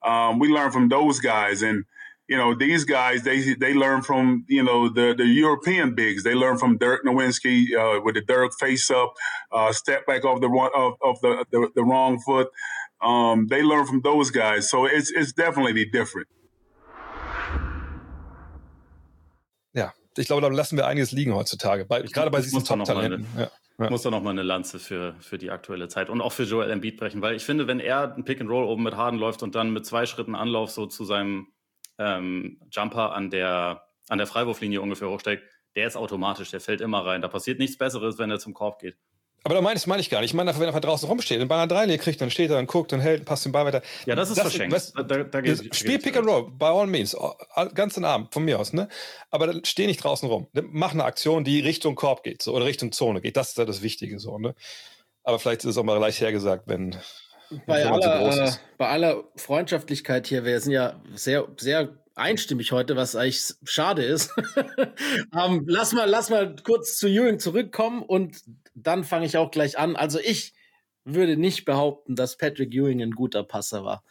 Um, 0.03 0.39
we 0.39 0.49
learned 0.49 0.73
from 0.73 0.89
those 0.89 1.21
guys 1.21 1.63
and 1.63 1.85
you 2.31 2.37
know, 2.37 2.55
these 2.55 2.85
guys 2.85 3.25
they 3.25 3.55
they 3.55 3.75
learn 3.75 4.03
from 4.03 4.45
you 4.49 4.63
know 4.63 4.89
the 4.89 5.15
the 5.19 5.27
European 5.27 5.95
bigs. 5.97 6.23
They 6.23 6.35
learn 6.35 6.59
from 6.59 6.79
Dirk 6.79 7.05
Nowinski 7.05 7.75
uh, 7.75 8.01
with 8.05 8.15
the 8.15 8.23
Dirk 8.23 8.53
face 8.55 8.89
up, 8.89 9.15
uh, 9.51 9.73
step 9.73 10.07
back 10.07 10.25
off 10.25 10.41
the 10.41 10.49
of, 10.49 10.95
of 11.03 11.21
the, 11.23 11.45
the, 11.51 11.69
the 11.75 11.83
wrong 11.83 12.21
foot. 12.21 12.49
Um, 13.03 13.49
they 13.49 13.63
learn 13.63 13.85
from 13.85 14.01
those 14.03 14.31
guys, 14.31 14.71
so 14.71 14.87
it's 14.87 15.11
it's 15.11 15.33
definitely 15.33 15.85
different. 15.91 16.29
Ja, 19.73 19.93
ich 20.17 20.27
glaube, 20.27 20.43
da 20.43 20.49
lassen 20.49 20.77
wir 20.77 20.87
einiges 20.87 21.11
liegen 21.11 21.35
heutzutage, 21.35 21.85
bei, 21.85 22.03
gerade 22.03 22.31
bei 22.31 22.41
diesen 22.41 22.65
Top-Talenten. 22.65 23.27
Ja. 23.37 23.51
Muss 23.89 24.03
da 24.03 24.11
noch 24.11 24.23
mal 24.23 24.31
eine 24.31 24.43
Lanze 24.43 24.79
für, 24.79 25.15
für 25.21 25.39
die 25.39 25.51
aktuelle 25.51 25.89
Zeit 25.89 26.11
und 26.11 26.21
auch 26.21 26.33
für 26.33 26.43
Joel 26.43 26.71
Embiid 26.71 26.99
brechen, 26.99 27.23
weil 27.23 27.35
ich 27.35 27.47
finde, 27.47 27.67
wenn 27.67 27.81
er 27.81 28.15
ein 28.15 28.25
Pick 28.25 28.39
and 28.41 28.51
Roll 28.51 28.65
oben 28.65 28.83
mit 28.83 28.95
Harden 28.95 29.19
läuft 29.19 29.43
und 29.43 29.55
dann 29.55 29.73
mit 29.73 29.87
zwei 29.87 30.05
Schritten 30.05 30.35
Anlauf 30.35 30.71
so 30.71 30.85
zu 30.85 31.05
seinem 31.05 31.47
ähm, 32.01 32.59
Jumper 32.73 33.13
an 33.13 33.31
der, 33.31 33.85
an 34.09 34.19
der 34.19 34.27
Freiwurflinie 34.27 34.81
ungefähr 34.81 35.09
hochsteckt, 35.09 35.45
der 35.77 35.87
ist 35.87 35.97
automatisch, 35.97 36.51
der 36.51 36.61
fällt 36.61 36.81
immer 36.81 37.05
rein. 37.07 37.23
Da 37.23 37.29
passiert 37.29 37.59
nichts 37.59 37.79
Besseres, 37.79 38.19
wenn 38.19 38.31
er 38.31 38.41
zum 38.41 38.55
Korb 38.55 38.81
geht. 38.81 38.97
Aber 39.43 39.55
da 39.55 39.63
meine 39.63 39.79
ich, 39.79 39.87
meine 39.87 40.01
ich 40.01 40.11
gar 40.11 40.21
nicht. 40.21 40.31
Ich 40.31 40.35
meine, 40.35 40.59
wenn 40.59 40.69
er 40.69 40.81
draußen 40.81 41.09
rumsteht, 41.09 41.41
den 41.41 41.49
Ball 41.49 41.61
an 41.61 41.69
Dreilinie 41.69 41.97
kriegt, 41.97 42.21
dann 42.21 42.31
steht 42.31 42.51
er, 42.51 42.57
dann 42.57 42.67
guckt, 42.67 42.93
dann 42.93 43.01
hält, 43.01 43.25
passt 43.25 43.47
den 43.47 43.53
Ball 43.53 43.65
weiter. 43.65 43.81
Ja, 44.05 44.15
das 44.15 44.29
ist 44.29 44.37
das, 44.37 44.49
verschenkt. 44.49 44.75
Weißt, 44.75 44.95
da, 44.97 45.03
da, 45.03 45.41
geht, 45.41 45.75
Spiel 45.75 45.99
Pick 45.99 46.17
and 46.17 46.27
Roll, 46.27 46.51
by 46.51 46.67
all 46.67 46.87
means, 46.87 47.17
ganz 47.75 47.95
den 47.95 48.05
Abend, 48.05 48.35
von 48.35 48.45
mir 48.45 48.59
aus, 48.59 48.75
ne? 48.75 48.89
Aber 49.31 49.47
dann 49.47 49.65
steh 49.65 49.87
nicht 49.87 50.05
draußen 50.05 50.29
rum. 50.29 50.49
Mach 50.53 50.93
eine 50.93 51.05
Aktion, 51.05 51.45
die 51.45 51.61
Richtung 51.61 51.95
Korb 51.95 52.23
geht, 52.23 52.43
so, 52.43 52.53
oder 52.53 52.67
Richtung 52.67 52.93
Zone 52.93 53.23
geht. 53.23 53.39
Das 53.39 53.51
ist 53.51 53.59
ja 53.59 53.65
das 53.65 53.81
Wichtige, 53.81 54.19
so, 54.19 54.39
ne? 54.39 54.55
Aber 55.23 55.39
vielleicht 55.39 55.61
ist 55.61 55.71
es 55.71 55.79
auch 55.79 55.85
mal 55.85 55.97
leicht 55.99 56.21
hergesagt, 56.21 56.65
wenn, 56.67 56.97
bei 57.67 57.85
aller, 57.87 58.47
äh, 58.47 58.53
bei 58.79 58.89
aller 58.89 59.25
Freundschaftlichkeit 59.37 60.27
hier, 60.27 60.45
wir 60.45 60.61
sind 60.61 60.73
ja 60.73 61.01
sehr, 61.15 61.49
sehr 61.59 61.97
einstimmig 62.15 62.73
heute, 62.73 62.97
was 62.97 63.17
eigentlich 63.17 63.55
schade 63.65 64.05
ist. 64.05 64.31
ähm, 65.35 65.65
lass 65.67 65.93
mal, 65.93 66.09
lass 66.09 66.31
mal 66.31 66.55
kurz 66.63 66.97
zu 66.97 67.09
Ewing 67.09 67.39
zurückkommen 67.39 68.03
und 68.03 68.43
dann 68.75 69.05
fange 69.05 69.27
ich 69.27 69.37
auch 69.37 69.51
gleich 69.51 69.79
an. 69.79 69.97
Also 69.97 70.19
ich 70.21 70.55
würde 71.05 71.37
nicht 71.37 71.65
behaupten, 71.65 72.15
dass 72.15 72.37
Patrick 72.37 72.75
Ewing 72.75 73.03
ein 73.03 73.13
guter 73.13 73.43
Passer 73.43 73.85
war. 73.85 74.05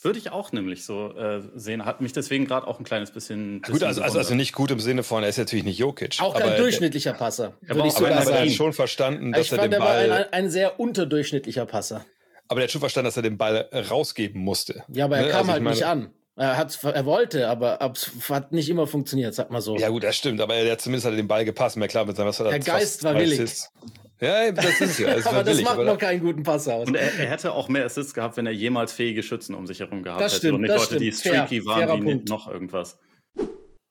Würde 0.00 0.20
ich 0.20 0.30
auch 0.30 0.52
nämlich 0.52 0.84
so 0.84 1.12
äh, 1.16 1.42
sehen. 1.56 1.84
Hat 1.84 2.00
mich 2.00 2.12
deswegen 2.12 2.46
gerade 2.46 2.68
auch 2.68 2.78
ein 2.78 2.84
kleines 2.84 3.10
bisschen. 3.10 3.60
bisschen 3.60 3.72
gut, 3.72 3.82
also, 3.82 4.00
also, 4.00 4.18
also, 4.18 4.34
nicht 4.36 4.52
gut 4.52 4.70
im 4.70 4.78
Sinne 4.78 5.02
von, 5.02 5.24
er 5.24 5.28
ist 5.28 5.38
natürlich 5.38 5.64
nicht 5.64 5.78
Jokic. 5.78 6.20
Auch 6.20 6.38
kein 6.38 6.56
durchschnittlicher 6.56 7.14
Passer. 7.14 7.54
Er 7.66 7.76
war 7.76 7.84
auch, 7.84 7.96
aber 7.96 8.30
er 8.30 8.42
hat 8.42 8.52
schon 8.52 8.72
verstanden, 8.72 9.32
dass 9.32 9.46
ich 9.46 9.52
er 9.52 9.58
fand, 9.58 9.72
den 9.72 9.80
Ball. 9.80 10.04
Er 10.04 10.10
war 10.10 10.16
ein, 10.18 10.32
ein 10.32 10.50
sehr 10.50 10.78
unterdurchschnittlicher 10.78 11.66
Passer. 11.66 12.04
Aber 12.48 12.60
der 12.60 12.64
hat 12.64 12.72
schon 12.72 12.80
verstanden, 12.80 13.06
dass 13.06 13.16
er 13.16 13.22
den 13.22 13.38
Ball 13.38 13.68
rausgeben 13.90 14.40
musste. 14.40 14.84
Ja, 14.88 15.04
aber 15.04 15.18
er 15.18 15.24
ne? 15.24 15.28
kam 15.30 15.40
also 15.40 15.52
halt 15.52 15.62
meine, 15.62 15.76
nicht 15.76 15.86
an. 15.86 16.10
Er, 16.36 16.56
hat, 16.56 16.78
er 16.84 17.04
wollte, 17.04 17.48
aber 17.48 17.78
es 17.92 18.30
hat 18.30 18.52
nicht 18.52 18.68
immer 18.68 18.86
funktioniert, 18.86 19.34
sag 19.34 19.50
mal 19.50 19.60
so. 19.60 19.76
Ja, 19.76 19.88
gut, 19.88 20.04
das 20.04 20.16
stimmt, 20.16 20.40
aber 20.40 20.54
er 20.54 20.70
hat 20.70 20.80
zumindest 20.80 21.06
hat 21.06 21.14
den 21.14 21.26
Ball 21.26 21.44
gepasst. 21.44 21.76
Mir 21.76 21.88
klar, 21.88 22.06
mit 22.06 22.16
seinem, 22.16 22.28
was 22.28 22.38
hat 22.38 22.50
Der 22.52 22.60
Geist 22.60 23.02
war 23.02 23.16
willig. 23.16 23.40
Assists. 23.40 23.72
Ja, 24.20 24.50
das 24.50 24.80
ist 24.80 24.98
ja. 24.98 25.14
Das 25.14 25.26
aber 25.26 25.44
das 25.44 25.60
macht 25.62 25.78
noch 25.78 25.98
keinen 25.98 26.20
guten 26.20 26.42
Pass 26.42 26.68
aus. 26.68 26.88
Und 26.88 26.94
er, 26.94 27.12
er, 27.18 27.30
hätte 27.30 27.52
auch 27.52 27.68
mehr 27.68 27.84
Assists 27.84 28.14
gehabt, 28.14 28.36
wenn 28.36 28.46
er 28.46 28.52
jemals 28.52 28.92
fähige 28.92 29.22
Schützen 29.22 29.54
um 29.54 29.66
sich 29.66 29.80
herum 29.80 30.02
gehabt 30.02 30.20
das 30.20 30.32
hätte. 30.32 30.40
Stimmt, 30.40 30.54
und 30.54 30.60
nicht 30.62 30.70
Leute, 30.70 30.84
stimmt. 30.84 31.00
die 31.00 31.12
streaky 31.12 31.62
Fair, 31.62 31.88
waren, 31.88 32.02
wie 32.02 32.12
Punkt. 32.12 32.28
noch 32.28 32.48
irgendwas. 32.48 32.98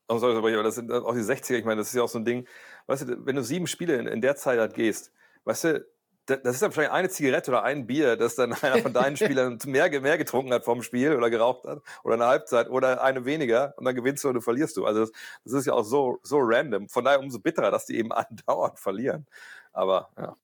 Aber 0.07 0.63
das 0.63 0.75
sind 0.75 0.91
auch 0.91 1.13
die 1.13 1.19
60er, 1.19 1.57
ich 1.57 1.65
meine, 1.65 1.81
das 1.81 1.89
ist 1.89 1.95
ja 1.95 2.03
auch 2.03 2.09
so 2.09 2.17
ein 2.17 2.23
Ding, 2.23 2.47
weißt 2.87 3.03
du, 3.03 3.25
wenn 3.25 3.35
du 3.35 3.43
sieben 3.43 3.67
Spiele 3.67 3.97
in, 3.97 4.07
in 4.07 4.21
der 4.21 4.37
Zeit 4.37 4.57
halt 4.57 4.73
gehst, 4.73 5.11
weißt 5.43 5.63
du, 5.65 5.85
das 6.27 6.55
ist 6.55 6.61
dann 6.61 6.69
wahrscheinlich 6.69 6.91
eine 6.91 7.09
Zigarette 7.09 7.51
oder 7.51 7.63
ein 7.63 7.87
Bier, 7.87 8.17
das 8.17 8.35
dann 8.35 8.53
einer 8.61 8.79
von 8.79 8.93
deinen 8.93 9.17
Spielern 9.17 9.57
mehr, 9.65 9.89
mehr 10.01 10.17
getrunken 10.17 10.53
hat 10.53 10.65
vom 10.65 10.83
Spiel 10.83 11.15
oder 11.15 11.29
geraucht 11.29 11.65
hat 11.65 11.81
oder 12.03 12.15
eine 12.15 12.25
Halbzeit 12.25 12.69
oder 12.69 13.01
eine 13.01 13.25
weniger 13.25 13.73
und 13.77 13.85
dann 13.85 13.95
gewinnst 13.95 14.23
du 14.23 14.29
oder 14.29 14.41
verlierst 14.41 14.77
du. 14.77 14.85
Also 14.85 15.01
das, 15.01 15.11
das 15.45 15.53
ist 15.53 15.65
ja 15.65 15.73
auch 15.73 15.83
so, 15.83 16.19
so 16.23 16.37
random. 16.39 16.89
Von 16.89 17.05
daher 17.05 17.19
umso 17.19 17.39
bitterer, 17.39 17.71
dass 17.71 17.85
die 17.85 17.97
eben 17.97 18.11
andauernd 18.11 18.79
verlieren. 18.79 19.25
Aber 19.73 20.09
ja. 20.17 20.35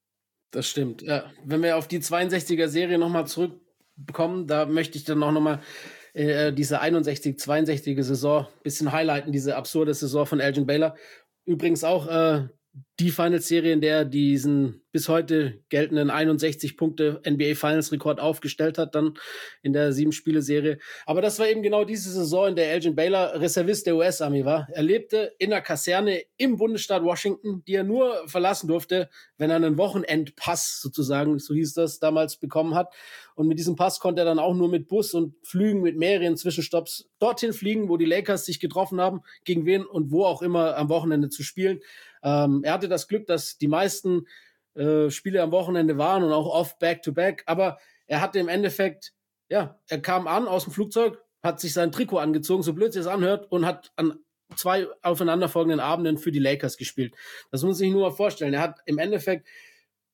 Das 0.52 0.68
stimmt. 0.68 1.02
Ja, 1.02 1.32
wenn 1.44 1.64
wir 1.64 1.78
auf 1.78 1.88
die 1.88 2.00
62er 2.00 2.68
Serie 2.68 3.00
nochmal 3.00 3.26
zurückkommen, 3.26 4.46
da 4.46 4.68
möchte 4.68 5.00
ich 5.00 5.04
dann 5.04 5.24
auch 5.24 5.32
nochmal 5.32 5.62
äh, 6.14 6.54
diese 6.54 6.80
61, 6.80 7.38
62er 7.38 8.04
Saison 8.04 8.48
bisschen 8.62 8.92
highlighten, 8.92 9.32
diese 9.32 9.56
absurde 9.56 9.94
Saison 9.96 10.28
von 10.28 10.40
Elgin 10.40 10.68
Baylor. 10.68 10.96
Übrigens 11.46 11.84
auch 11.84 12.08
äh, 12.08 12.48
die 13.00 13.12
Finals-Serie, 13.12 13.74
in 13.74 13.82
der 13.82 14.06
diesen 14.06 14.82
bis 14.92 15.10
heute 15.10 15.64
geltenden 15.70 16.10
61 16.10 16.78
Punkte 16.78 17.22
NBA 17.28 17.56
Finals 17.56 17.92
Rekord 17.92 18.20
aufgestellt 18.20 18.78
hat, 18.78 18.94
dann 18.94 19.16
in 19.64 19.74
der 19.74 19.94
sieben 19.94 20.12
Spiele 20.12 20.42
Serie. 20.42 20.78
Aber 21.06 21.22
das 21.22 21.40
war 21.40 21.48
eben 21.48 21.64
genau 21.64 21.86
diese 21.86 22.12
Saison, 22.12 22.50
in 22.50 22.56
der 22.56 22.72
Elgin 22.72 22.96
Baylor 22.96 23.40
Reservist 23.40 23.88
der 23.88 23.96
US-Armee 23.96 24.46
war. 24.46 24.68
Er 24.72 24.84
lebte 24.84 25.34
in 25.40 25.50
der 25.50 25.62
Kaserne 25.62 26.22
im 26.38 26.58
Bundesstaat 26.58 27.04
Washington, 27.04 27.64
die 27.68 27.74
er 27.74 27.84
nur 27.84 28.28
verlassen 28.28 28.68
durfte, 28.68 29.10
wenn 29.38 29.50
er 29.50 29.56
einen 29.56 29.78
Wochenendpass 29.78 30.80
sozusagen, 30.82 31.40
so 31.40 31.54
hieß 31.56 31.74
das 31.74 32.00
damals, 32.00 32.38
bekommen 32.38 32.76
hat. 32.76 32.94
Und 33.36 33.48
mit 33.48 33.58
diesem 33.58 33.76
Pass 33.76 34.00
konnte 34.00 34.22
er 34.22 34.26
dann 34.26 34.40
auch 34.40 34.54
nur 34.54 34.70
mit 34.70 34.88
Bus 34.88 35.14
und 35.16 35.36
Flügen 35.44 35.82
mit 35.82 35.98
mehreren 35.98 36.38
Zwischenstopps 36.38 37.10
dorthin 37.20 37.54
fliegen, 37.54 37.90
wo 37.90 37.98
die 37.98 38.06
Lakers 38.06 38.46
sich 38.46 38.60
getroffen 38.60 39.02
haben, 39.02 39.22
gegen 39.44 39.66
wen 39.66 39.84
und 39.84 40.12
wo 40.12 40.26
auch 40.26 40.44
immer 40.44 40.78
am 40.78 40.90
Wochenende 40.90 41.30
zu 41.30 41.42
spielen. 41.42 41.80
Ähm, 42.24 42.62
er 42.64 42.74
hatte 42.74 42.88
das 42.88 43.08
Glück, 43.08 43.28
dass 43.28 43.58
die 43.58 43.68
meisten 43.68 44.28
äh, 44.76 45.10
Spiele 45.10 45.42
am 45.42 45.52
Wochenende 45.52 45.98
waren 45.98 46.24
und 46.24 46.32
auch 46.32 46.48
oft 46.48 46.80
Back-to-Back. 46.80 47.44
Aber 47.46 47.78
er 48.08 48.22
hatte 48.22 48.40
im 48.40 48.48
Endeffekt, 48.48 49.14
ja, 49.50 49.80
er 49.88 50.02
kam 50.02 50.28
an 50.28 50.48
aus 50.48 50.64
dem 50.64 50.74
Flugzeug, 50.74 51.22
hat 51.42 51.60
sich 51.60 51.74
sein 51.74 51.92
Trikot 51.92 52.18
angezogen, 52.20 52.64
so 52.64 52.74
blöd 52.74 52.96
es 52.96 53.08
anhört, 53.08 53.52
und 53.52 53.66
hat 53.66 53.92
an 53.98 54.20
zwei 54.56 54.88
aufeinanderfolgenden 55.02 55.80
Abenden 55.80 56.18
für 56.18 56.32
die 56.32 56.40
Lakers 56.40 56.78
gespielt. 56.78 57.16
Das 57.52 57.64
muss 57.64 57.78
sich 57.78 57.92
nur 57.92 58.10
mal 58.10 58.16
vorstellen. 58.16 58.54
Er 58.54 58.62
hat 58.62 58.80
im 58.86 58.98
Endeffekt 58.98 59.48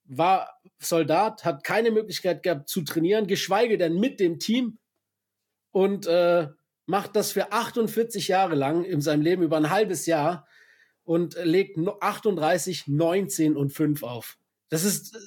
war 0.10 0.60
Soldat, 0.80 1.46
hat 1.46 1.64
keine 1.64 1.92
Möglichkeit 1.92 2.42
gehabt 2.42 2.68
zu 2.68 2.82
trainieren, 2.82 3.28
geschweige 3.28 3.78
denn 3.78 4.00
mit 4.00 4.20
dem 4.20 4.40
Team 4.40 4.80
und 5.72 6.08
äh, 6.08 6.48
macht 6.88 7.16
das 7.16 7.32
für 7.32 7.52
48 7.52 8.28
Jahre 8.28 8.56
lang 8.56 8.84
in 8.84 9.02
seinem 9.02 9.22
Leben 9.22 9.44
über 9.44 9.58
ein 9.58 9.70
halbes 9.70 10.08
Jahr 10.08 10.48
und 11.10 11.36
legt 11.44 11.76
38, 11.80 12.88
19 12.88 13.58
und 13.58 13.74
5 13.74 14.04
auf. 14.04 14.38
Das 14.70 14.84
ist 14.84 15.16
äh, 15.16 15.20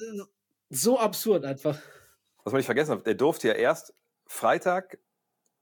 so 0.69 0.97
absurd 0.97 1.43
einfach. 1.43 1.77
Was 2.45 2.53
man 2.53 2.59
nicht 2.59 2.67
vergessen 2.67 2.91
hat, 2.91 3.05
er 3.05 3.15
durfte 3.15 3.49
ja 3.49 3.53
erst 3.55 3.93
Freitag 4.25 4.97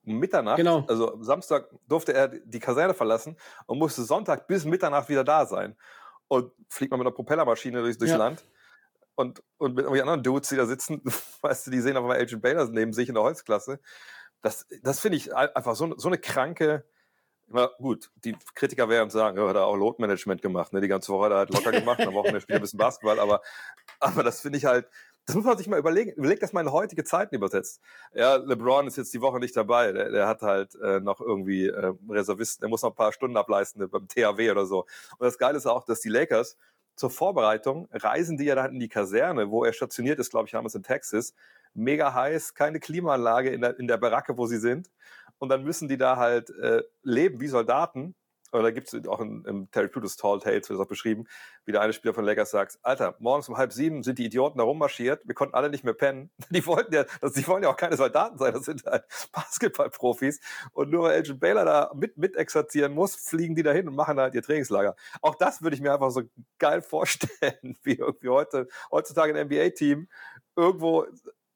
Mitternacht, 0.04 0.58
genau. 0.58 0.86
also 0.88 1.18
Samstag 1.24 1.72
durfte 1.88 2.14
er 2.14 2.28
die 2.28 2.60
Kaserne 2.60 2.94
verlassen 2.94 3.36
und 3.66 3.80
musste 3.80 4.04
Sonntag 4.04 4.48
bis 4.48 4.64
Mitternacht 4.64 5.10
wieder 5.10 5.24
da 5.24 5.48
sein. 5.48 5.76
Und 6.28 6.52
fliegt 6.70 6.92
man 6.92 7.00
mit 7.00 7.08
einer 7.08 7.16
Propellermaschine 7.16 7.82
durchs, 7.82 7.98
durchs 7.98 8.12
ja. 8.12 8.18
Land 8.18 8.46
und, 9.16 9.42
und 9.58 9.74
mit 9.74 9.86
irgendwie 9.86 10.02
anderen 10.02 10.22
Dudes, 10.22 10.50
die 10.50 10.56
da 10.56 10.68
sitzen, 10.68 11.02
weißt 11.42 11.66
du, 11.66 11.72
die 11.72 11.82
sehen 11.82 11.98
auf 11.98 12.04
einmal 12.04 12.22
Agent 12.22 12.44
Baylor 12.44 12.70
neben 12.70 12.94
sich 12.94 13.10
in 13.10 13.16
der 13.16 13.24
Holzklasse. 13.24 13.80
Das, 14.44 14.68
das 14.84 15.00
finde 15.00 15.18
ich 15.18 15.36
einfach 15.36 15.76
so, 15.76 15.98
so 15.98 16.10
eine 16.10 16.20
kranke, 16.20 16.86
na 17.54 17.70
gut, 17.80 18.12
die 18.24 18.36
Kritiker 18.56 18.90
werden 18.90 19.10
sagen, 19.10 19.38
ja, 19.38 19.48
hat 19.48 19.56
er 19.56 19.66
auch 19.66 19.76
Load-Management 19.76 20.42
gemacht, 20.42 20.74
ne? 20.74 20.82
Die 20.82 20.88
ganze 20.88 21.12
Woche 21.12 21.26
hat 21.26 21.32
er 21.32 21.38
halt 21.38 21.54
locker 21.54 21.72
gemacht, 21.72 22.02
am 22.02 22.14
Wochenende 22.14 22.42
spielt 22.42 22.58
ein 22.58 22.62
bisschen 22.62 22.80
Basketball, 22.80 23.20
aber, 23.20 23.42
aber 24.00 24.24
das 24.24 24.42
finde 24.42 24.58
ich 24.58 24.66
halt, 24.66 24.88
das 25.26 25.36
muss 25.36 25.46
man 25.46 25.58
sich 25.58 25.68
mal 25.68 25.80
überlegen. 25.80 26.12
Überleg 26.12 26.40
das 26.40 26.52
mal 26.52 26.62
in 26.62 26.72
heutige 26.72 27.04
Zeiten 27.04 27.36
übersetzt. 27.36 27.80
Ja, 28.14 28.36
LeBron 28.36 28.88
ist 28.88 28.98
jetzt 28.98 29.14
die 29.14 29.22
Woche 29.22 29.40
nicht 29.40 29.56
dabei. 29.56 29.92
Der, 29.92 30.10
der 30.10 30.28
hat 30.28 30.42
halt 30.42 30.76
äh, 30.76 31.00
noch 31.00 31.22
irgendwie 31.22 31.68
äh, 31.68 31.94
Reservisten, 32.10 32.62
der 32.62 32.70
muss 32.70 32.82
noch 32.82 32.90
ein 32.92 32.96
paar 32.96 33.14
Stunden 33.14 33.38
ableisten 33.38 33.88
beim 33.90 34.08
THW 34.08 34.52
oder 34.52 34.66
so. 34.66 34.82
Und 35.18 35.26
das 35.26 35.38
Geile 35.38 35.58
ist 35.58 35.68
auch, 35.68 35.86
dass 35.86 36.02
die 36.02 36.10
Lakers 36.10 36.58
zur 36.96 37.10
Vorbereitung 37.10 37.88
reisen 37.92 38.38
die 38.38 38.46
ja 38.46 38.56
dann 38.56 38.74
in 38.74 38.80
die 38.80 38.90
Kaserne, 38.90 39.50
wo 39.50 39.64
er 39.64 39.74
stationiert 39.74 40.20
ist, 40.20 40.32
glaube 40.32 40.48
ich, 40.48 40.52
damals 40.52 40.76
in 40.76 40.84
Texas. 40.84 41.34
Mega 41.74 42.14
heiß, 42.14 42.54
keine 42.54 42.80
Klimaanlage 42.80 43.50
in 43.52 43.62
der, 43.62 43.80
in 43.80 43.88
der 43.88 43.98
Baracke, 43.98 44.38
wo 44.38 44.46
sie 44.46 44.58
sind. 44.58 44.90
Und 45.42 45.50
dann 45.50 45.64
müssen 45.64 45.88
die 45.88 45.98
da 45.98 46.18
halt 46.18 46.52
äh, 46.52 46.84
leben 47.02 47.40
wie 47.42 47.48
Soldaten 47.48 48.16
oder 48.52 48.64
da 48.64 48.72
gibt 48.72 48.94
es 48.94 49.08
auch 49.08 49.22
in, 49.22 49.46
im 49.46 49.72
Terry 49.72 49.88
Plutus 49.88 50.18
Tall 50.18 50.40
Tales, 50.40 50.70
wird 50.70 50.78
das 50.78 50.86
auch 50.86 50.90
beschrieben, 50.90 51.26
wie 51.66 51.72
der 51.72 51.82
eine 51.82 51.94
Spieler 51.94 52.14
von 52.14 52.26
Lakers 52.26 52.52
sagt, 52.52 52.80
Alter, 52.82 53.16
morgens 53.20 53.48
um 53.48 53.58
halb 53.58 53.72
sieben 53.72 54.04
sind 54.04 54.20
die 54.20 54.26
Idioten 54.26 54.58
da 54.58 54.64
rummarschiert, 54.64 55.26
wir 55.26 55.36
konnten 55.36 55.56
alle 55.56 55.70
nicht 55.70 55.84
mehr 55.84 55.94
pennen. 55.94 56.32
Die 56.50 56.66
wollten 56.66 56.94
ja, 56.94 57.06
das, 57.22 57.34
die 57.34 57.48
wollen 57.48 57.64
ja 57.64 57.70
auch 57.70 57.78
keine 57.78 57.96
Soldaten 57.96 58.38
sein, 58.38 58.54
das 58.54 58.66
sind 58.66 58.84
halt 58.86 59.06
Basketballprofis. 59.32 60.42
Und 60.74 60.92
nur 60.92 61.04
weil 61.04 61.20
Agent 61.20 61.40
Baylor 61.40 61.66
da 61.66 61.92
mit, 61.96 62.18
mit 62.18 62.36
exerzieren 62.36 62.94
muss, 62.94 63.16
fliegen 63.16 63.56
die 63.56 63.64
da 63.64 63.72
hin 63.72 63.88
und 63.88 63.96
machen 63.96 64.20
halt 64.20 64.36
ihr 64.36 64.44
Trainingslager. 64.44 64.96
Auch 65.22 65.36
das 65.36 65.62
würde 65.62 65.76
ich 65.76 65.82
mir 65.82 65.94
einfach 65.94 66.12
so 66.12 66.24
geil 66.60 66.82
vorstellen, 66.82 67.78
wie 67.84 67.96
irgendwie 67.96 68.30
heute, 68.30 68.68
heutzutage 68.92 69.34
ein 69.34 69.48
NBA-Team 69.48 70.10
irgendwo, 70.56 71.06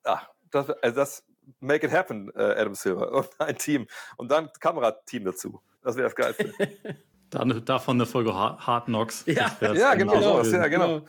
ach, 0.04 0.30
das, 0.52 0.69
also 0.69 0.95
das, 0.95 1.26
make 1.60 1.86
it 1.86 1.93
happen, 1.93 2.31
äh, 2.36 2.41
Adam 2.41 2.75
Silver, 2.75 3.12
irgendein 3.12 3.58
Team. 3.58 3.88
Und 4.17 4.31
dann 4.31 4.49
Kamerateam 4.60 5.25
dazu. 5.25 5.62
Das 5.84 5.95
wäre 5.95 6.08
das 6.08 6.15
Geilste. 6.15 6.51
Dann, 7.31 7.65
davon 7.65 7.97
eine 7.97 8.05
Folge 8.05 8.34
Hard 8.34 8.86
Knocks. 8.86 9.23
Ja, 9.25 9.51
ja 9.60 9.95
genau, 9.95 10.43
so, 10.43 10.55
ja, 10.55 10.67
genau. 10.67 11.01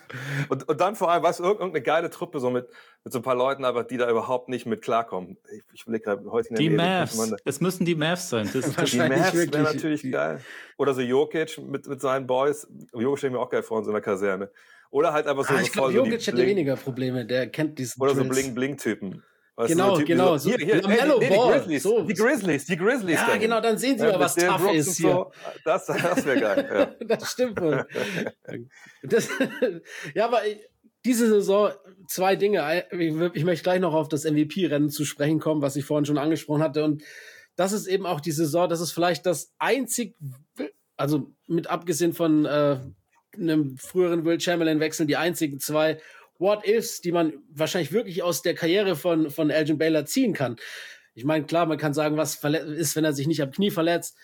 Und, 0.49 0.69
und 0.69 0.81
dann 0.81 0.97
vor 0.97 1.11
allem, 1.11 1.23
was 1.23 1.41
irgendeine 1.41 1.83
geile 1.83 2.11
Truppe, 2.11 2.41
so 2.41 2.51
mit, 2.51 2.69
mit 3.05 3.13
so 3.13 3.19
ein 3.21 3.23
paar 3.23 3.35
Leuten 3.35 3.65
einfach, 3.65 3.87
die 3.87 3.97
da 3.97 4.11
überhaupt 4.11 4.49
nicht 4.49 4.67
mit 4.67 4.83
klarkommen. 4.83 5.37
Ich, 5.55 5.63
ich 5.75 5.87
will 5.87 6.01
gerade 6.01 6.29
heute 6.31 6.55
Die 6.55 6.71
Mavs. 6.71 7.35
Es 7.45 7.61
müssen 7.61 7.85
die 7.85 7.95
Mavs 7.95 8.31
sein. 8.31 8.51
Das, 8.53 8.65
die 8.91 8.97
Mavs 8.97 9.35
wäre 9.35 9.63
natürlich 9.63 10.11
geil. 10.11 10.41
Oder 10.79 10.95
so 10.95 11.03
Jokic 11.03 11.59
mit, 11.59 11.87
mit 11.87 12.01
seinen 12.01 12.27
Boys. 12.27 12.67
Jokic 12.93 13.25
ich 13.25 13.31
mir 13.31 13.39
auch 13.39 13.51
geil 13.51 13.63
vor 13.63 13.79
in 13.79 13.85
so 13.85 13.91
einer 13.91 14.01
Kaserne. 14.01 14.51
Oder 14.91 15.13
halt 15.13 15.27
einfach 15.27 15.47
so. 15.47 15.55
Ah, 15.55 15.61
ich 15.61 15.71
glaube, 15.71 15.93
Jokic 15.93 16.23
so 16.23 16.33
hätte 16.33 16.47
weniger 16.47 16.77
Probleme. 16.77 17.27
Der 17.27 17.49
kennt 17.49 17.79
diesen. 17.79 18.01
Oder 18.01 18.15
Twins. 18.15 18.27
so 18.27 18.33
Bling-Bling-Typen. 18.33 19.23
Weißt 19.57 19.73
genau, 19.73 19.97
genau. 19.97 20.37
So, 20.37 20.51
hier, 20.51 20.59
hier, 20.59 20.83
hey, 20.87 21.09
nee, 21.19 21.29
die, 21.29 21.35
Grizzlies, 21.35 21.83
so. 21.83 22.03
die 22.03 22.13
Grizzlies, 22.13 22.67
die 22.67 22.77
Grizzlies. 22.77 23.15
Ja, 23.15 23.37
genau, 23.39 23.61
dann 23.63 23.79
sehen 23.79 23.99
Sie 23.99 24.05
ja, 24.05 24.13
mal, 24.13 24.21
was 24.21 24.35
tough 24.35 24.61
Brooks 24.61 24.77
ist 24.77 24.97
hier. 24.99 25.11
So. 25.11 25.33
Das, 25.65 25.87
das 25.87 26.27
wäre 26.27 26.41
geil. 26.41 26.95
Ja. 27.01 27.07
das 27.17 27.33
stimmt 27.33 27.59
wohl. 27.59 27.87
das, 29.03 29.31
ja, 30.15 30.27
aber 30.27 30.43
diese 31.07 31.27
Saison 31.27 31.71
zwei 32.07 32.37
Dinge. 32.37 32.85
Ich, 32.91 33.15
ich 33.33 33.45
möchte 33.45 33.63
gleich 33.63 33.81
noch 33.81 33.95
auf 33.95 34.09
das 34.09 34.25
MVP-Rennen 34.25 34.91
zu 34.91 35.07
sprechen 35.07 35.41
kommen, 35.41 35.63
was 35.63 35.77
ich 35.77 35.87
vorhin 35.87 36.05
schon 36.05 36.19
angesprochen 36.19 36.63
hatte. 36.63 36.85
Und 36.85 37.03
das 37.55 37.73
ist 37.73 37.87
eben 37.87 38.05
auch 38.05 38.21
die 38.21 38.33
Saison, 38.33 38.69
das 38.69 38.83
ist 38.83 38.93
vielleicht 38.93 39.25
das 39.25 39.55
einzig, 39.59 40.17
also 40.99 41.33
mit 41.47 41.69
abgesehen 41.69 42.13
von 42.13 42.45
äh, 42.45 42.79
einem 43.35 43.79
früheren 43.79 44.27
Will 44.27 44.39
Chamberlain-Wechsel, 44.39 45.07
die 45.07 45.17
einzigen 45.17 45.61
zwei 45.61 45.99
What-Ifs, 46.39 47.01
die 47.01 47.13
man 47.13 47.35
wahrscheinlich 47.51 47.93
wirklich 47.93 48.23
aus 48.23 48.43
der 48.43 48.55
Karriere 48.55 48.97
von, 48.97 49.31
von 49.31 49.51
Elgin 49.51 49.79
Baylor 49.79 50.05
ziehen 50.05 50.33
kann. 50.33 50.57
Ich 51.15 51.25
meine, 51.25 51.47
klar, 51.47 51.67
man 51.67 51.79
kann 51.79 51.95
sagen, 51.95 52.17
was 52.17 52.43
ist, 52.45 52.97
wenn 52.97 53.05
er 53.05 53.13
sich 53.13 53.27
nicht 53.27 53.43
am 53.43 53.51
Knie 53.51 53.71
verletzt, 53.71 54.17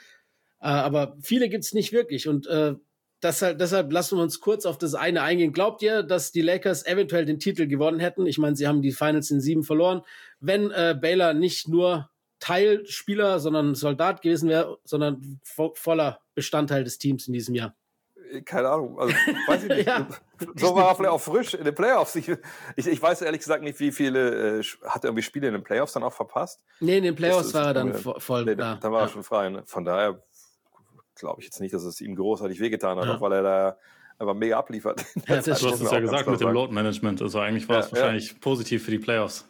äh, 0.61 0.66
aber 0.66 1.16
viele 1.22 1.48
gibt's 1.48 1.72
nicht 1.72 1.92
wirklich. 1.92 2.29
Und 2.29 2.46
äh, 2.46 2.75
deshalb, 3.22 3.59
deshalb 3.59 3.92
lassen 3.92 4.18
wir 4.18 4.22
uns 4.22 4.40
kurz 4.40 4.66
auf 4.66 4.79
das 4.79 4.94
eine 4.94 5.22
eingehen. 5.22 5.53
Glaubt 5.53 5.83
ihr, 5.83 6.03
dass 6.03 6.33
die 6.33 6.42
Lakers 6.42 6.87
eventuell 6.87 7.25
den 7.25 7.38
Titel 7.38 7.66
gewonnen 7.66 8.01
hätten? 8.01 8.27
Ich 8.27 8.38
meine, 8.38 8.57
sie 8.57 8.68
haben 8.68 8.83
die 8.83 8.92
Finals 8.92 9.31
in 9.31 9.40
sieben 9.40 9.62
verloren, 9.62 10.03
wenn 10.40 10.70
äh, 10.70 10.96
Baylor 11.01 11.35
nicht 11.35 11.68
nur 11.68 12.11
Teilspieler, 12.40 13.38
sondern 13.40 13.75
Soldat 13.75 14.20
gewesen 14.20 14.48
wäre, 14.48 14.79
sondern 14.85 15.40
vo 15.44 15.72
voller 15.75 16.20
Bestandteil 16.35 16.85
des 16.85 16.98
Teams 16.98 17.27
in 17.27 17.33
diesem 17.33 17.55
Jahr 17.55 17.77
keine 18.45 18.68
Ahnung, 18.68 18.99
also 18.99 19.14
weiß 19.47 19.64
ich 19.64 19.68
nicht. 19.77 19.87
ja. 19.87 20.07
So 20.57 20.75
war 20.75 20.88
er 20.88 20.95
vielleicht 20.95 21.12
auch 21.12 21.21
frisch 21.21 21.55
in 21.55 21.64
den 21.64 21.75
Playoffs. 21.75 22.16
Ich, 22.16 22.29
ich, 22.77 22.87
ich 22.87 23.03
weiß 23.03 23.23
ehrlich 23.23 23.40
gesagt 23.40 23.62
nicht, 23.62 23.79
wie 23.81 23.92
viele, 23.92 24.59
äh, 24.59 24.62
hat 24.85 25.05
er 25.05 25.11
irgendwie 25.11 25.23
Spiele 25.23 25.49
in 25.49 25.55
den 25.55 25.62
Playoffs 25.62 25.92
dann 25.92 26.03
auch 26.03 26.12
verpasst? 26.12 26.64
Nee, 26.81 26.99
in 26.99 27.05
den 27.05 27.14
Playoffs 27.14 27.49
ist, 27.49 27.55
war 27.55 27.66
er 27.66 27.75
dann 27.75 27.92
äh, 27.92 28.21
voll. 28.21 28.45
Nee, 28.45 28.57
da. 28.57 28.77
Dann 28.77 28.92
war 28.92 29.01
ja. 29.01 29.07
er 29.07 29.11
schon 29.11 29.23
frei. 29.23 29.51
Ne? 29.51 29.62
Von 29.66 29.85
daher 29.85 30.23
glaube 31.14 31.40
ich 31.40 31.47
jetzt 31.47 31.61
nicht, 31.61 31.75
dass 31.75 31.85
es 31.85 32.01
ihm 32.01 32.16
großartig 32.16 32.59
wehgetan 32.61 32.99
hat, 32.99 33.07
ja. 33.07 33.14
auch 33.14 33.21
weil 33.21 33.33
er 33.33 33.42
da 33.42 33.77
einfach 34.18 34.35
mega 34.35 34.59
abliefert. 34.59 35.05
Ja, 35.29 35.37
das 35.37 35.45
du 35.45 35.53
hast 35.53 35.81
es 35.81 35.90
ja 35.90 36.01
gesagt 36.01 36.29
mit 36.29 36.40
dem 36.40 36.51
Load 36.51 36.73
Management. 36.73 37.23
Also 37.23 37.38
eigentlich 37.38 37.68
war 37.68 37.79
es 37.81 37.92
wahrscheinlich 37.92 38.40
positiv 38.40 38.85
für 38.85 38.90
die 38.90 38.99
Playoffs. 38.99 39.49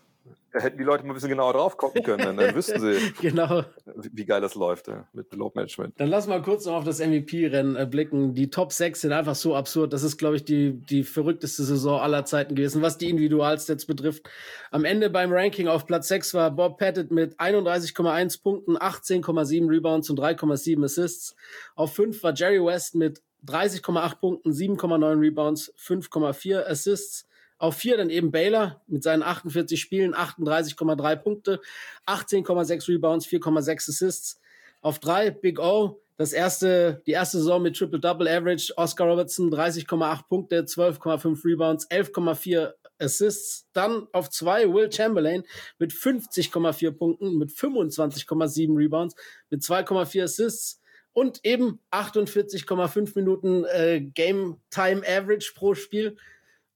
Da 0.52 0.60
hätten 0.60 0.76
die 0.76 0.84
Leute 0.84 1.04
mal 1.04 1.12
ein 1.12 1.14
bisschen 1.14 1.30
genauer 1.30 1.54
drauf 1.54 1.78
gucken 1.78 2.02
können, 2.02 2.24
dann, 2.24 2.36
dann 2.36 2.54
wüssten 2.54 2.80
sie, 2.80 3.12
genau. 3.20 3.64
wie 3.86 4.26
geil 4.26 4.42
das 4.42 4.54
läuft 4.54 4.86
ja, 4.88 5.08
mit 5.14 5.34
Load 5.34 5.52
Management. 5.54 5.98
Dann 5.98 6.08
lass 6.08 6.26
mal 6.26 6.42
kurz 6.42 6.66
noch 6.66 6.74
auf 6.74 6.84
das 6.84 6.98
MVP-Rennen 7.00 7.76
äh, 7.76 7.86
blicken. 7.86 8.34
Die 8.34 8.50
Top 8.50 8.72
6 8.72 9.00
sind 9.00 9.12
einfach 9.12 9.34
so 9.34 9.56
absurd. 9.56 9.94
Das 9.94 10.02
ist, 10.02 10.18
glaube 10.18 10.36
ich, 10.36 10.44
die, 10.44 10.72
die 10.72 11.04
verrückteste 11.04 11.62
Saison 11.62 12.00
aller 12.00 12.26
Zeiten 12.26 12.54
gewesen, 12.54 12.82
was 12.82 12.98
die 12.98 13.08
Individualstats 13.08 13.86
betrifft. 13.86 14.28
Am 14.70 14.84
Ende 14.84 15.08
beim 15.08 15.32
Ranking 15.32 15.68
auf 15.68 15.86
Platz 15.86 16.08
6 16.08 16.34
war 16.34 16.50
Bob 16.50 16.76
Pettit 16.76 17.10
mit 17.10 17.40
31,1 17.40 18.42
Punkten, 18.42 18.76
18,7 18.76 19.70
Rebounds 19.70 20.10
und 20.10 20.20
3,7 20.20 20.84
Assists. 20.84 21.34
Auf 21.76 21.94
5 21.94 22.22
war 22.22 22.34
Jerry 22.34 22.62
West 22.62 22.94
mit 22.94 23.22
30,8 23.46 24.20
Punkten, 24.20 24.52
7,9 24.52 25.20
Rebounds, 25.20 25.72
5,4 25.78 26.64
Assists. 26.64 27.26
Auf 27.62 27.76
vier 27.76 27.96
dann 27.96 28.10
eben 28.10 28.32
Baylor 28.32 28.82
mit 28.88 29.04
seinen 29.04 29.22
48 29.22 29.80
Spielen, 29.80 30.16
38,3 30.16 31.14
Punkte, 31.14 31.60
18,6 32.08 32.88
Rebounds, 32.88 33.24
4,6 33.28 33.88
Assists. 33.88 34.40
Auf 34.80 34.98
drei 34.98 35.30
Big 35.30 35.60
O, 35.60 36.02
das 36.16 36.32
erste, 36.32 37.04
die 37.06 37.12
erste 37.12 37.38
Saison 37.38 37.62
mit 37.62 37.76
Triple-Double 37.76 38.26
Average, 38.26 38.72
Oscar 38.76 39.06
Robertson 39.06 39.54
30,8 39.54 40.26
Punkte, 40.28 40.62
12,5 40.62 41.44
Rebounds, 41.44 41.88
11,4 41.88 42.72
Assists. 42.98 43.68
Dann 43.72 44.08
auf 44.10 44.28
zwei 44.30 44.64
Will 44.64 44.90
Chamberlain 44.90 45.44
mit 45.78 45.92
50,4 45.92 46.90
Punkten, 46.90 47.38
mit 47.38 47.50
25,7 47.50 48.76
Rebounds, 48.76 49.14
mit 49.50 49.62
2,4 49.62 50.24
Assists 50.24 50.80
und 51.12 51.38
eben 51.44 51.78
48,5 51.92 53.12
Minuten 53.14 53.64
äh, 53.66 54.00
Game 54.00 54.56
Time 54.70 55.02
Average 55.06 55.52
pro 55.54 55.74
Spiel. 55.74 56.16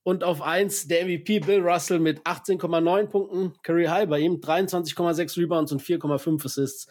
Und 0.07 0.23
auf 0.23 0.41
eins 0.41 0.87
der 0.87 1.05
MVP 1.05 1.41
Bill 1.41 1.69
Russell 1.69 1.99
mit 1.99 2.21
18,9 2.21 3.07
Punkten, 3.07 3.55
Curry 3.65 3.87
High 3.87 4.09
bei 4.09 4.21
ihm, 4.21 4.37
23,6 4.37 5.37
Rebounds 5.37 5.73
und 5.73 5.83
4,5 5.83 6.45
Assists. 6.45 6.87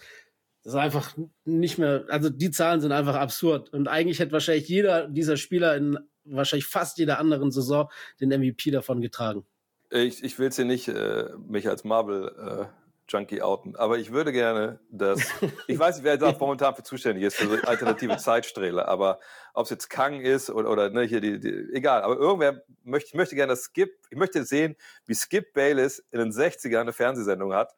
Das 0.64 0.74
ist 0.74 0.78
einfach 0.78 1.16
nicht 1.46 1.78
mehr, 1.78 2.04
also 2.10 2.30
die 2.30 2.52
Zahlen 2.52 2.82
sind 2.82 2.92
einfach 2.92 3.16
absurd. 3.16 3.72
Und 3.72 3.88
eigentlich 3.88 4.20
hätte 4.20 4.34
wahrscheinlich 4.34 4.68
jeder 4.68 5.08
dieser 5.08 5.38
Spieler 5.38 5.78
in 5.78 5.98
wahrscheinlich 6.26 6.66
fast 6.66 6.98
jeder 6.98 7.18
anderen 7.18 7.52
Saison 7.52 7.90
den 8.20 8.38
MVP 8.38 8.72
davon 8.72 9.00
getragen. 9.00 9.46
Ich, 9.92 10.22
ich 10.22 10.38
will 10.38 10.50
es 10.50 10.58
hier 10.58 10.66
nicht 10.66 10.90
äh, 10.90 11.30
mich 11.48 11.70
als 11.70 11.86
Marvel 11.86 12.36
äh, 12.38 12.66
Junkie 13.08 13.42
outen. 13.42 13.76
Aber 13.76 13.98
ich 13.98 14.12
würde 14.12 14.32
gerne, 14.32 14.80
dass, 14.90 15.20
ich 15.68 15.78
weiß 15.78 15.98
nicht, 15.98 16.04
wer 16.04 16.18
da 16.18 16.36
momentan 16.40 16.76
für 16.76 16.84
zuständig 16.84 17.24
ist, 17.24 17.36
für 17.36 17.48
so 17.48 17.68
alternative 17.68 18.18
Zeitsträhle, 18.18 18.88
aber 18.88 19.20
ob 19.54 19.66
es 19.66 19.70
jetzt 19.70 19.90
Kang 19.90 20.22
ist 20.22 20.50
oder, 20.50 20.70
oder 20.70 20.90
ne, 20.90 21.04
hier 21.04 21.22
die, 21.22 21.40
die, 21.40 21.70
egal, 21.74 22.02
aber 22.02 22.18
irgendwer 22.18 22.64
möchte, 22.84 23.10
ich 23.10 23.16
möchte 23.16 23.36
gerne, 23.36 23.54
dass 23.54 23.66
Skip, 23.66 23.92
ich 24.10 24.18
möchte 24.18 24.44
sehen, 24.44 24.76
wie 25.06 25.16
Skip 25.16 25.54
Bayless 25.54 26.00
in 26.12 26.20
den 26.20 26.32
60ern 26.32 26.82
eine 26.82 26.94
Fernsehsendung 26.94 27.54
hat 27.54 27.74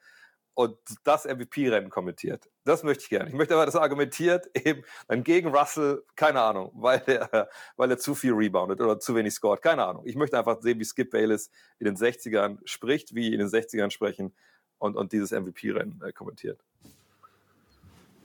und 0.57 0.75
das 1.03 1.25
MVP-Rennen 1.25 1.91
kommentiert. 1.91 2.49
Das 2.63 2.81
möchte 2.81 3.03
ich 3.03 3.09
gerne. 3.09 3.29
Ich 3.29 3.35
möchte 3.35 3.53
aber, 3.53 3.67
dass 3.67 3.75
er 3.75 3.83
argumentiert 3.83 4.49
eben 4.55 4.83
dann 5.07 5.23
gegen 5.23 5.55
Russell, 5.55 6.03
keine 6.15 6.41
Ahnung, 6.41 6.71
weil 6.73 7.03
er, 7.05 7.47
weil 7.75 7.91
er 7.91 7.99
zu 7.99 8.15
viel 8.15 8.33
reboundet 8.33 8.81
oder 8.81 8.99
zu 8.99 9.13
wenig 9.13 9.35
scored, 9.35 9.61
keine 9.61 9.85
Ahnung. 9.85 10.07
Ich 10.07 10.15
möchte 10.15 10.35
einfach 10.35 10.59
sehen, 10.61 10.79
wie 10.79 10.85
Skip 10.85 11.11
Bayless 11.11 11.51
in 11.77 11.85
den 11.85 11.95
60ern 11.95 12.57
spricht, 12.65 13.13
wie 13.13 13.33
in 13.33 13.39
den 13.39 13.49
60ern 13.49 13.91
sprechen 13.91 14.33
und, 14.79 14.95
und 14.95 15.11
dieses 15.11 15.31
MVP-Rennen 15.31 16.01
äh, 16.05 16.11
kommentiert. 16.11 16.59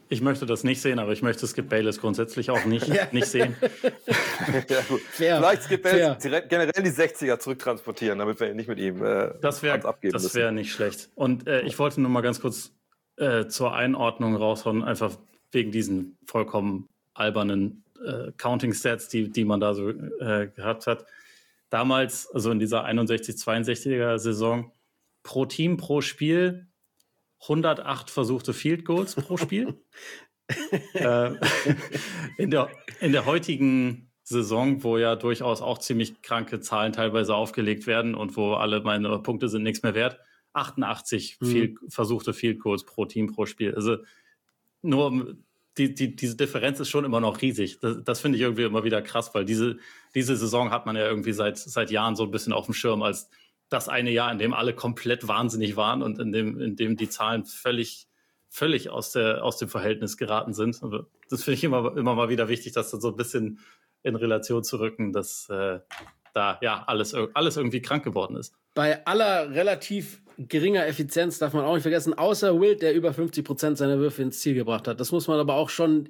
Ich 0.09 0.21
möchte 0.21 0.45
das 0.45 0.63
nicht 0.63 0.81
sehen, 0.81 0.99
aber 0.99 1.11
ich 1.11 1.23
möchte 1.23 1.47
Skip 1.47 1.69
Bayless 1.69 1.99
grundsätzlich 1.99 2.51
auch 2.51 2.65
nicht, 2.65 2.87
ja. 2.93 3.07
nicht 3.11 3.25
sehen. 3.25 3.55
ja, 4.69 4.81
gut. 4.87 5.01
Fair. 5.01 5.37
Vielleicht 5.37 5.63
Skip 5.63 5.83
Bayless 5.83 6.21
generell 6.21 6.83
die 6.83 6.91
60er 6.91 7.39
zurücktransportieren, 7.39 8.19
damit 8.19 8.39
wir 8.39 8.53
nicht 8.53 8.67
mit 8.67 8.79
ihm 8.79 9.03
äh, 9.03 9.31
das 9.41 9.63
wär, 9.63 9.83
abgeben 9.85 10.13
Das 10.13 10.35
wäre 10.35 10.51
nicht 10.51 10.71
schlecht. 10.71 11.09
Und 11.15 11.47
äh, 11.47 11.61
ich 11.61 11.79
wollte 11.79 12.01
nur 12.01 12.11
mal 12.11 12.21
ganz 12.21 12.39
kurz 12.39 12.71
äh, 13.17 13.47
zur 13.47 13.73
Einordnung 13.73 14.35
raushauen, 14.35 14.83
einfach 14.83 15.17
wegen 15.51 15.71
diesen 15.71 16.17
vollkommen 16.27 16.89
albernen 17.13 17.83
äh, 18.05 18.31
Counting-Stats, 18.37 19.07
die, 19.07 19.29
die 19.29 19.45
man 19.45 19.59
da 19.59 19.73
so 19.73 19.89
äh, 19.89 20.47
gehabt 20.55 20.87
hat 20.87 21.05
damals, 21.73 22.29
also 22.31 22.51
in 22.51 22.59
dieser 22.59 22.85
61-62er 22.85 24.19
Saison, 24.19 24.71
pro 25.23 25.45
Team, 25.45 25.77
pro 25.77 26.01
Spiel 26.01 26.67
108 27.43 28.09
versuchte 28.09 28.53
Field 28.53 28.85
Goals 28.85 29.15
pro 29.15 29.37
Spiel. 29.37 29.81
äh, 30.93 31.31
in, 32.37 32.51
der, 32.51 32.69
in 32.99 33.11
der 33.11 33.25
heutigen 33.25 34.11
Saison, 34.23 34.83
wo 34.83 34.97
ja 34.97 35.15
durchaus 35.15 35.61
auch 35.61 35.77
ziemlich 35.77 36.21
kranke 36.21 36.61
Zahlen 36.61 36.93
teilweise 36.93 37.35
aufgelegt 37.35 37.87
werden 37.87 38.15
und 38.15 38.37
wo 38.37 38.53
alle 38.53 38.81
meine 38.81 39.19
Punkte 39.19 39.49
sind 39.49 39.63
nichts 39.63 39.83
mehr 39.83 39.95
wert, 39.95 40.19
88 40.53 41.37
mhm. 41.39 41.45
Field, 41.45 41.79
versuchte 41.89 42.33
Field 42.33 42.59
Goals 42.59 42.85
pro 42.85 43.05
Team 43.05 43.27
pro 43.27 43.45
Spiel. 43.45 43.75
Also 43.75 43.97
nur 44.81 45.35
die, 45.77 45.93
die, 45.93 46.15
diese 46.15 46.37
Differenz 46.37 46.79
ist 46.79 46.89
schon 46.89 47.03
immer 47.03 47.19
noch 47.19 47.41
riesig. 47.41 47.79
Das, 47.79 48.03
das 48.03 48.21
finde 48.21 48.37
ich 48.37 48.43
irgendwie 48.43 48.63
immer 48.63 48.83
wieder 48.83 49.01
krass, 49.01 49.33
weil 49.33 49.43
diese, 49.43 49.77
diese 50.13 50.37
Saison 50.37 50.71
hat 50.71 50.85
man 50.85 50.95
ja 50.95 51.07
irgendwie 51.07 51.33
seit, 51.33 51.57
seit 51.57 51.91
Jahren 51.91 52.15
so 52.15 52.23
ein 52.23 52.31
bisschen 52.31 52.53
auf 52.53 52.65
dem 52.65 52.73
Schirm 52.73 53.01
als 53.01 53.29
das 53.73 53.89
eine 53.89 54.11
Jahr, 54.11 54.31
in 54.31 54.37
dem 54.37 54.53
alle 54.53 54.73
komplett 54.73 55.27
wahnsinnig 55.27 55.75
waren 55.75 56.01
und 56.01 56.19
in 56.19 56.31
dem, 56.31 56.59
in 56.59 56.75
dem 56.75 56.95
die 56.95 57.09
Zahlen 57.09 57.45
völlig, 57.45 58.07
völlig 58.49 58.89
aus, 58.89 59.11
der, 59.11 59.43
aus 59.43 59.57
dem 59.57 59.69
Verhältnis 59.69 60.17
geraten 60.17 60.53
sind. 60.53 60.79
Das 61.29 61.43
finde 61.43 61.55
ich 61.55 61.63
immer, 61.63 61.97
immer 61.97 62.15
mal 62.15 62.29
wieder 62.29 62.47
wichtig, 62.47 62.73
das 62.73 62.91
so 62.91 63.09
ein 63.09 63.15
bisschen 63.15 63.59
in 64.03 64.15
Relation 64.15 64.63
zu 64.63 64.79
rücken, 64.79 65.11
dass 65.11 65.49
äh, 65.49 65.79
da 66.33 66.59
ja 66.61 66.83
alles, 66.87 67.13
alles 67.33 67.57
irgendwie 67.57 67.81
krank 67.81 68.03
geworden 68.03 68.35
ist. 68.35 68.53
Bei 68.75 69.05
aller 69.05 69.51
relativ 69.51 70.21
geringer 70.37 70.85
Effizienz 70.85 71.39
darf 71.39 71.53
man 71.53 71.65
auch 71.65 71.73
nicht 71.73 71.83
vergessen, 71.83 72.13
außer 72.13 72.59
Wild, 72.59 72.81
der 72.81 72.93
über 72.93 73.13
50 73.13 73.45
Prozent 73.45 73.77
seiner 73.77 73.99
Würfe 73.99 74.21
ins 74.21 74.39
Ziel 74.39 74.55
gebracht 74.55 74.87
hat. 74.87 74.99
Das 74.99 75.11
muss 75.11 75.27
man 75.27 75.39
aber 75.39 75.55
auch 75.55 75.69
schon 75.69 76.09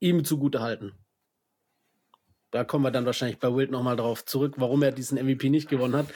ihm 0.00 0.24
zugute 0.24 0.60
halten. 0.60 0.92
Da 2.52 2.64
kommen 2.64 2.84
wir 2.84 2.90
dann 2.90 3.06
wahrscheinlich 3.06 3.38
bei 3.38 3.52
Wild 3.52 3.70
nochmal 3.70 3.96
drauf 3.96 4.26
zurück, 4.26 4.54
warum 4.58 4.82
er 4.82 4.92
diesen 4.92 5.18
MVP 5.18 5.48
nicht 5.48 5.70
gewonnen 5.70 5.96
hat. 5.96 6.06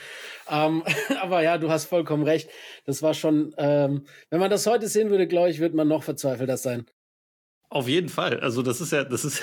Ähm, 0.49 0.83
aber 1.21 1.41
ja, 1.41 1.57
du 1.57 1.69
hast 1.69 1.85
vollkommen 1.85 2.23
recht. 2.23 2.49
Das 2.85 3.01
war 3.01 3.15
schon, 3.15 3.53
ähm, 3.57 4.05
wenn 4.29 4.39
man 4.39 4.51
das 4.51 4.67
heute 4.67 4.87
sehen 4.87 5.09
würde, 5.09 5.27
glaube 5.27 5.49
ich, 5.49 5.59
würde 5.59 5.75
man 5.75 5.87
noch 5.87 6.03
verzweifelter 6.03 6.57
sein. 6.57 6.85
Auf 7.69 7.89
jeden 7.89 8.07
Fall. 8.07 8.39
Also 8.39 8.61
das 8.61 8.79
ist 8.79 8.93
ja, 8.93 9.03
das 9.03 9.25
ist 9.25 9.41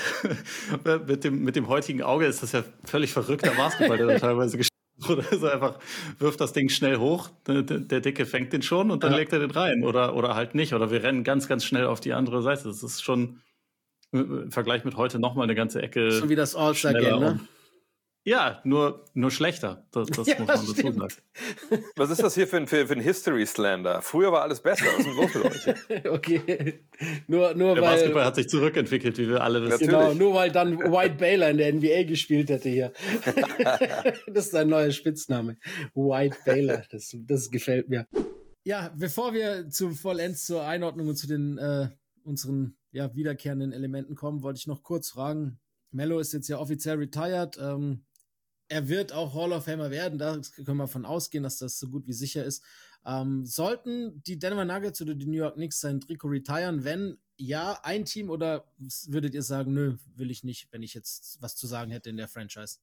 mit 1.07 1.25
dem 1.25 1.43
mit 1.43 1.57
dem 1.57 1.69
heutigen 1.69 2.03
Auge 2.03 2.27
ist 2.27 2.43
das 2.43 2.53
ja 2.53 2.65
völlig 2.85 3.13
verrückter 3.13 3.51
Basketball, 3.51 3.99
der 3.99 4.07
da 4.07 4.19
teilweise 4.19 4.57
gespielt 4.57 4.71
oder 5.09 5.25
so 5.37 5.49
einfach 5.49 5.79
wirft 6.21 6.41
das 6.41 6.53
Ding 6.53 6.69
schnell 6.69 6.99
hoch, 6.99 7.29
der, 7.47 7.63
der 7.63 8.01
Dicke 8.01 8.25
fängt 8.25 8.53
den 8.53 8.63
schon 8.63 8.93
und 8.93 9.03
dann 9.03 9.13
ja. 9.13 9.19
legt 9.19 9.33
er 9.33 9.41
den 9.41 9.51
rein 9.51 9.83
oder, 9.83 10.15
oder 10.15 10.37
halt 10.37 10.55
nicht. 10.55 10.73
Oder 10.73 10.93
wir 10.93 11.03
rennen 11.03 11.25
ganz, 11.25 11.49
ganz 11.49 11.65
schnell 11.65 11.87
auf 11.87 12.01
die 12.01 12.13
andere 12.13 12.41
Seite. 12.41 12.65
Das 12.65 12.83
ist 12.83 13.03
schon 13.03 13.41
im 14.15 14.53
Vergleich 14.53 14.85
mit 14.85 14.97
heute 14.97 15.19
nochmal 15.19 15.45
eine 15.45 15.55
ganze 15.55 15.83
Ecke. 15.83 16.11
So 16.11 16.29
wie 16.29 16.37
das 16.37 16.55
All-Star-Game, 16.55 17.21
ne? 17.21 17.41
Ja, 18.27 18.63
nur, 18.65 19.05
nur 19.13 19.31
schlechter. 19.31 19.87
Das, 19.93 20.09
das 20.09 20.27
ja, 20.27 20.39
muss 20.39 20.49
man 20.49 20.57
dazu 20.57 20.73
sagen. 20.73 21.13
Was 21.97 22.11
ist 22.11 22.23
das 22.23 22.35
hier 22.35 22.47
für 22.47 22.57
ein, 22.57 22.67
für, 22.67 22.87
für 22.87 22.95
ein 22.95 23.01
History-Slander? 23.01 24.01
Früher 24.01 24.33
war 24.33 24.43
alles 24.43 24.61
besser. 24.61 24.87
Was 24.87 24.99
ist 24.99 25.07
denn 25.07 25.17
los 25.17 25.35
mit 25.35 25.45
euch? 25.45 26.07
okay. 26.11 26.81
Nur, 27.27 27.55
nur 27.55 27.75
der 27.75 27.85
weil. 27.85 27.97
Basketball 27.97 28.25
hat 28.25 28.37
sich 28.37 28.49
zurückentwickelt, 28.49 29.19
wie 29.19 29.29
wir 29.29 29.43
alle 29.43 29.63
wissen. 29.63 29.87
Genau, 29.87 30.15
nur 30.15 30.33
weil 30.35 30.51
dann 30.51 30.79
White 30.79 31.17
Baylor 31.17 31.51
in 31.51 31.59
der 31.59 31.75
NBA 31.75 32.05
gespielt 32.05 32.49
hätte 32.49 32.71
hier. 32.71 32.93
das 34.27 34.47
ist 34.47 34.55
ein 34.55 34.69
neuer 34.69 34.91
Spitzname. 34.91 35.59
White 35.95 36.39
Baylor. 36.47 36.83
Das, 36.91 37.15
das 37.27 37.51
gefällt 37.51 37.91
mir. 37.91 38.07
Ja, 38.65 38.91
bevor 38.97 39.35
wir 39.35 39.69
zu 39.69 39.91
vollends 39.91 40.47
zur 40.47 40.65
Einordnung 40.65 41.09
und 41.09 41.17
zu 41.17 41.27
den 41.27 41.59
äh, 41.59 41.89
unseren 42.25 42.79
ja, 42.95 43.15
wiederkehrenden 43.15 43.73
Elementen 43.73 44.15
kommen, 44.15 44.43
wollte 44.43 44.59
ich 44.59 44.67
noch 44.67 44.83
kurz 44.83 45.11
fragen. 45.11 45.59
Mello 45.91 46.19
ist 46.21 46.33
jetzt 46.33 46.49
ja 46.49 46.59
offiziell 46.59 46.97
retired. 46.97 47.59
Ähm, 47.59 48.05
er 48.69 48.89
wird 48.89 49.13
auch 49.13 49.35
Hall 49.35 49.53
of 49.53 49.65
Famer 49.65 49.91
werden, 49.91 50.19
da 50.19 50.41
können 50.65 50.79
wir 50.79 50.89
von 50.89 51.05
ausgehen, 51.05 51.43
dass 51.43 51.59
das 51.59 51.79
so 51.79 51.89
gut 51.89 52.07
wie 52.07 52.13
sicher 52.13 52.45
ist. 52.45 52.63
Ähm, 53.05 53.45
sollten 53.45 54.23
die 54.23 54.39
Denver 54.39 54.65
Nuggets 54.65 55.03
oder 55.03 55.15
die 55.15 55.27
New 55.27 55.37
York 55.37 55.57
Knicks 55.57 55.81
sein 55.81 56.01
Trikot 56.01 56.29
retiren, 56.29 56.85
wenn 56.85 57.19
ja, 57.37 57.81
ein 57.83 58.05
Team 58.05 58.31
oder 58.31 58.73
würdet 59.07 59.35
ihr 59.35 59.43
sagen, 59.43 59.75
nö, 59.75 59.97
will 60.15 60.31
ich 60.31 60.45
nicht, 60.45 60.69
wenn 60.73 60.85
ich 60.85 60.95
jetzt 60.95 61.43
was 61.43 61.57
zu 61.57 61.67
sagen 61.67 61.91
hätte 61.91 62.09
in 62.11 62.17
der 62.17 62.29
Franchise? 62.29 62.79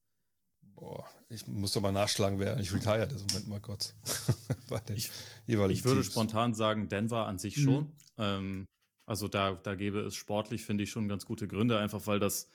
Boah, 0.75 1.07
ich 1.29 1.47
muss 1.47 1.71
doch 1.71 1.81
mal 1.81 1.93
nachschlagen, 1.93 2.37
wer 2.37 2.57
nicht 2.57 2.73
retired 2.73 3.13
ist. 3.13 3.31
Moment 3.31 3.47
mal 3.47 3.61
kurz. 3.61 3.95
ich, 4.93 5.09
ich 5.47 5.57
würde 5.57 5.73
Teams. 5.73 6.05
spontan 6.05 6.53
sagen, 6.53 6.89
Denver 6.89 7.27
an 7.27 7.39
sich 7.39 7.61
schon. 7.61 7.83
Mhm. 7.83 7.91
Ähm, 8.17 8.65
also 9.11 9.27
da, 9.27 9.53
da 9.53 9.75
gäbe 9.75 9.99
es 9.99 10.15
sportlich, 10.15 10.65
finde 10.65 10.85
ich, 10.85 10.89
schon 10.89 11.09
ganz 11.09 11.25
gute 11.25 11.47
Gründe, 11.47 11.77
einfach 11.77 12.07
weil 12.07 12.19
das 12.19 12.49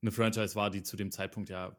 eine 0.00 0.12
Franchise 0.12 0.54
war, 0.54 0.70
die 0.70 0.84
zu 0.84 0.96
dem 0.96 1.10
Zeitpunkt 1.10 1.48
ja 1.50 1.76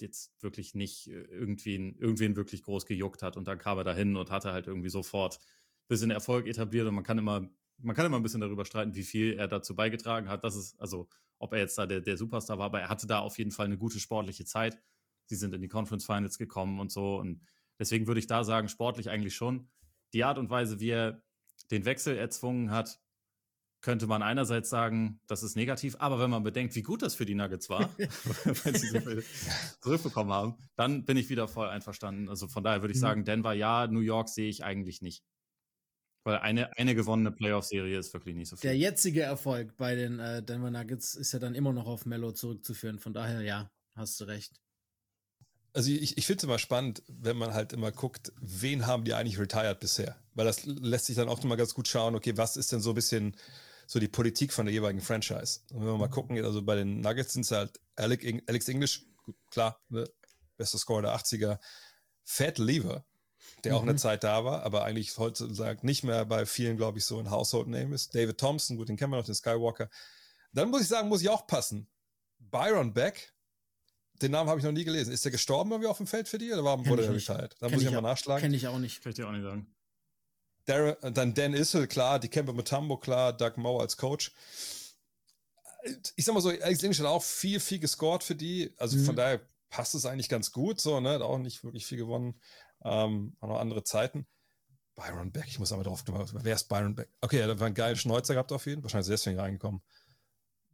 jetzt 0.00 0.42
wirklich 0.42 0.74
nicht 0.74 1.08
äh, 1.08 1.22
irgendwen, 1.22 1.96
irgendwen 1.98 2.36
wirklich 2.36 2.62
groß 2.62 2.86
gejuckt 2.86 3.22
hat. 3.22 3.36
Und 3.36 3.46
dann 3.46 3.58
kam 3.58 3.78
er 3.78 3.84
dahin 3.84 4.16
und 4.16 4.30
hatte 4.30 4.52
halt 4.52 4.66
irgendwie 4.66 4.88
sofort 4.88 5.36
ein 5.36 5.88
bisschen 5.88 6.10
Erfolg 6.10 6.46
etabliert. 6.46 6.86
Und 6.88 6.94
man 6.94 7.04
kann 7.04 7.18
immer, 7.18 7.48
man 7.78 7.94
kann 7.96 8.06
immer 8.06 8.16
ein 8.16 8.22
bisschen 8.22 8.40
darüber 8.40 8.64
streiten, 8.64 8.94
wie 8.94 9.02
viel 9.04 9.34
er 9.34 9.48
dazu 9.48 9.74
beigetragen 9.76 10.28
hat. 10.28 10.44
Das 10.44 10.56
ist, 10.56 10.80
also, 10.80 11.08
ob 11.38 11.52
er 11.52 11.60
jetzt 11.60 11.78
da 11.78 11.86
der, 11.86 12.00
der 12.00 12.16
Superstar 12.16 12.58
war, 12.58 12.66
aber 12.66 12.80
er 12.80 12.88
hatte 12.88 13.06
da 13.06 13.20
auf 13.20 13.38
jeden 13.38 13.52
Fall 13.52 13.66
eine 13.66 13.78
gute 13.78 14.00
sportliche 14.00 14.44
Zeit. 14.44 14.78
Sie 15.26 15.36
sind 15.36 15.54
in 15.54 15.62
die 15.62 15.68
Conference 15.68 16.04
Finals 16.04 16.38
gekommen 16.38 16.80
und 16.80 16.90
so. 16.90 17.16
Und 17.18 17.42
deswegen 17.78 18.06
würde 18.06 18.18
ich 18.18 18.26
da 18.26 18.42
sagen, 18.42 18.68
sportlich 18.68 19.10
eigentlich 19.10 19.36
schon. 19.36 19.68
Die 20.12 20.24
Art 20.24 20.38
und 20.38 20.50
Weise, 20.50 20.80
wie 20.80 20.90
er 20.90 21.22
den 21.70 21.84
Wechsel 21.84 22.16
erzwungen 22.16 22.70
hat, 22.70 23.00
könnte 23.80 24.06
man 24.06 24.22
einerseits 24.22 24.70
sagen, 24.70 25.20
das 25.26 25.42
ist 25.42 25.56
negativ, 25.56 25.96
aber 25.98 26.18
wenn 26.18 26.30
man 26.30 26.42
bedenkt, 26.42 26.74
wie 26.74 26.82
gut 26.82 27.02
das 27.02 27.14
für 27.14 27.26
die 27.26 27.34
Nuggets 27.34 27.68
war, 27.68 27.90
wenn 27.98 28.74
sie 28.74 28.88
so 28.88 29.00
viel 29.00 29.24
zurückbekommen 29.80 30.32
haben, 30.32 30.56
dann 30.76 31.04
bin 31.04 31.16
ich 31.16 31.28
wieder 31.28 31.48
voll 31.48 31.68
einverstanden. 31.68 32.28
Also 32.28 32.48
von 32.48 32.64
daher 32.64 32.82
würde 32.82 32.92
ich 32.92 32.98
mhm. 32.98 33.02
sagen, 33.02 33.24
Denver 33.24 33.52
ja, 33.52 33.86
New 33.86 34.00
York 34.00 34.28
sehe 34.28 34.48
ich 34.48 34.64
eigentlich 34.64 35.02
nicht. 35.02 35.22
Weil 36.24 36.38
eine, 36.38 36.76
eine 36.76 36.94
gewonnene 36.94 37.30
Playoff-Serie 37.30 37.98
ist 37.98 38.12
wirklich 38.12 38.34
nicht 38.34 38.48
so 38.48 38.56
viel. 38.56 38.68
Der 38.68 38.76
jetzige 38.76 39.22
Erfolg 39.22 39.76
bei 39.76 39.94
den 39.94 40.18
äh, 40.18 40.42
Denver 40.42 40.70
Nuggets 40.70 41.14
ist 41.14 41.32
ja 41.32 41.38
dann 41.38 41.54
immer 41.54 41.72
noch 41.72 41.86
auf 41.86 42.04
Mello 42.04 42.32
zurückzuführen. 42.32 42.98
Von 42.98 43.14
daher, 43.14 43.40
ja, 43.40 43.70
hast 43.94 44.20
du 44.20 44.24
recht. 44.24 44.60
Also 45.72 45.90
ich, 45.90 46.18
ich 46.18 46.26
finde 46.26 46.38
es 46.38 46.44
immer 46.44 46.58
spannend, 46.58 47.02
wenn 47.06 47.36
man 47.36 47.54
halt 47.54 47.72
immer 47.72 47.92
guckt, 47.92 48.32
wen 48.40 48.86
haben 48.86 49.04
die 49.04 49.14
eigentlich 49.14 49.38
retired 49.38 49.80
bisher? 49.80 50.16
Weil 50.34 50.46
das 50.46 50.66
lässt 50.66 51.06
sich 51.06 51.16
dann 51.16 51.28
auch 51.28 51.42
immer 51.44 51.56
ganz 51.56 51.72
gut 51.72 51.88
schauen, 51.88 52.14
okay, 52.14 52.36
was 52.36 52.56
ist 52.56 52.72
denn 52.72 52.80
so 52.80 52.90
ein 52.90 52.94
bisschen 52.94 53.36
so 53.88 53.98
die 53.98 54.08
Politik 54.08 54.52
von 54.52 54.66
der 54.66 54.74
jeweiligen 54.74 55.00
Franchise. 55.00 55.60
Und 55.72 55.80
wenn 55.80 55.86
wir 55.86 55.96
mal 55.96 56.10
gucken, 56.10 56.36
also 56.44 56.60
bei 56.60 56.76
den 56.76 57.00
Nuggets 57.00 57.32
sind 57.32 57.46
es 57.46 57.50
halt 57.50 57.80
Alex 57.96 58.68
English, 58.68 59.06
klar, 59.50 59.80
ne, 59.88 60.04
bester 60.58 60.76
Scorer 60.76 61.02
der 61.02 61.16
80er, 61.16 61.58
Fat 62.22 62.58
Lever, 62.58 63.06
der 63.64 63.72
mhm. 63.72 63.78
auch 63.78 63.82
eine 63.82 63.94
mhm. 63.94 63.98
Zeit 63.98 64.24
da 64.24 64.44
war, 64.44 64.62
aber 64.62 64.84
eigentlich 64.84 65.16
heutzutage 65.16 65.86
nicht 65.86 66.04
mehr 66.04 66.26
bei 66.26 66.44
vielen, 66.44 66.76
glaube 66.76 66.98
ich, 66.98 67.06
so 67.06 67.18
ein 67.18 67.30
Household 67.30 67.68
Name 67.68 67.94
ist. 67.94 68.14
David 68.14 68.36
Thompson, 68.36 68.76
gut, 68.76 68.90
den 68.90 68.98
kennen 68.98 69.10
wir 69.10 69.16
noch, 69.16 69.24
den 69.24 69.34
Skywalker. 69.34 69.88
Dann 70.52 70.68
muss 70.68 70.82
ich 70.82 70.88
sagen, 70.88 71.08
muss 71.08 71.22
ich 71.22 71.30
auch 71.30 71.46
passen. 71.46 71.88
Byron 72.38 72.92
Beck, 72.92 73.32
den 74.20 74.32
Namen 74.32 74.50
habe 74.50 74.60
ich 74.60 74.66
noch 74.66 74.72
nie 74.72 74.84
gelesen. 74.84 75.14
Ist 75.14 75.24
der 75.24 75.32
gestorben 75.32 75.70
irgendwie 75.70 75.88
auf 75.88 75.96
dem 75.96 76.06
Feld 76.06 76.28
für 76.28 76.36
die 76.36 76.52
oder 76.52 76.62
war, 76.62 76.84
wurde 76.84 77.06
er 77.06 77.14
retired? 77.14 77.56
Da 77.58 77.70
muss 77.70 77.80
ich, 77.80 77.88
ich 77.88 77.94
mal 77.94 78.02
nachschlagen. 78.02 78.42
Kenne 78.42 78.56
ich 78.56 78.68
auch 78.68 78.78
nicht. 78.78 79.02
Kann 79.02 79.10
ich 79.10 79.16
dir 79.16 79.26
auch 79.26 79.32
nicht 79.32 79.44
sagen. 79.44 79.66
Darren, 80.68 81.14
dann 81.14 81.34
Dan 81.34 81.54
Issel, 81.54 81.86
klar, 81.86 82.18
die 82.18 82.28
Camper 82.28 82.52
Mutombo, 82.52 82.98
klar, 82.98 83.32
Doug 83.32 83.56
Moe 83.56 83.80
als 83.80 83.96
Coach. 83.96 84.32
Ich 86.16 86.24
sag 86.24 86.34
mal 86.34 86.40
so, 86.40 86.50
Alex 86.50 86.82
English 86.82 86.98
hat 86.98 87.06
auch 87.06 87.22
viel, 87.22 87.60
viel 87.60 87.78
gescored 87.78 88.22
für 88.22 88.34
die. 88.34 88.74
Also 88.76 88.98
mhm. 88.98 89.04
von 89.04 89.16
daher 89.16 89.40
passt 89.70 89.94
es 89.94 90.04
eigentlich 90.04 90.28
ganz 90.28 90.52
gut. 90.52 90.80
So, 90.80 91.00
ne? 91.00 91.10
Hat 91.10 91.22
auch 91.22 91.38
nicht 91.38 91.64
wirklich 91.64 91.86
viel 91.86 91.98
gewonnen. 91.98 92.40
Ähm, 92.84 93.36
auch 93.40 93.48
noch 93.48 93.60
andere 93.60 93.84
Zeiten. 93.84 94.26
Byron 94.94 95.30
Beck, 95.30 95.46
ich 95.46 95.58
muss 95.58 95.72
aber 95.72 95.84
drauf 95.84 96.04
kommen. 96.04 96.28
Wer 96.32 96.54
ist 96.54 96.68
Byron 96.68 96.96
Beck? 96.96 97.08
Okay, 97.20 97.38
er 97.38 97.60
war 97.60 97.66
einen 97.66 97.74
geilen 97.74 97.96
Schnäuzer 97.96 98.34
gehabt 98.34 98.50
auf 98.50 98.66
jeden 98.66 98.80
Fall. 98.80 98.84
Wahrscheinlich 98.84 99.08
deswegen 99.08 99.38
reingekommen. 99.38 99.80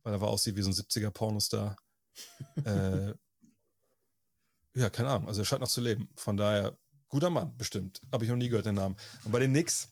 Weil 0.03 0.15
er 0.15 0.21
war 0.21 0.29
aussieht 0.29 0.57
wie 0.57 0.63
so 0.63 0.71
ein 0.71 0.75
70er-Pornostar. 0.75 1.77
äh, 2.65 3.15
ja, 4.75 4.91
keine 4.91 5.11
Ahnung. 5.11 5.29
Also 5.29 5.43
er 5.43 5.45
scheint 5.45 5.61
noch 5.61 5.69
zu 5.69 5.83
leben. 5.83 6.09
Von 6.17 6.37
daher 6.37 6.77
Guter 7.09 7.31
Mann, 7.31 7.57
bestimmt. 7.57 8.01
Habe 8.13 8.25
ich 8.25 8.31
noch 8.31 8.37
nie 8.37 8.49
gehört, 8.49 8.67
den 8.67 8.75
Namen. 8.75 8.97
Und 9.25 9.33
bei 9.33 9.39
den 9.39 9.53
Knicks, 9.53 9.89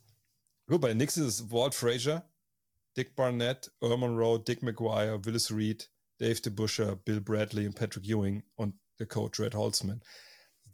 gut, 0.67 0.81
bei 0.81 0.89
den 0.89 0.99
Knicks 0.99 1.17
ist 1.17 1.27
es 1.27 1.51
Walt 1.51 1.75
Frazier, 1.75 2.29
Dick 2.97 3.15
Barnett, 3.15 3.73
Earl 3.81 3.97
Monroe, 3.97 4.39
Dick 4.39 4.63
McGuire, 4.63 5.25
Willis 5.25 5.51
Reed, 5.51 5.91
Dave 6.19 6.41
DeBuscher, 6.41 6.97
Bill 6.97 7.21
Bradley 7.21 7.67
und 7.67 7.75
Patrick 7.75 8.09
Ewing 8.09 8.43
und 8.55 8.79
der 8.99 9.07
Coach 9.07 9.41
Red 9.41 9.55
Holzman. 9.55 10.03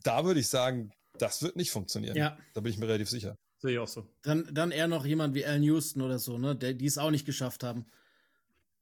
Da 0.03 0.25
würde 0.25 0.41
ich 0.41 0.49
sagen, 0.49 0.93
das 1.19 1.43
wird 1.43 1.57
nicht 1.57 1.71
funktionieren. 1.71 2.17
Ja. 2.17 2.39
Da 2.55 2.61
bin 2.61 2.73
ich 2.73 2.79
mir 2.79 2.87
relativ 2.87 3.09
sicher. 3.09 3.37
Sehe 3.59 3.73
ich 3.73 3.79
auch 3.79 3.89
so. 3.89 4.07
Dann, 4.23 4.49
dann 4.53 4.71
eher 4.71 4.89
noch 4.89 5.05
jemand 5.05 5.35
wie 5.35 5.45
Alan 5.45 5.63
Houston 5.63 6.03
oder 6.03 6.19
so, 6.19 6.39
ne, 6.39 6.55
der, 6.55 6.75
die 6.75 6.87
es 6.87 6.99
auch 6.99 7.11
nicht 7.11 7.27
geschafft 7.27 7.65
haben. 7.65 7.87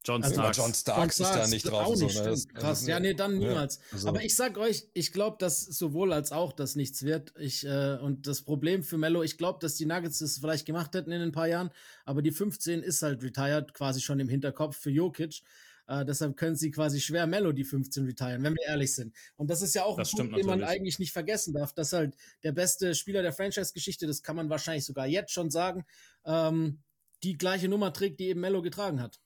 John 0.06 0.22
also 0.22 0.34
Starks. 0.34 0.56
John 0.56 0.74
Starks 0.74 1.20
ist 1.20 1.30
da 1.30 1.46
nicht 1.48 1.68
drauf. 1.68 1.96
Nicht, 1.96 2.14
so, 2.14 2.22
ne? 2.22 2.30
das, 2.30 2.48
Krass, 2.48 2.64
also, 2.80 2.90
ja, 2.90 3.00
nee, 3.00 3.14
dann 3.14 3.38
niemals. 3.38 3.76
Ja, 3.76 3.82
also. 3.92 4.08
Aber 4.08 4.22
ich 4.22 4.36
sag 4.36 4.56
euch, 4.56 4.88
ich 4.94 5.12
glaube, 5.12 5.36
dass 5.40 5.62
sowohl 5.62 6.12
als 6.12 6.30
auch 6.30 6.52
das 6.52 6.76
nichts 6.76 7.02
wird. 7.02 7.32
Ich, 7.38 7.66
äh, 7.66 7.98
und 8.00 8.26
das 8.26 8.42
Problem 8.42 8.84
für 8.84 8.98
Mello, 8.98 9.22
ich 9.22 9.36
glaube, 9.36 9.58
dass 9.60 9.74
die 9.74 9.86
Nuggets 9.86 10.20
das 10.20 10.38
vielleicht 10.38 10.64
gemacht 10.64 10.94
hätten 10.94 11.10
in 11.10 11.20
ein 11.20 11.32
paar 11.32 11.48
Jahren, 11.48 11.70
aber 12.04 12.22
die 12.22 12.30
15 12.30 12.82
ist 12.82 13.02
halt 13.02 13.22
retired, 13.24 13.74
quasi 13.74 14.00
schon 14.00 14.20
im 14.20 14.28
Hinterkopf 14.28 14.76
für 14.76 14.90
Jokic. 14.90 15.42
Äh, 15.88 16.04
deshalb 16.04 16.36
können 16.36 16.56
sie 16.56 16.70
quasi 16.70 17.00
schwer 17.00 17.26
Mello 17.26 17.52
die 17.52 17.64
15 17.64 18.04
retiren, 18.06 18.42
wenn 18.42 18.54
wir 18.54 18.66
ehrlich 18.66 18.94
sind. 18.94 19.14
Und 19.36 19.50
das 19.50 19.62
ist 19.62 19.74
ja 19.74 19.84
auch 19.84 19.96
Das 19.96 20.08
ein 20.08 20.10
stimmt 20.12 20.30
Punkt, 20.30 20.44
den 20.44 20.46
man 20.46 20.64
eigentlich 20.64 20.98
nicht 20.98 21.12
vergessen 21.12 21.54
darf, 21.54 21.72
dass 21.72 21.92
halt 21.92 22.16
der 22.42 22.52
beste 22.52 22.94
Spieler 22.94 23.22
der 23.22 23.32
Franchise-Geschichte, 23.32 24.06
das 24.06 24.22
kann 24.22 24.36
man 24.36 24.50
wahrscheinlich 24.50 24.84
sogar 24.84 25.06
jetzt 25.06 25.32
schon 25.32 25.50
sagen, 25.50 25.84
ähm, 26.24 26.82
die 27.22 27.38
gleiche 27.38 27.68
Nummer 27.68 27.92
trägt, 27.92 28.20
die 28.20 28.28
eben 28.28 28.40
Mello 28.40 28.62
getragen 28.62 29.00
hat. 29.00 29.20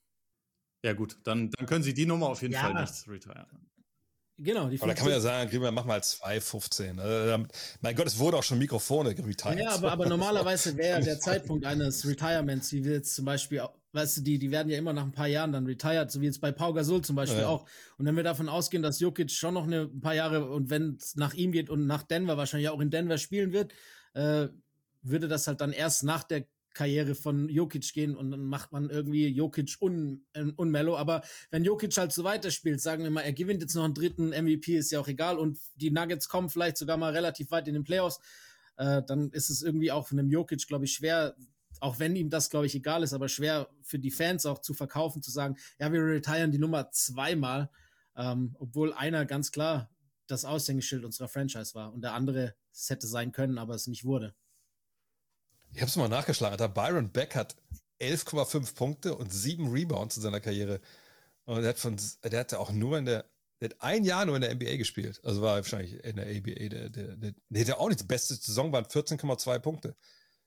Ja, 0.82 0.94
gut, 0.94 1.18
dann, 1.24 1.50
dann 1.50 1.66
können 1.66 1.82
sie 1.82 1.94
die 1.94 2.06
Nummer 2.06 2.28
auf 2.28 2.42
jeden 2.42 2.54
Ja. 2.54 2.60
Fall 2.60 2.74
nicht 2.74 3.08
retiren. 3.08 3.46
Genau, 4.42 4.70
die 4.70 4.80
Aber 4.80 4.88
da 4.88 4.94
kann 4.94 5.04
man 5.04 5.12
ja 5.12 5.20
15 5.20 5.20
sagen, 5.20 5.50
kriegen 5.50 5.62
wir, 5.62 5.70
mach 5.70 5.84
mal 5.84 6.00
2,15. 6.00 6.98
Also, 6.98 7.46
mein 7.82 7.94
Gott, 7.94 8.06
es 8.06 8.18
wurde 8.18 8.38
auch 8.38 8.42
schon 8.42 8.58
Mikrofone 8.58 9.10
retired. 9.10 9.60
Ja, 9.60 9.74
aber, 9.74 9.92
aber 9.92 10.08
normalerweise 10.08 10.74
wäre 10.78 10.98
ja 10.98 11.04
der 11.04 11.18
Zeitpunkt 11.18 11.66
eines 11.66 12.06
Retirements, 12.06 12.72
wie 12.72 12.82
wir 12.84 12.92
jetzt 12.92 13.14
zum 13.14 13.26
Beispiel, 13.26 13.62
weißt 13.92 14.16
du, 14.16 14.20
die, 14.22 14.38
die 14.38 14.50
werden 14.50 14.70
ja 14.70 14.78
immer 14.78 14.94
nach 14.94 15.02
ein 15.02 15.12
paar 15.12 15.26
Jahren 15.26 15.52
dann 15.52 15.66
retired, 15.66 16.10
so 16.10 16.22
wie 16.22 16.24
jetzt 16.24 16.40
bei 16.40 16.52
Pau 16.52 16.72
Gasol 16.72 17.02
zum 17.02 17.16
Beispiel 17.16 17.42
Ja. 17.42 17.48
auch. 17.48 17.68
Und 17.98 18.06
wenn 18.06 18.16
wir 18.16 18.22
davon 18.22 18.48
ausgehen, 18.48 18.82
dass 18.82 18.98
Jokic 19.00 19.30
schon 19.30 19.52
noch 19.52 19.64
eine, 19.64 19.82
ein 19.82 20.00
paar 20.00 20.14
Jahre 20.14 20.48
und 20.48 20.70
wenn 20.70 20.96
es 20.98 21.16
nach 21.16 21.34
ihm 21.34 21.52
geht 21.52 21.68
und 21.68 21.86
nach 21.86 22.02
Denver 22.02 22.38
wahrscheinlich 22.38 22.70
auch 22.70 22.80
in 22.80 22.90
Denver 22.90 23.18
spielen 23.18 23.52
wird, 23.52 23.74
äh, 24.14 24.48
würde 25.02 25.28
das 25.28 25.46
halt 25.46 25.60
dann 25.60 25.72
erst 25.72 26.02
nach 26.02 26.24
der 26.24 26.46
Karriere 26.74 27.14
von 27.14 27.48
Jokic 27.48 27.92
gehen 27.92 28.16
und 28.16 28.30
dann 28.30 28.44
macht 28.44 28.72
man 28.72 28.90
irgendwie 28.90 29.26
Jokic 29.28 29.76
un, 29.80 30.24
äh, 30.32 30.44
unmellow. 30.56 30.96
Aber 30.96 31.22
wenn 31.50 31.64
Jokic 31.64 31.96
halt 31.96 32.12
so 32.12 32.24
weiterspielt, 32.24 32.80
sagen 32.80 33.02
wir 33.02 33.10
mal, 33.10 33.22
er 33.22 33.32
gewinnt 33.32 33.62
jetzt 33.62 33.74
noch 33.74 33.84
einen 33.84 33.94
dritten 33.94 34.28
MVP, 34.28 34.76
ist 34.76 34.90
ja 34.90 35.00
auch 35.00 35.08
egal 35.08 35.38
und 35.38 35.58
die 35.74 35.90
Nuggets 35.90 36.28
kommen 36.28 36.48
vielleicht 36.48 36.76
sogar 36.76 36.96
mal 36.96 37.12
relativ 37.12 37.50
weit 37.50 37.68
in 37.68 37.74
den 37.74 37.84
Playoffs, 37.84 38.20
äh, 38.76 39.02
dann 39.06 39.30
ist 39.30 39.50
es 39.50 39.62
irgendwie 39.62 39.92
auch 39.92 40.08
von 40.08 40.18
einem 40.18 40.30
Jokic, 40.30 40.66
glaube 40.66 40.84
ich, 40.84 40.92
schwer, 40.92 41.36
auch 41.80 41.98
wenn 41.98 42.16
ihm 42.16 42.30
das, 42.30 42.50
glaube 42.50 42.66
ich, 42.66 42.74
egal 42.74 43.02
ist, 43.02 43.12
aber 43.12 43.28
schwer 43.28 43.68
für 43.82 43.98
die 43.98 44.10
Fans 44.10 44.46
auch 44.46 44.60
zu 44.60 44.74
verkaufen, 44.74 45.22
zu 45.22 45.30
sagen, 45.30 45.56
ja, 45.78 45.92
wir 45.92 46.02
retiren 46.02 46.52
die 46.52 46.58
Nummer 46.58 46.90
zweimal, 46.90 47.70
ähm, 48.16 48.56
obwohl 48.58 48.92
einer 48.92 49.26
ganz 49.26 49.50
klar 49.50 49.90
das 50.26 50.44
Aushängeschild 50.44 51.04
unserer 51.04 51.28
Franchise 51.28 51.74
war 51.74 51.92
und 51.92 52.02
der 52.02 52.14
andere 52.14 52.54
es 52.72 52.88
hätte 52.88 53.06
sein 53.06 53.32
können, 53.32 53.58
aber 53.58 53.74
es 53.74 53.86
nicht 53.86 54.04
wurde. 54.04 54.34
Ich 55.72 55.80
habe 55.80 55.88
es 55.88 55.96
mal 55.96 56.08
nachgeschlagen. 56.08 56.52
Alter. 56.52 56.68
Byron 56.68 57.10
Beck 57.10 57.34
hat 57.34 57.56
11,5 58.00 58.74
Punkte 58.74 59.14
und 59.14 59.32
7 59.32 59.70
Rebounds 59.70 60.16
in 60.16 60.22
seiner 60.22 60.40
Karriere. 60.40 60.80
Und 61.44 61.62
er 61.62 61.70
hat 61.70 61.78
von, 61.78 61.96
der 62.24 62.40
hatte 62.40 62.58
auch 62.58 62.72
nur 62.72 62.98
in 62.98 63.04
der, 63.04 63.24
der 63.60 63.70
hat 63.70 63.76
ein 63.80 64.04
Jahr 64.04 64.24
nur 64.24 64.36
in 64.36 64.42
der 64.42 64.54
NBA 64.54 64.76
gespielt. 64.76 65.20
Also 65.24 65.42
war 65.42 65.56
wahrscheinlich 65.56 66.02
in 66.04 66.16
der 66.16 66.26
ABA, 66.26 66.68
der, 66.68 66.90
der, 66.90 67.16
der, 67.16 67.34
der 67.48 67.60
hätte 67.60 67.78
auch 67.78 67.88
nicht, 67.88 68.00
die 68.00 68.06
beste 68.06 68.34
Saison 68.34 68.72
waren 68.72 68.84
14,2 68.84 69.58
Punkte. 69.58 69.96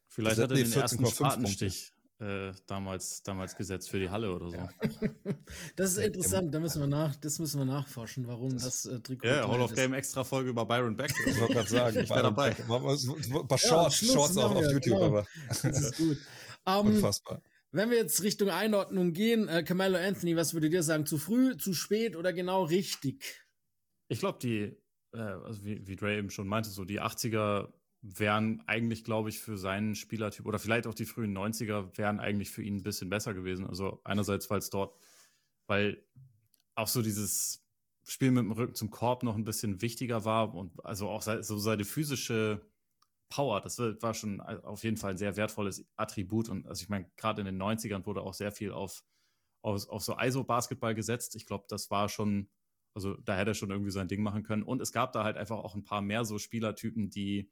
Vielleicht 0.07 0.39
Also, 0.39 0.43
hat 0.43 0.51
er 0.51 0.57
nee, 0.57 0.63
den 0.63 0.73
ersten 0.73 1.05
14,5 1.05 1.15
Spatenstich 1.15 1.92
äh, 2.23 2.53
damals, 2.67 3.21
damals 3.23 3.55
gesetzt 3.55 3.89
für 3.89 3.99
die 3.99 4.09
Halle 4.09 4.33
oder 4.33 4.49
so. 4.49 4.69
Das 5.75 5.91
ist 5.91 5.97
interessant, 5.97 6.53
da 6.53 6.59
müssen 6.59 6.81
wir 6.81 6.87
nach, 6.87 7.15
das 7.17 7.39
müssen 7.39 7.59
wir 7.59 7.65
nachforschen, 7.65 8.27
warum 8.27 8.57
das, 8.57 8.85
äh, 8.85 8.99
Trikot. 8.99 9.27
Ja, 9.27 9.47
Hall 9.47 9.57
teuer 9.57 9.65
of. 9.65 9.75
Game 9.75 9.93
extra 9.93 10.23
Folge 10.23 10.49
über 10.49 10.65
Byron 10.65 10.95
Beck. 10.95 11.13
Ich 11.27 11.39
wollte 11.39 11.53
gerade 11.53 11.69
sagen, 11.69 11.99
ich 11.99 12.09
wäre 12.09 12.23
dabei. 12.23 12.55
Ein 12.55 13.47
paar 13.47 13.57
Shorts, 13.57 14.01
Ja, 14.01 14.13
Shorts 14.13 14.37
auf, 14.37 14.53
machen 14.53 14.65
auf 14.65 14.71
YouTube, 14.71 14.83
genau. 14.83 15.05
aber 15.05 15.27
Das 15.49 15.63
ist 15.63 15.97
gut. 15.97 16.17
Ähm, 16.65 16.87
unfassbar. 16.87 17.41
wenn 17.71 17.89
wir 17.89 17.97
jetzt 17.97 18.23
Richtung 18.23 18.49
Einordnung 18.49 19.13
gehen, 19.13 19.47
äh, 19.47 19.63
Carmelo 19.63 19.97
Anthony, 19.97 20.35
was 20.35 20.53
würdet 20.53 20.71
ihr 20.73 20.83
sagen? 20.83 21.05
Zu 21.05 21.17
früh, 21.17 21.57
zu 21.57 21.73
spät 21.73 22.15
oder 22.15 22.31
genau 22.33 22.63
richtig? 22.63 23.43
Ich 24.07 24.19
glaube, 24.19 24.39
die, 24.41 24.77
äh, 25.13 25.19
also 25.19 25.63
wie, 25.65 25.85
wie 25.87 25.95
Dre 25.95 26.17
eben 26.17 26.29
schon 26.29 26.47
meinte, 26.47 26.69
so 26.69 26.85
die 26.85 27.01
80er 27.01 27.71
wären 28.03 28.61
eigentlich, 28.67 29.05
glaube 29.05 29.29
ich, 29.29 29.39
für 29.39 29.57
seinen 29.57 29.95
Spielertyp 29.95 30.45
oder 30.45 30.59
vielleicht 30.59 30.87
auch 30.87 30.93
die 30.93 31.05
frühen 31.05 31.35
90er 31.35 31.97
wären 31.97 32.19
eigentlich 32.19 32.51
für 32.51 32.61
ihn 32.61 32.75
ein 32.75 32.83
bisschen 32.83 33.09
besser 33.09 33.33
gewesen. 33.33 33.65
Also 33.65 34.01
einerseits, 34.03 34.49
weil 34.49 34.59
es 34.59 34.69
dort, 34.69 34.93
weil 35.67 36.05
auch 36.75 36.89
so 36.89 37.01
dieses 37.01 37.65
Spiel 38.03 38.31
mit 38.31 38.43
dem 38.43 38.51
Rücken 38.51 38.75
zum 38.75 38.89
Korb 38.89 39.23
noch 39.23 39.37
ein 39.37 39.45
bisschen 39.45 39.81
wichtiger 39.81 40.25
war 40.25 40.53
und 40.53 40.85
also 40.85 41.07
auch 41.07 41.21
so 41.21 41.57
seine 41.57 41.85
physische 41.85 42.69
Power, 43.29 43.61
das 43.61 43.79
war 43.79 44.01
war 44.01 44.13
schon 44.13 44.41
auf 44.41 44.83
jeden 44.83 44.97
Fall 44.97 45.11
ein 45.11 45.17
sehr 45.17 45.37
wertvolles 45.37 45.87
Attribut. 45.95 46.49
Und 46.49 46.67
also 46.67 46.83
ich 46.83 46.89
meine, 46.89 47.09
gerade 47.15 47.39
in 47.41 47.45
den 47.45 47.61
90ern 47.61 48.05
wurde 48.05 48.21
auch 48.21 48.33
sehr 48.33 48.51
viel 48.51 48.73
auf, 48.73 49.01
auf, 49.61 49.87
auf 49.87 50.03
so 50.03 50.17
ISO-Basketball 50.19 50.93
gesetzt. 50.93 51.37
Ich 51.37 51.45
glaube, 51.45 51.65
das 51.69 51.89
war 51.89 52.09
schon, 52.09 52.49
also 52.93 53.15
da 53.15 53.37
hätte 53.37 53.51
er 53.51 53.55
schon 53.55 53.71
irgendwie 53.71 53.91
sein 53.91 54.09
Ding 54.09 54.21
machen 54.21 54.43
können. 54.43 54.63
Und 54.63 54.81
es 54.81 54.91
gab 54.91 55.13
da 55.13 55.23
halt 55.23 55.37
einfach 55.37 55.57
auch 55.57 55.73
ein 55.73 55.85
paar 55.85 56.01
mehr 56.01 56.25
so 56.25 56.37
Spielertypen, 56.37 57.09
die 57.09 57.49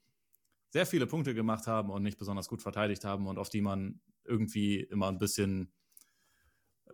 sehr 0.72 0.86
viele 0.86 1.08
Punkte 1.08 1.34
gemacht 1.34 1.68
haben 1.68 1.90
und 1.92 2.04
nicht 2.04 2.18
besonders 2.18 2.48
gut 2.48 2.62
verteidigt 2.62 3.06
haben 3.06 3.28
und 3.28 3.38
auf 3.38 3.50
die 3.50 3.62
man 3.62 4.02
irgendwie 4.26 4.80
immer 4.80 5.08
ein 5.10 5.20
bisschen 5.20 5.74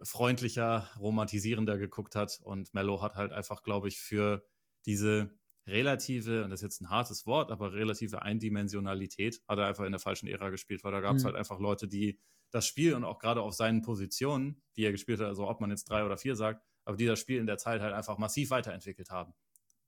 freundlicher, 0.03 0.89
romantisierender 0.99 1.77
geguckt 1.77 2.15
hat. 2.15 2.39
Und 2.43 2.73
Mello 2.73 3.01
hat 3.01 3.15
halt 3.15 3.31
einfach, 3.31 3.63
glaube 3.63 3.87
ich, 3.87 3.99
für 3.99 4.45
diese 4.85 5.37
relative, 5.65 6.43
und 6.43 6.49
das 6.51 6.59
ist 6.61 6.63
jetzt 6.63 6.81
ein 6.81 6.89
hartes 6.89 7.25
Wort, 7.25 7.51
aber 7.51 7.73
relative 7.73 8.21
Eindimensionalität 8.21 9.41
hat 9.47 9.59
er 9.59 9.67
einfach 9.67 9.85
in 9.85 9.91
der 9.91 9.99
falschen 9.99 10.27
Ära 10.27 10.49
gespielt, 10.49 10.83
weil 10.83 10.91
da 10.91 11.01
gab 11.01 11.17
es 11.17 11.23
Mhm. 11.23 11.27
halt 11.27 11.35
einfach 11.35 11.59
Leute, 11.59 11.87
die 11.87 12.19
das 12.51 12.65
Spiel 12.65 12.93
und 12.93 13.03
auch 13.03 13.19
gerade 13.19 13.41
auf 13.41 13.53
seinen 13.53 13.81
Positionen, 13.81 14.61
die 14.77 14.83
er 14.85 14.91
gespielt 14.91 15.19
hat, 15.19 15.27
also 15.27 15.47
ob 15.49 15.59
man 15.59 15.69
jetzt 15.69 15.89
drei 15.89 16.05
oder 16.05 16.17
vier 16.17 16.35
sagt, 16.37 16.63
aber 16.85 16.95
die 16.95 17.05
das 17.05 17.19
Spiel 17.19 17.39
in 17.39 17.47
der 17.47 17.57
Zeit 17.57 17.81
halt 17.81 17.93
einfach 17.93 18.17
massiv 18.17 18.49
weiterentwickelt 18.51 19.09
haben. 19.09 19.33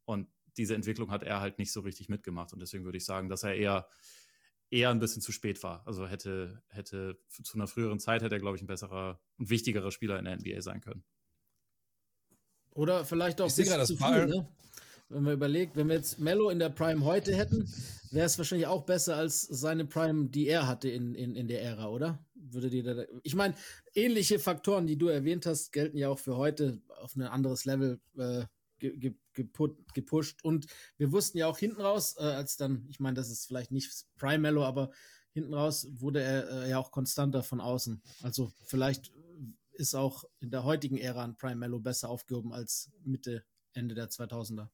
Und 0.06 0.30
diese 0.60 0.76
Entwicklung 0.76 1.10
hat 1.10 1.24
er 1.24 1.39
halt 1.39 1.57
nicht 1.57 1.72
so 1.72 1.80
richtig 1.80 2.10
mitgemacht. 2.10 2.53
Und 2.53 2.62
deswegen 2.62 2.84
würde 2.84 2.97
ich 2.97 3.05
sagen, 3.05 3.30
dass 3.30 3.43
er 3.43 3.55
eher, 3.55 3.88
eher 4.70 4.89
ein 4.89 4.99
bisschen 4.99 5.22
zu 5.22 5.32
spät 5.32 5.64
war. 5.64 5.88
Also 5.88 6.05
hätte, 6.05 6.62
hätte 6.68 7.18
zu 7.43 7.55
einer 7.57 7.68
früheren 7.68 7.99
Zeit 7.99 8.22
hätte 8.22 8.36
er, 8.36 8.39
glaube 8.39 8.57
ich, 8.57 8.62
ein 8.64 8.68
besserer 8.68 9.20
und 9.38 9.49
wichtigerer 9.49 9.91
Spieler 9.91 10.20
in 10.20 10.26
der 10.26 10.36
NBA 10.36 10.62
sein 10.62 10.82
können. 10.82 11.03
Oder 12.72 13.05
vielleicht 13.05 13.41
auch 13.41 13.47
Ich 13.47 13.55
bis 13.55 13.88
zu 13.88 13.97
Bayern- 13.97 14.30
ne? 14.30 14.47
Wenn 15.12 15.24
man 15.24 15.34
überlegt, 15.34 15.76
wenn 15.76 15.88
wir 15.88 15.95
jetzt 15.95 16.20
Mello 16.20 16.51
in 16.51 16.60
der 16.60 16.70
Prime 16.70 17.03
heute 17.03 17.36
hätten, 17.36 17.68
wäre 18.12 18.28
es 18.28 18.38
wahrscheinlich 18.38 18.68
auch 18.68 18.86
besser 18.86 19.16
als 19.16 19.41
seine 19.41 19.86
Prime, 19.86 20.30
die 20.30 20.47
er 20.47 20.68
hatte 20.68 20.88
in, 20.88 21.16
in, 21.16 21.36
in 21.36 21.47
der 21.47 21.64
Ära, 21.64 21.88
oder? 21.89 22.24
Würde 22.36 22.70
dir 22.70 22.84
da, 22.84 23.05
ich 23.24 23.34
meine, 23.34 23.55
ähnliche 23.95 24.38
Faktoren, 24.38 24.86
die 24.86 24.97
du 24.97 25.07
erwähnt 25.07 25.47
hast, 25.47 25.72
gelten 25.72 25.97
ja 25.97 26.10
auch 26.10 26.20
für 26.20 26.38
heute 26.38 26.80
auf 27.01 27.16
ein 27.16 27.24
anderes 27.24 27.66
Level 27.66 27.99
äh, 28.20 28.45
ge, 28.80 28.97
ge, 28.97 29.15
geput, 29.34 29.93
gepusht. 29.93 30.43
Und 30.43 30.67
wir 30.97 31.11
wussten 31.11 31.38
ja 31.38 31.47
auch 31.47 31.57
hinten 31.57 31.82
raus, 31.82 32.15
äh, 32.17 32.23
als 32.23 32.57
dann, 32.57 32.86
ich 32.89 32.99
meine, 32.99 33.15
das 33.15 33.30
ist 33.30 33.45
vielleicht 33.45 33.71
nicht 33.71 34.05
Prime 34.17 34.39
Mello, 34.39 34.63
aber 34.63 34.91
hinten 35.32 35.53
raus 35.53 35.88
wurde 35.91 36.21
er 36.21 36.49
äh, 36.49 36.69
ja 36.69 36.80
auch 36.80 36.91
konstanter 36.91 37.43
von 37.43 37.61
außen. 37.61 38.01
Also 38.23 38.51
vielleicht 38.65 39.11
ist 39.73 39.95
auch 39.95 40.25
in 40.39 40.51
der 40.51 40.63
heutigen 40.63 40.97
Ära 40.97 41.23
ein 41.23 41.38
Prime 41.38 41.55
Mello 41.55 41.80
besser 41.80 42.09
aufgehoben 42.09 42.53
als 42.53 42.91
Mitte, 43.03 43.45
Ende 43.73 43.95
der 43.95 44.09
2000er. 44.09 44.69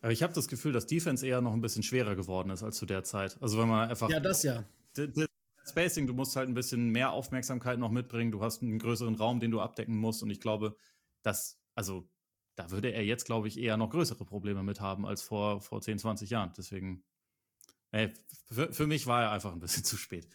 Aber 0.00 0.12
ich 0.12 0.22
habe 0.22 0.32
das 0.32 0.48
Gefühl, 0.48 0.72
dass 0.72 0.86
Defense 0.86 1.26
eher 1.26 1.40
noch 1.40 1.52
ein 1.52 1.60
bisschen 1.60 1.82
schwerer 1.82 2.14
geworden 2.14 2.50
ist 2.50 2.62
als 2.62 2.76
zu 2.76 2.86
der 2.86 3.02
Zeit. 3.04 3.36
Also 3.40 3.58
wenn 3.58 3.68
man 3.68 3.88
einfach 3.88 4.08
Ja, 4.10 4.20
das 4.20 4.42
ja. 4.42 4.64
Spacing, 5.66 6.06
du 6.06 6.14
musst 6.14 6.36
halt 6.36 6.48
ein 6.48 6.54
bisschen 6.54 6.90
mehr 6.90 7.12
Aufmerksamkeit 7.12 7.78
noch 7.78 7.90
mitbringen. 7.90 8.30
Du 8.30 8.42
hast 8.42 8.62
einen 8.62 8.78
größeren 8.78 9.16
Raum, 9.16 9.40
den 9.40 9.50
du 9.50 9.60
abdecken 9.60 9.96
musst. 9.96 10.22
Und 10.22 10.30
ich 10.30 10.40
glaube, 10.40 10.76
dass, 11.22 11.58
also, 11.74 12.08
da 12.58 12.70
würde 12.70 12.90
er 12.92 13.04
jetzt, 13.04 13.24
glaube 13.24 13.48
ich, 13.48 13.58
eher 13.58 13.76
noch 13.76 13.90
größere 13.90 14.24
Probleme 14.24 14.62
mit 14.62 14.80
haben 14.80 15.06
als 15.06 15.22
vor, 15.22 15.60
vor 15.60 15.80
10, 15.80 15.98
20 15.98 16.30
Jahren. 16.30 16.52
Deswegen, 16.56 17.04
ey, 17.92 18.12
für, 18.50 18.72
für 18.72 18.86
mich 18.86 19.06
war 19.06 19.22
er 19.22 19.30
einfach 19.30 19.52
ein 19.52 19.60
bisschen 19.60 19.84
zu 19.84 19.96
spät. 19.96 20.28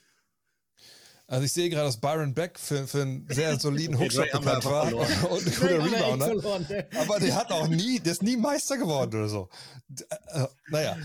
Also 1.27 1.45
ich 1.45 1.53
sehe 1.53 1.69
gerade, 1.69 1.85
dass 1.85 1.99
Byron 1.99 2.33
Beck 2.33 2.59
für, 2.59 2.85
für 2.85 3.01
einen 3.01 3.27
sehr 3.29 3.57
soliden 3.59 3.97
Hookshot 3.99 4.31
bekannt 4.31 4.65
war 4.65 4.93
und 4.93 5.09
ein 5.09 5.53
guter 5.53 5.83
Rebounder. 5.85 6.59
ne? 6.59 6.87
Aber 6.99 7.19
der 7.19 7.35
hat 7.35 7.51
auch 7.51 7.67
nie, 7.67 7.99
der 7.99 8.11
ist 8.11 8.23
nie 8.23 8.37
Meister 8.37 8.77
geworden 8.77 9.15
oder 9.15 9.29
so. 9.29 9.49
D- 9.87 10.03
äh, 10.09 10.47
naja, 10.67 10.97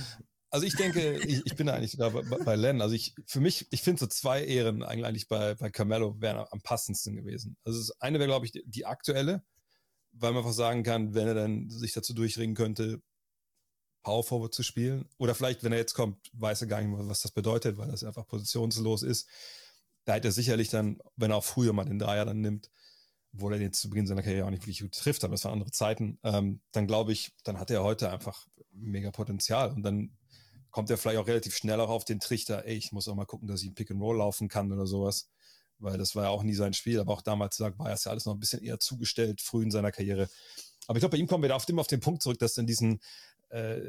also 0.50 0.66
ich 0.66 0.74
denke, 0.74 1.18
ich, 1.18 1.42
ich 1.46 1.56
bin 1.56 1.66
da 1.68 1.74
eigentlich 1.74 1.96
da 1.96 2.08
bei, 2.08 2.22
bei 2.22 2.56
Len. 2.56 2.80
Also 2.82 2.94
ich, 2.94 3.14
für 3.26 3.40
mich, 3.40 3.66
ich 3.70 3.82
finde 3.82 4.00
so 4.00 4.06
zwei 4.06 4.44
Ehren 4.44 4.82
eigentlich 4.82 5.28
bei, 5.28 5.54
bei 5.54 5.70
Carmelo 5.70 6.20
wären 6.20 6.46
am 6.50 6.60
passendsten 6.62 7.14
gewesen. 7.16 7.56
Also 7.64 7.78
das 7.78 8.00
eine 8.00 8.18
wäre, 8.18 8.28
glaube 8.28 8.46
ich, 8.46 8.52
die, 8.52 8.64
die 8.66 8.86
aktuelle, 8.86 9.42
weil 10.12 10.32
man 10.32 10.38
einfach 10.38 10.52
sagen 10.52 10.82
kann, 10.82 11.14
wenn 11.14 11.28
er 11.28 11.34
dann 11.34 11.70
sich 11.70 11.92
dazu 11.92 12.14
durchringen 12.14 12.56
könnte, 12.56 13.02
Power 14.02 14.24
Forward 14.24 14.54
zu 14.54 14.62
spielen. 14.62 15.08
Oder 15.18 15.34
vielleicht, 15.34 15.64
wenn 15.64 15.72
er 15.72 15.78
jetzt 15.78 15.94
kommt, 15.94 16.30
weiß 16.32 16.62
er 16.62 16.66
gar 16.66 16.80
nicht 16.80 16.90
mehr, 16.90 17.06
was 17.08 17.20
das 17.20 17.32
bedeutet, 17.32 17.76
weil 17.76 17.90
das 17.90 18.04
einfach 18.04 18.26
positionslos 18.26 19.02
ist. 19.02 19.28
Da 20.04 20.14
hätte 20.14 20.28
er 20.28 20.32
sicherlich 20.32 20.70
dann, 20.70 20.98
wenn 21.16 21.30
er 21.30 21.36
auch 21.36 21.44
früher 21.44 21.72
mal 21.72 21.84
den 21.84 21.98
Dreier 21.98 22.24
dann 22.24 22.40
nimmt, 22.40 22.70
obwohl 23.34 23.52
er 23.52 23.60
jetzt 23.60 23.80
zu 23.80 23.90
Beginn 23.90 24.06
seiner 24.06 24.22
Karriere 24.22 24.46
auch 24.46 24.50
nicht 24.50 24.62
wirklich 24.62 24.80
gut 24.80 24.94
trifft, 24.94 25.24
aber 25.24 25.32
das 25.32 25.44
waren 25.44 25.52
andere 25.52 25.70
Zeiten, 25.70 26.18
ähm, 26.22 26.62
dann 26.72 26.86
glaube 26.86 27.12
ich, 27.12 27.34
dann 27.44 27.58
hat 27.58 27.70
er 27.70 27.84
heute 27.84 28.10
einfach 28.10 28.46
mega 28.72 29.10
Potenzial 29.10 29.70
und 29.70 29.82
dann 29.82 30.16
kommt 30.70 30.90
er 30.90 30.96
vielleicht 30.96 31.18
auch 31.18 31.26
relativ 31.26 31.54
schnell 31.54 31.80
auch 31.80 31.90
auf 31.90 32.04
den 32.04 32.20
Trichter, 32.20 32.64
ey, 32.64 32.76
ich 32.76 32.92
muss 32.92 33.08
auch 33.08 33.14
mal 33.14 33.26
gucken, 33.26 33.48
dass 33.48 33.62
ich 33.62 33.68
ein 33.68 33.74
Pick 33.74 33.90
and 33.90 34.00
Roll 34.00 34.16
laufen 34.16 34.48
kann 34.48 34.72
oder 34.72 34.86
sowas, 34.86 35.28
weil 35.78 35.98
das 35.98 36.14
war 36.14 36.24
ja 36.24 36.30
auch 36.30 36.42
nie 36.42 36.54
sein 36.54 36.74
Spiel, 36.74 37.00
aber 37.00 37.12
auch 37.12 37.22
damals 37.22 37.60
war 37.60 37.74
es 37.90 38.04
ja 38.04 38.10
alles 38.10 38.26
noch 38.26 38.34
ein 38.34 38.40
bisschen 38.40 38.62
eher 38.62 38.80
zugestellt, 38.80 39.40
früh 39.40 39.62
in 39.62 39.70
seiner 39.70 39.92
Karriere. 39.92 40.28
Aber 40.86 40.96
ich 40.96 41.00
glaube, 41.00 41.16
bei 41.16 41.18
ihm 41.18 41.26
kommen 41.26 41.42
wir 41.42 41.48
da 41.48 41.56
auf 41.56 41.66
dem, 41.66 41.78
auf 41.78 41.86
den 41.86 42.00
Punkt 42.00 42.22
zurück, 42.22 42.38
dass 42.38 42.56
in 42.56 42.66
diesen, 42.66 43.00
äh, 43.50 43.80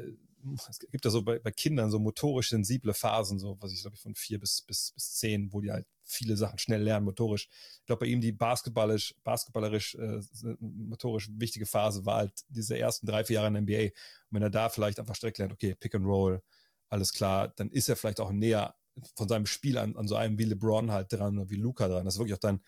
es 0.68 0.78
gibt 0.78 1.04
ja 1.04 1.10
so 1.10 1.22
bei, 1.22 1.38
bei 1.38 1.50
Kindern 1.50 1.90
so 1.90 1.98
motorisch 1.98 2.50
sensible 2.50 2.94
Phasen, 2.94 3.38
so 3.38 3.56
was 3.60 3.72
ich 3.72 3.80
glaube 3.80 3.96
ich 3.96 4.02
von 4.02 4.14
vier 4.14 4.38
bis, 4.38 4.62
bis, 4.62 4.92
bis 4.92 5.14
zehn, 5.14 5.52
wo 5.52 5.60
die 5.60 5.70
halt 5.70 5.86
viele 6.02 6.36
Sachen 6.36 6.58
schnell 6.58 6.82
lernen, 6.82 7.04
motorisch. 7.04 7.48
Ich 7.80 7.86
glaube, 7.86 8.00
bei 8.00 8.06
ihm 8.06 8.20
die 8.20 8.32
basketballisch, 8.32 9.14
basketballerisch, 9.22 9.94
äh, 9.94 10.20
motorisch 10.60 11.28
wichtige 11.32 11.66
Phase 11.66 12.04
war 12.04 12.16
halt 12.16 12.32
diese 12.48 12.78
ersten 12.78 13.06
drei, 13.06 13.24
vier 13.24 13.34
Jahre 13.34 13.48
in 13.48 13.54
der 13.54 13.62
NBA. 13.62 13.84
Und 13.84 13.92
wenn 14.30 14.42
er 14.42 14.50
da 14.50 14.68
vielleicht 14.68 14.98
einfach 14.98 15.16
direkt 15.16 15.38
lernt, 15.38 15.52
okay, 15.52 15.74
Pick 15.74 15.94
and 15.94 16.06
Roll, 16.06 16.42
alles 16.88 17.12
klar, 17.12 17.48
dann 17.48 17.70
ist 17.70 17.88
er 17.88 17.96
vielleicht 17.96 18.20
auch 18.20 18.32
näher 18.32 18.74
von 19.14 19.28
seinem 19.28 19.46
Spiel 19.46 19.78
an, 19.78 19.96
an 19.96 20.08
so 20.08 20.16
einem 20.16 20.38
wie 20.38 20.44
LeBron 20.44 20.90
halt 20.90 21.12
dran, 21.12 21.48
wie 21.48 21.56
Luca 21.56 21.88
dran. 21.88 22.04
Das 22.04 22.14
ist 22.14 22.18
wirklich 22.18 22.34
auch 22.34 22.38
dann 22.38 22.60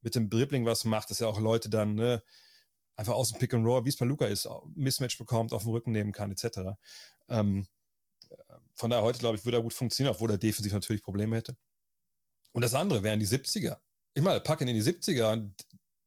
mit 0.00 0.14
dem 0.14 0.28
Dribbling 0.28 0.66
was 0.66 0.84
macht, 0.84 1.10
dass 1.10 1.20
ja 1.20 1.28
auch 1.28 1.40
Leute 1.40 1.70
dann 1.70 1.94
ne, 1.94 2.22
einfach 2.96 3.14
aus 3.14 3.30
dem 3.30 3.38
Pick 3.38 3.54
and 3.54 3.66
Roll, 3.66 3.84
wie 3.84 3.88
es 3.88 3.96
bei 3.96 4.04
Luca 4.04 4.26
ist, 4.26 4.48
Mismatch 4.74 5.18
bekommt, 5.18 5.52
auf 5.52 5.62
den 5.62 5.72
Rücken 5.72 5.92
nehmen 5.92 6.12
kann, 6.12 6.30
etc. 6.30 6.76
Ähm, 7.28 7.66
von 8.74 8.90
daher 8.90 9.04
heute, 9.04 9.18
glaube 9.18 9.36
ich, 9.36 9.44
würde 9.44 9.58
er 9.58 9.62
gut 9.62 9.74
funktionieren, 9.74 10.14
obwohl 10.14 10.30
er 10.30 10.38
defensiv 10.38 10.72
natürlich 10.72 11.02
Probleme 11.02 11.36
hätte. 11.36 11.56
Und 12.52 12.62
das 12.62 12.74
andere 12.74 13.02
wären 13.02 13.20
die 13.20 13.26
70er. 13.26 13.78
Ich 14.14 14.22
meine, 14.22 14.40
packen 14.40 14.68
in 14.68 14.74
die 14.74 14.82
70er 14.82 15.50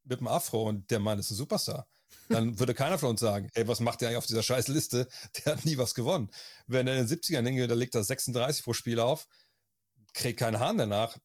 mit 0.04 0.20
dem 0.20 0.28
Afro 0.28 0.68
und 0.68 0.90
der 0.90 1.00
Mann 1.00 1.18
ist 1.18 1.30
ein 1.30 1.36
Superstar. 1.36 1.88
Dann 2.28 2.58
würde 2.58 2.74
keiner 2.74 2.98
von 2.98 3.10
uns 3.10 3.20
sagen, 3.20 3.50
ey, 3.54 3.66
was 3.66 3.80
macht 3.80 4.00
der 4.00 4.08
eigentlich 4.08 4.18
auf 4.18 4.26
dieser 4.26 4.42
scheiß 4.42 4.68
Liste? 4.68 5.08
Der 5.36 5.54
hat 5.54 5.64
nie 5.64 5.76
was 5.76 5.94
gewonnen. 5.94 6.30
Wenn 6.66 6.86
er 6.86 6.98
in 6.98 7.06
den 7.06 7.18
70ern 7.18 7.44
hingeht, 7.44 7.70
da 7.70 7.74
legt 7.74 7.94
er 7.94 8.04
36 8.04 8.64
pro 8.64 8.72
Spiel 8.72 9.00
auf, 9.00 9.26
kriegt 10.16 10.38
keinen 10.40 10.58
Hahn 10.58 10.78
danach, 10.78 11.18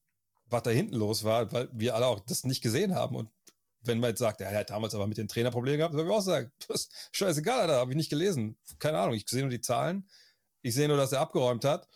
was 0.45 0.63
da 0.63 0.69
hinten 0.69 0.95
los 0.95 1.23
war, 1.23 1.51
weil 1.51 1.69
wir 1.71 1.95
alle 1.95 2.07
auch 2.07 2.19
das 2.19 2.43
nicht 2.43 2.61
gesehen 2.61 2.93
haben. 2.93 3.15
Und 3.15 3.29
wenn 3.81 3.99
man 3.99 4.11
jetzt 4.11 4.19
sagt, 4.19 4.41
ja, 4.41 4.47
er 4.47 4.59
hat 4.59 4.69
damals 4.69 4.93
aber 4.93 5.07
mit 5.07 5.17
den 5.17 5.27
Trainer 5.27 5.49
Probleme 5.49 5.77
gehabt, 5.77 5.93
würde 5.93 6.09
ich 6.09 6.15
auch 6.15 6.21
sagen, 6.21 6.51
das 6.67 6.81
ist 6.81 7.09
scheißegal, 7.13 7.67
da 7.67 7.79
habe 7.79 7.91
ich 7.91 7.97
nicht 7.97 8.09
gelesen. 8.09 8.57
Keine 8.77 8.99
Ahnung, 8.99 9.15
ich 9.15 9.25
sehe 9.27 9.41
nur 9.41 9.49
die 9.49 9.61
Zahlen. 9.61 10.07
Ich 10.61 10.75
sehe 10.75 10.87
nur, 10.87 10.97
dass 10.97 11.13
er 11.13 11.21
abgeräumt 11.21 11.65
hat. 11.65 11.87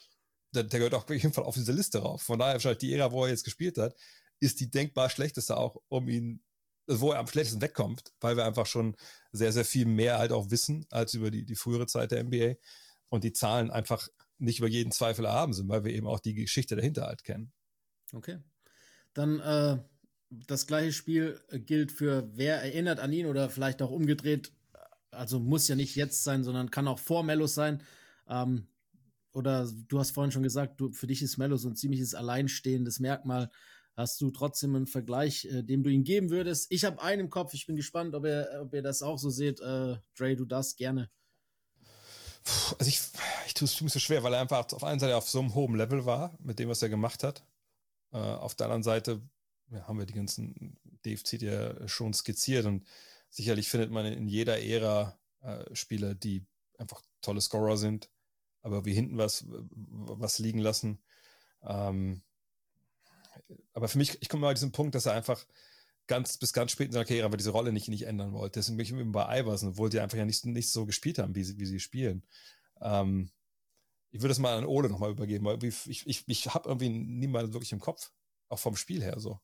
Der, 0.54 0.64
der 0.64 0.80
gehört 0.80 0.94
auch 0.96 1.04
auf 1.04 1.10
jeden 1.10 1.34
Fall 1.34 1.44
auf 1.44 1.56
diese 1.56 1.74
Liste 1.74 2.00
rauf. 2.00 2.24
Von 2.24 2.40
daher 2.40 2.54
wahrscheinlich 2.54 2.80
die 2.80 2.94
Ära, 2.94 3.12
wo 3.12 3.26
er 3.26 3.30
jetzt 3.30 3.44
gespielt 3.44 3.78
hat, 3.78 3.96
ist 4.40 4.60
die 4.60 4.72
denkbar 4.72 5.10
schlechteste 5.10 5.58
auch, 5.58 5.82
um 5.90 6.08
ihn, 6.08 6.44
wo 6.88 7.12
er 7.12 7.20
am 7.20 7.28
schlechtesten 7.28 7.62
wegkommt, 7.62 8.14
weil 8.22 8.38
wir 8.38 8.46
einfach 8.46 8.66
schon 8.66 8.96
sehr, 9.32 9.52
sehr 9.52 9.66
viel 9.66 9.86
mehr 9.86 10.18
halt 10.18 10.32
auch 10.32 10.50
wissen 10.50 10.86
als 10.90 11.14
über 11.14 11.30
die, 11.30 11.46
die 11.46 11.56
frühere 11.56 11.88
Zeit 11.88 12.12
der 12.12 12.24
NBA 12.24 12.56
und 13.10 13.24
die 13.24 13.34
Zahlen 13.34 13.70
einfach 13.70 14.08
nicht 14.38 14.60
über 14.60 14.68
jeden 14.68 14.92
Zweifel 14.92 15.26
erhaben 15.26 15.54
sind, 15.54 15.70
weil 15.70 15.84
wir 15.84 15.94
eben 15.94 16.08
auch 16.08 16.20
die 16.20 16.34
Geschichte 16.34 16.76
dahinter 16.76 17.06
halt 17.06 17.24
kennen. 17.24 17.52
Okay. 18.14 18.40
Dann 19.14 19.40
äh, 19.40 19.78
das 20.30 20.68
gleiche 20.68 20.92
Spiel 20.92 21.40
gilt 21.52 21.92
für 21.92 22.30
wer 22.36 22.62
erinnert 22.62 23.00
an 23.00 23.14
ihn 23.14 23.28
oder 23.28 23.50
vielleicht 23.50 23.82
auch 23.82 23.92
umgedreht. 23.92 24.52
Also 25.12 25.40
muss 25.40 25.68
ja 25.68 25.76
nicht 25.76 25.96
jetzt 25.96 26.24
sein, 26.24 26.44
sondern 26.44 26.72
kann 26.72 26.88
auch 26.88 27.00
vor 27.00 27.24
Mello 27.24 27.48
sein. 27.48 27.82
Ähm, 28.28 28.68
oder 29.34 29.70
du 29.88 30.00
hast 30.00 30.12
vorhin 30.12 30.32
schon 30.32 30.44
gesagt, 30.44 30.80
du, 30.80 30.92
für 30.92 31.08
dich 31.08 31.22
ist 31.22 31.38
Mello 31.38 31.58
so 31.58 31.70
ein 31.70 31.76
ziemliches 31.76 32.16
alleinstehendes 32.16 33.00
Merkmal. 33.00 33.50
Hast 33.94 34.20
du 34.20 34.30
trotzdem 34.32 34.76
einen 34.76 34.88
Vergleich, 34.88 35.46
äh, 35.46 35.64
dem 35.64 35.84
du 35.84 35.90
ihn 35.90 36.04
geben 36.04 36.30
würdest? 36.30 36.68
Ich 36.70 36.84
habe 36.84 37.02
einen 37.02 37.22
im 37.22 37.30
Kopf. 37.30 37.54
Ich 37.54 37.66
bin 37.66 37.78
gespannt, 37.78 38.14
ob 38.14 38.26
ihr, 38.26 38.50
ob 38.62 38.74
ihr 38.74 38.82
das 38.82 39.02
auch 39.02 39.18
so 39.18 39.30
seht. 39.30 39.62
Äh, 39.62 39.98
Dre, 40.18 40.36
du 40.36 40.46
darfst 40.46 40.78
gerne. 40.78 41.10
Also 42.78 42.88
ich, 42.90 43.02
ich 43.48 43.54
tue 43.54 43.66
es 43.66 43.82
mir 43.82 43.90
so 43.90 44.00
schwer, 44.00 44.24
weil 44.24 44.34
er 44.34 44.42
einfach 44.42 44.72
auf 44.72 44.84
einer 44.84 45.00
Seite 45.00 45.18
auf 45.18 45.30
so 45.30 45.40
einem 45.40 45.56
hohen 45.56 45.76
Level 45.76 46.06
war, 46.06 46.38
mit 46.40 46.60
dem, 46.60 46.70
was 46.70 46.82
er 46.82 46.90
gemacht 46.90 47.24
hat. 47.24 47.44
Äh, 48.12 48.18
auf 48.18 48.56
der 48.56 48.68
anderen 48.68 48.84
Seite 48.84 49.22
ja, 49.72 49.88
haben 49.88 49.98
wir 49.98 50.06
die 50.06 50.14
ganzen 50.14 50.78
DFC 51.06 51.42
ja 51.42 51.88
schon 51.88 52.14
skizziert 52.14 52.66
und 52.66 52.86
sicherlich 53.30 53.68
findet 53.68 53.92
man 53.92 54.06
in 54.06 54.28
jeder 54.28 54.62
Ära 54.62 55.18
äh, 55.42 55.76
Spieler, 55.76 56.14
die 56.14 56.46
einfach 56.78 57.02
tolle 57.22 57.42
Scorer 57.42 57.78
sind, 57.78 58.10
aber 58.62 58.86
wie 58.86 58.94
hinten 58.94 59.18
was, 59.18 59.46
was 59.48 60.40
liegen 60.40 60.60
lassen. 60.60 61.02
Ähm, 61.64 62.22
aber 63.74 63.88
für 63.88 63.98
mich, 63.98 64.22
ich 64.22 64.30
komme 64.30 64.42
mal 64.42 64.50
an 64.50 64.56
diesen 64.56 64.72
Punkt, 64.72 64.96
dass 64.96 65.06
er 65.06 65.14
einfach 65.14 65.46
ganz 66.08 66.38
bis 66.38 66.54
ganz 66.54 66.72
spät 66.72 66.88
in 66.88 66.94
seiner 66.94 67.06
Karriere 67.06 67.26
aber 67.26 67.38
diese 67.38 67.52
Rolle 67.52 67.72
nicht, 67.72 67.88
nicht 67.88 68.04
ändern 68.04 68.34
wollte. 68.34 68.60
Deswegen 68.60 68.78
bin 68.78 68.86
ich 68.86 68.92
immer 68.92 69.06
bei 69.06 69.40
Iverson, 69.40 69.70
obwohl 69.70 69.90
die 69.90 70.00
einfach 70.00 70.18
ja 70.18 70.26
nicht, 70.26 70.46
nicht 70.46 70.70
so 70.70 70.86
gespielt 70.86 71.20
haben, 71.20 71.36
wie 71.36 71.44
sie, 71.44 71.58
wie 71.58 71.66
sie 71.66 71.80
spielen. 71.80 72.24
Ähm, 72.82 73.30
ich 74.12 74.22
würde 74.22 74.32
es 74.32 74.40
mal 74.40 74.58
an 74.58 74.66
Ole 74.66 74.90
nochmal 74.90 75.12
übergeben, 75.12 75.46
weil 75.46 75.62
ich, 75.64 76.08
ich, 76.08 76.24
ich 76.28 76.54
habe 76.54 76.70
irgendwie 76.70 76.90
niemanden 76.90 77.54
wirklich 77.54 77.74
im 77.74 77.80
Kopf, 77.80 78.12
auch 78.50 78.60
vom 78.60 78.76
Spiel 78.76 79.04
her 79.04 79.20
so. 79.20 79.40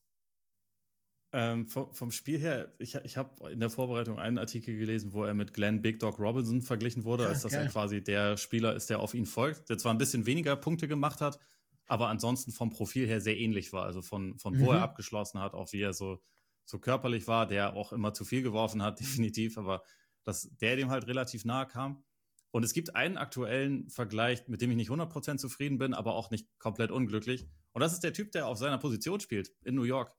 Ähm, 1.34 1.66
vom, 1.66 1.92
vom, 1.94 2.10
Spiel 2.10 2.38
her, 2.38 2.72
ich, 2.78 2.94
ich 2.94 3.16
habe 3.16 3.50
in 3.50 3.60
der 3.60 3.70
Vorbereitung 3.70 4.18
einen 4.18 4.36
Artikel 4.36 4.76
gelesen, 4.76 5.14
wo 5.14 5.24
er 5.24 5.32
mit 5.32 5.54
Glenn 5.54 5.80
Big 5.80 5.98
Dog 5.98 6.18
Robinson 6.18 6.60
verglichen 6.60 7.04
wurde, 7.04 7.24
ja, 7.24 7.30
als 7.30 7.40
dass 7.40 7.52
geil. 7.52 7.64
er 7.64 7.70
quasi 7.70 8.04
der 8.04 8.36
Spieler 8.36 8.74
ist, 8.74 8.90
der 8.90 9.00
auf 9.00 9.14
ihn 9.14 9.24
folgt, 9.24 9.70
der 9.70 9.78
zwar 9.78 9.94
ein 9.94 9.98
bisschen 9.98 10.26
weniger 10.26 10.56
Punkte 10.56 10.88
gemacht 10.88 11.22
hat, 11.22 11.38
aber 11.86 12.08
ansonsten 12.08 12.52
vom 12.52 12.68
Profil 12.68 13.06
her 13.06 13.22
sehr 13.22 13.38
ähnlich 13.38 13.72
war. 13.72 13.84
Also 13.84 14.02
von, 14.02 14.38
von 14.38 14.58
wo 14.58 14.64
mhm. 14.64 14.76
er 14.76 14.82
abgeschlossen 14.82 15.40
hat, 15.40 15.54
auch 15.54 15.72
wie 15.72 15.80
er 15.80 15.94
so, 15.94 16.22
so 16.64 16.78
körperlich 16.78 17.26
war, 17.26 17.46
der 17.46 17.74
auch 17.74 17.92
immer 17.92 18.14
zu 18.14 18.24
viel 18.24 18.42
geworfen 18.42 18.82
hat, 18.82 19.00
definitiv, 19.00 19.58
aber 19.58 19.82
dass 20.24 20.48
der 20.60 20.76
dem 20.76 20.90
halt 20.90 21.06
relativ 21.06 21.44
nahe 21.44 21.66
kam. 21.66 22.04
Und 22.52 22.64
es 22.64 22.74
gibt 22.74 22.94
einen 22.94 23.16
aktuellen 23.16 23.88
Vergleich, 23.88 24.46
mit 24.46 24.60
dem 24.60 24.70
ich 24.70 24.76
nicht 24.76 24.90
100% 24.90 25.38
zufrieden 25.38 25.78
bin, 25.78 25.94
aber 25.94 26.14
auch 26.14 26.30
nicht 26.30 26.46
komplett 26.58 26.90
unglücklich. 26.90 27.48
Und 27.72 27.80
das 27.80 27.94
ist 27.94 28.04
der 28.04 28.12
Typ, 28.12 28.30
der 28.32 28.46
auf 28.46 28.58
seiner 28.58 28.76
Position 28.76 29.20
spielt 29.20 29.50
in 29.64 29.74
New 29.74 29.84
York. 29.84 30.14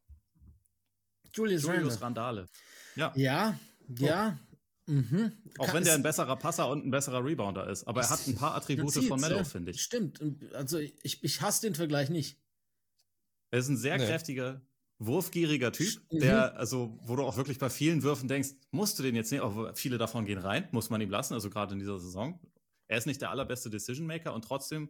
Julius, 1.36 1.64
Julius 1.64 2.02
Randale. 2.02 2.50
Ja. 2.96 3.14
Ja, 3.16 3.60
ja. 3.88 4.40
Mhm. 4.86 5.32
Auch 5.60 5.68
Kann 5.68 5.76
wenn 5.76 5.84
der 5.84 5.94
ein 5.94 6.04
besserer 6.04 6.36
Passer 6.36 6.70
und 6.70 6.86
ein 6.86 6.92
besserer 6.92 7.24
Rebounder 7.24 7.70
ist. 7.70 7.86
Aber 7.86 8.02
er 8.02 8.10
hat 8.10 8.28
ein 8.28 8.36
paar 8.36 8.56
Attribute 8.56 8.94
von 8.94 9.20
Mello, 9.20 9.38
ja. 9.38 9.44
finde 9.44 9.72
ich. 9.72 9.82
Stimmt. 9.82 10.20
Also 10.54 10.78
ich, 10.78 11.24
ich 11.24 11.42
hasse 11.42 11.62
den 11.62 11.76
Vergleich 11.76 12.10
nicht. 12.10 12.38
Er 13.52 13.60
ist 13.60 13.70
ein 13.70 13.78
sehr 13.78 13.98
nee. 13.98 14.06
kräftiger, 14.06 14.62
wurfgieriger 15.06 15.72
Typ, 15.72 16.02
mhm. 16.12 16.20
der, 16.20 16.58
also, 16.58 17.00
wo 17.04 17.16
du 17.16 17.24
auch 17.24 17.38
wirklich 17.38 17.60
bei 17.60 17.70
vielen 17.70 18.04
Würfen 18.04 18.28
denkst, 18.28 18.50
musst 18.72 19.00
du 19.00 19.04
den 19.04 19.16
jetzt 19.16 19.32
nehmen, 19.32 19.44
aber 19.44 19.76
viele 19.76 19.98
davon 19.98 20.26
gehen 20.26 20.40
rein, 20.40 20.68
muss 20.72 20.90
man 20.90 21.02
ihm 21.02 21.10
lassen, 21.10 21.34
also 21.34 21.50
gerade 21.50 21.74
in 21.74 21.80
dieser 21.80 22.00
Saison. 22.00 22.40
Er 22.88 22.98
ist 22.98 23.08
nicht 23.08 23.22
der 23.22 23.32
allerbeste 23.32 23.70
Decision 23.70 24.08
Maker 24.08 24.34
und 24.34 24.44
trotzdem 24.44 24.90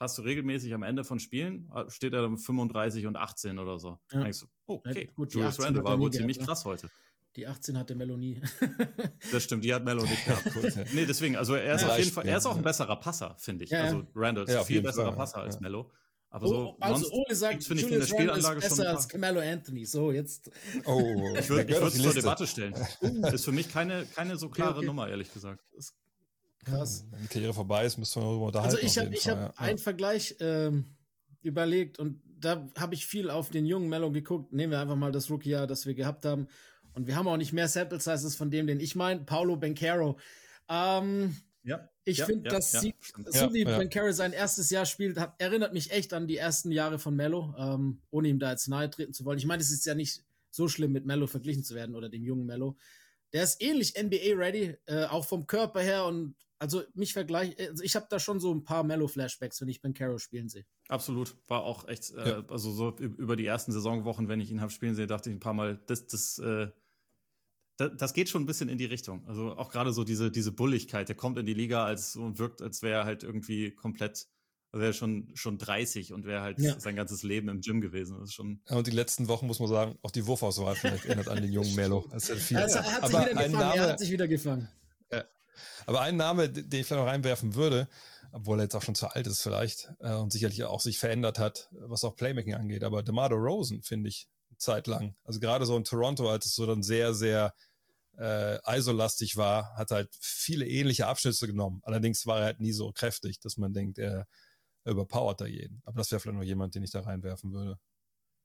hast 0.00 0.18
du 0.18 0.22
regelmäßig 0.22 0.74
am 0.74 0.82
Ende 0.82 1.04
von 1.04 1.18
Spielen, 1.18 1.70
äh, 1.74 1.90
steht 1.90 2.12
er 2.12 2.22
dann 2.22 2.38
35 2.38 3.06
und 3.06 3.16
18 3.16 3.58
oder 3.58 3.78
so. 3.78 3.98
Ja. 4.12 4.22
Denkst 4.22 4.40
du, 4.40 4.46
oh, 4.66 4.74
okay, 4.74 5.10
gut, 5.14 5.32
Julius 5.32 5.60
Randle 5.60 5.84
war 5.84 5.98
wohl 5.98 6.12
ziemlich 6.12 6.38
gehabt, 6.38 6.48
krass 6.48 6.64
heute. 6.64 6.88
Die 7.36 7.46
18 7.46 7.78
hatte 7.78 7.94
Melanie. 7.94 8.40
das 9.32 9.44
stimmt, 9.44 9.64
die 9.64 9.72
hat 9.72 9.84
Melo 9.84 10.02
nicht 10.02 10.24
gehabt. 10.24 10.50
nee, 10.92 11.06
deswegen, 11.06 11.36
also 11.36 11.54
er 11.54 11.74
ist 11.74 11.82
ja, 11.82 11.88
auf 11.88 11.98
jeden 11.98 12.10
Fall, 12.10 12.26
er 12.26 12.38
ist 12.38 12.46
auch 12.46 12.56
ein 12.56 12.62
besserer 12.62 12.96
Passer, 12.96 13.36
finde 13.38 13.64
ich. 13.64 13.70
Ja, 13.70 13.82
also 13.84 14.06
Randall 14.14 14.44
ist 14.44 14.54
ja, 14.54 14.64
viel 14.64 14.82
besserer 14.82 15.08
Fall, 15.08 15.16
Passer 15.16 15.38
als 15.38 15.60
Melo. 15.60 15.92
Aber 16.30 16.46
so, 16.46 16.56
oh, 16.56 16.76
also 16.80 17.10
Ole 17.10 17.34
sagt, 17.34 17.64
finde 17.64 17.82
ich 17.82 17.90
in 17.90 18.00
der 18.00 18.06
Spielanlage 18.06 18.58
ist 18.58 18.68
besser 18.68 18.84
schon 18.84 18.86
als 18.86 19.08
Carmelo 19.08 19.40
Anthony. 19.40 19.86
So, 19.86 20.12
jetzt. 20.12 20.50
Oh, 20.84 21.00
ich 21.38 21.48
würde 21.48 21.72
es 21.72 22.02
zur 22.02 22.12
Debatte 22.12 22.46
stellen. 22.46 22.74
ist 23.32 23.44
für 23.44 23.52
mich 23.52 23.70
keine, 23.70 24.04
keine 24.14 24.36
so 24.36 24.50
klare 24.50 24.70
okay, 24.70 24.78
okay. 24.78 24.86
Nummer, 24.86 25.08
ehrlich 25.08 25.32
gesagt. 25.32 25.64
Krass. 26.64 27.06
Wenn 27.10 27.22
die 27.22 27.28
Karriere 27.28 27.54
vorbei 27.54 27.86
ist, 27.86 27.96
müssen 27.96 28.20
wir 28.20 28.26
darüber 28.26 28.46
unterhalten. 28.46 28.76
Also 28.76 28.86
ich 28.86 28.98
habe 28.98 29.14
ich 29.14 29.28
hab 29.28 29.38
ja. 29.38 29.52
einen 29.56 29.78
Vergleich 29.78 30.36
ähm, 30.40 30.84
überlegt 31.42 31.98
und 31.98 32.20
da 32.40 32.68
habe 32.78 32.94
ich 32.94 33.06
viel 33.06 33.30
auf 33.30 33.48
den 33.48 33.64
jungen 33.64 33.88
Mello 33.88 34.12
geguckt. 34.12 34.52
Nehmen 34.52 34.72
wir 34.72 34.80
einfach 34.80 34.96
mal 34.96 35.12
das 35.12 35.30
Rookie-Jahr, 35.30 35.66
das 35.66 35.86
wir 35.86 35.94
gehabt 35.94 36.26
haben. 36.26 36.48
Und 36.92 37.06
wir 37.06 37.16
haben 37.16 37.26
auch 37.26 37.36
nicht 37.36 37.52
mehr 37.52 37.68
Sample 37.68 38.00
Sizes 38.00 38.36
von 38.36 38.50
dem, 38.50 38.66
den 38.66 38.80
ich 38.80 38.94
meine, 38.96 39.20
Paulo 39.20 39.56
Bencaro. 39.56 40.18
Ähm, 40.68 41.36
ja. 41.68 41.88
Ich 42.04 42.18
ja, 42.18 42.26
finde, 42.26 42.48
ja, 42.48 42.56
dass 42.56 42.72
ja, 42.72 42.80
sie, 42.80 42.94
so 43.26 43.52
wie 43.52 43.64
ja. 43.64 43.78
Bencaro 43.78 44.12
sein 44.12 44.32
erstes 44.32 44.70
Jahr 44.70 44.86
spielt, 44.86 45.18
hat, 45.18 45.34
erinnert 45.38 45.72
mich 45.74 45.90
echt 45.90 46.12
an 46.12 46.26
die 46.26 46.36
ersten 46.36 46.72
Jahre 46.72 46.98
von 46.98 47.14
Mello, 47.14 47.54
ähm, 47.58 48.00
ohne 48.10 48.28
ihm 48.28 48.38
da 48.38 48.50
jetzt 48.50 48.68
nahe 48.68 48.88
treten 48.90 49.12
zu 49.12 49.24
wollen. 49.24 49.38
Ich 49.38 49.46
meine, 49.46 49.62
es 49.62 49.70
ist 49.70 49.84
ja 49.86 49.94
nicht 49.94 50.24
so 50.50 50.68
schlimm, 50.68 50.92
mit 50.92 51.04
Mello 51.04 51.26
verglichen 51.26 51.62
zu 51.62 51.74
werden 51.74 51.94
oder 51.94 52.08
dem 52.08 52.24
jungen 52.24 52.46
Mello. 52.46 52.76
Der 53.32 53.42
ist 53.42 53.62
ähnlich 53.62 53.94
NBA-ready, 53.96 54.76
äh, 54.86 55.04
auch 55.04 55.26
vom 55.26 55.46
Körper 55.46 55.80
her 55.80 56.06
und 56.06 56.34
also 56.58 56.82
mich 56.94 57.12
vergleicht, 57.12 57.60
also 57.60 57.84
ich 57.84 57.94
habe 57.94 58.06
da 58.10 58.18
schon 58.18 58.40
so 58.40 58.52
ein 58.52 58.64
paar 58.64 58.82
Mellow-Flashbacks, 58.82 59.60
wenn 59.60 59.68
ich 59.68 59.80
Ben 59.80 59.94
Caro 59.94 60.18
spielen 60.18 60.48
sehe. 60.48 60.64
Absolut, 60.88 61.36
war 61.46 61.62
auch 61.62 61.86
echt, 61.86 62.10
äh, 62.14 62.28
ja. 62.28 62.44
also 62.48 62.72
so 62.72 62.96
über 62.96 63.36
die 63.36 63.46
ersten 63.46 63.70
Saisonwochen, 63.70 64.28
wenn 64.28 64.40
ich 64.40 64.50
ihn 64.50 64.60
habe 64.60 64.72
spielen 64.72 64.94
sehe, 64.94 65.06
dachte 65.06 65.30
ich 65.30 65.36
ein 65.36 65.40
paar 65.40 65.54
Mal, 65.54 65.80
das, 65.86 66.06
das, 66.06 66.38
äh, 66.38 66.68
das, 67.78 67.92
das 67.96 68.12
geht 68.12 68.28
schon 68.28 68.42
ein 68.42 68.46
bisschen 68.46 68.68
in 68.68 68.76
die 68.76 68.84
Richtung. 68.84 69.26
Also 69.26 69.56
auch 69.56 69.70
gerade 69.70 69.92
so 69.92 70.04
diese, 70.04 70.30
diese 70.30 70.52
Bulligkeit, 70.52 71.08
der 71.08 71.16
kommt 71.16 71.38
in 71.38 71.46
die 71.46 71.54
Liga 71.54 71.84
als 71.84 72.16
und 72.16 72.38
wirkt, 72.38 72.60
als 72.60 72.82
wäre 72.82 73.00
er 73.00 73.04
halt 73.04 73.22
irgendwie 73.22 73.70
komplett, 73.70 74.26
also 74.72 74.82
wäre 74.82 74.92
schon, 74.92 75.30
schon 75.34 75.58
30 75.58 76.12
und 76.12 76.26
wäre 76.26 76.42
halt 76.42 76.58
ja. 76.58 76.78
sein 76.78 76.96
ganzes 76.96 77.22
Leben 77.22 77.48
im 77.48 77.60
Gym 77.60 77.80
gewesen. 77.80 78.16
Das 78.18 78.30
ist 78.30 78.34
schon. 78.34 78.60
Ja, 78.68 78.76
und 78.76 78.86
die 78.88 78.92
letzten 78.92 79.28
Wochen 79.28 79.46
muss 79.46 79.60
man 79.60 79.68
sagen, 79.68 79.98
auch 80.02 80.10
die 80.10 80.26
Wurfauswahl 80.26 80.74
vielleicht 80.74 81.06
erinnert 81.06 81.28
an 81.28 81.40
den 81.40 81.52
jungen 81.52 81.74
Melo. 81.76 82.04
Das 82.10 82.28
ist 82.28 82.42
viel. 82.42 82.56
Also, 82.56 82.78
er 82.78 82.84
hat 82.84 83.06
sich 83.06 83.14
Aber 83.16 83.24
wieder 83.24 83.34
gefangen, 83.34 83.52
Name, 83.52 83.76
er 83.76 83.88
hat 83.88 83.98
sich 84.00 84.10
wieder 84.10 84.28
gefangen. 84.28 84.68
Ja. 85.12 85.24
Aber 85.86 86.00
ein 86.00 86.16
Name, 86.16 86.50
den 86.50 86.64
ich 86.64 86.86
vielleicht 86.86 87.00
noch 87.00 87.06
reinwerfen 87.06 87.54
würde, 87.54 87.88
obwohl 88.32 88.58
er 88.58 88.64
jetzt 88.64 88.74
auch 88.74 88.82
schon 88.82 88.96
zu 88.96 89.06
alt 89.06 89.26
ist 89.28 89.40
vielleicht 89.40 89.92
äh, 90.00 90.14
und 90.14 90.32
sicherlich 90.32 90.64
auch 90.64 90.80
sich 90.80 90.98
verändert 90.98 91.38
hat, 91.38 91.70
was 91.70 92.02
auch 92.02 92.16
Playmaking 92.16 92.54
angeht. 92.54 92.82
Aber 92.82 93.04
DeMar 93.04 93.30
Rosen 93.30 93.82
finde 93.82 94.08
ich 94.08 94.28
zeitlang. 94.58 95.14
Also 95.24 95.40
gerade 95.40 95.64
so 95.64 95.76
in 95.76 95.84
Toronto, 95.84 96.28
als 96.28 96.46
es 96.46 96.54
so 96.54 96.66
dann 96.66 96.82
sehr, 96.82 97.14
sehr 97.14 97.54
äh, 98.18 98.58
isolastig 98.78 99.36
war, 99.36 99.74
hat 99.76 99.90
halt 99.90 100.14
viele 100.20 100.66
ähnliche 100.66 101.06
Abschnitte 101.06 101.46
genommen. 101.46 101.80
Allerdings 101.84 102.26
war 102.26 102.40
er 102.40 102.44
halt 102.46 102.60
nie 102.60 102.72
so 102.72 102.92
kräftig, 102.92 103.40
dass 103.40 103.56
man 103.56 103.72
denkt, 103.72 103.98
er 103.98 104.26
überpowert 104.84 105.40
da 105.40 105.46
jeden. 105.46 105.82
Aber 105.84 105.98
das 105.98 106.10
wäre 106.10 106.20
vielleicht 106.20 106.38
noch 106.38 106.44
jemand, 106.44 106.74
den 106.74 106.82
ich 106.82 106.90
da 106.90 107.00
reinwerfen 107.00 107.52
würde. 107.52 107.78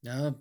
Ja, 0.03 0.35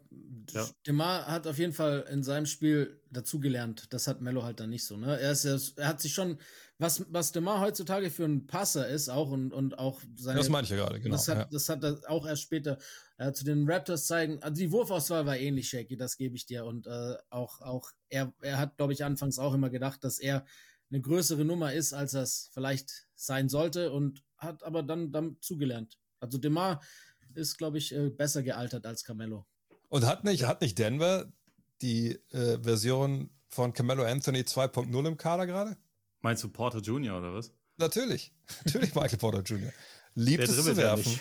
ja. 0.51 0.69
Demar 0.87 1.27
hat 1.29 1.47
auf 1.47 1.57
jeden 1.57 1.73
Fall 1.73 2.05
in 2.11 2.25
seinem 2.25 2.47
Spiel 2.47 3.01
dazugelernt. 3.11 3.87
Das 3.91 4.09
hat 4.09 4.21
Mello 4.21 4.43
halt 4.43 4.59
dann 4.59 4.71
nicht 4.71 4.85
so. 4.85 4.97
Ne? 4.97 5.19
Er, 5.21 5.31
ist, 5.31 5.79
er 5.79 5.87
hat 5.87 6.01
sich 6.01 6.13
schon, 6.13 6.39
was, 6.79 7.07
was 7.11 7.31
Demar 7.31 7.61
heutzutage 7.61 8.11
für 8.11 8.25
ein 8.25 8.49
Passer 8.49 8.89
ist, 8.89 9.09
auch 9.09 9.31
und, 9.31 9.53
und 9.53 9.79
auch 9.79 10.01
seine. 10.17 10.39
Das 10.39 10.49
meine 10.49 10.65
ich 10.65 10.71
ja 10.71 10.77
gerade, 10.77 11.01
genau. 11.01 11.15
Das 11.15 11.29
hat, 11.29 11.39
ja. 11.39 11.49
das 11.49 11.69
hat 11.69 11.85
er 11.85 12.01
auch 12.09 12.27
erst 12.27 12.43
später 12.43 12.77
äh, 13.19 13.33
zu 13.33 13.45
den 13.45 13.71
Raptors 13.71 14.09
zeigen. 14.09 14.43
Also 14.43 14.61
die 14.61 14.73
Wurfauswahl 14.73 15.27
war 15.27 15.37
ähnlich 15.37 15.69
shaky, 15.69 15.97
das 15.97 16.17
gebe 16.17 16.35
ich 16.35 16.45
dir. 16.45 16.65
Und 16.65 16.89
äh, 16.89 17.17
auch, 17.31 17.61
auch 17.61 17.93
er, 18.09 18.33
er 18.41 18.59
hat, 18.59 18.77
glaube 18.77 18.95
ich, 18.95 19.05
anfangs 19.05 19.39
auch 19.39 19.55
immer 19.55 19.71
gedacht, 19.71 20.03
dass 20.03 20.19
er 20.19 20.45
eine 20.91 21.01
größere 21.01 21.45
Nummer 21.45 21.73
ist, 21.73 21.93
als 21.93 22.13
das 22.13 22.51
vielleicht 22.53 23.07
sein 23.15 23.49
sollte 23.49 23.93
und 23.93 24.25
hat 24.39 24.65
aber 24.65 24.83
dann, 24.83 25.13
dann 25.13 25.37
zugelernt. 25.41 25.99
Also 26.19 26.37
Demar 26.39 26.83
ist, 27.35 27.59
glaube 27.59 27.79
ich, 27.79 27.95
äh, 27.95 28.11
besser 28.11 28.43
gealtert 28.43 28.87
als 28.87 29.05
Carmelo. 29.05 29.47
Und 29.93 30.07
hat 30.07 30.25
nicht, 30.25 30.45
hat 30.45 30.63
nicht 30.63 30.79
Denver 30.79 31.31
die 31.83 32.19
äh, 32.31 32.59
Version 32.63 33.29
von 33.49 33.75
Carmelo 33.75 34.05
Anthony 34.05 34.39
2.0 34.39 35.07
im 35.07 35.19
Kader 35.19 35.47
gerade? 35.47 35.77
Meinst 36.23 36.43
du 36.43 36.49
Porter 36.49 36.79
Jr. 36.79 37.19
oder 37.19 37.35
was? 37.35 37.53
Natürlich. 37.77 38.33
Natürlich 38.65 38.95
Michael 38.95 39.19
Porter 39.19 39.43
Jr. 39.43 39.71
Liebt 40.15 40.45
es 40.45 40.65
zu 40.65 40.77
werfen. 40.79 41.21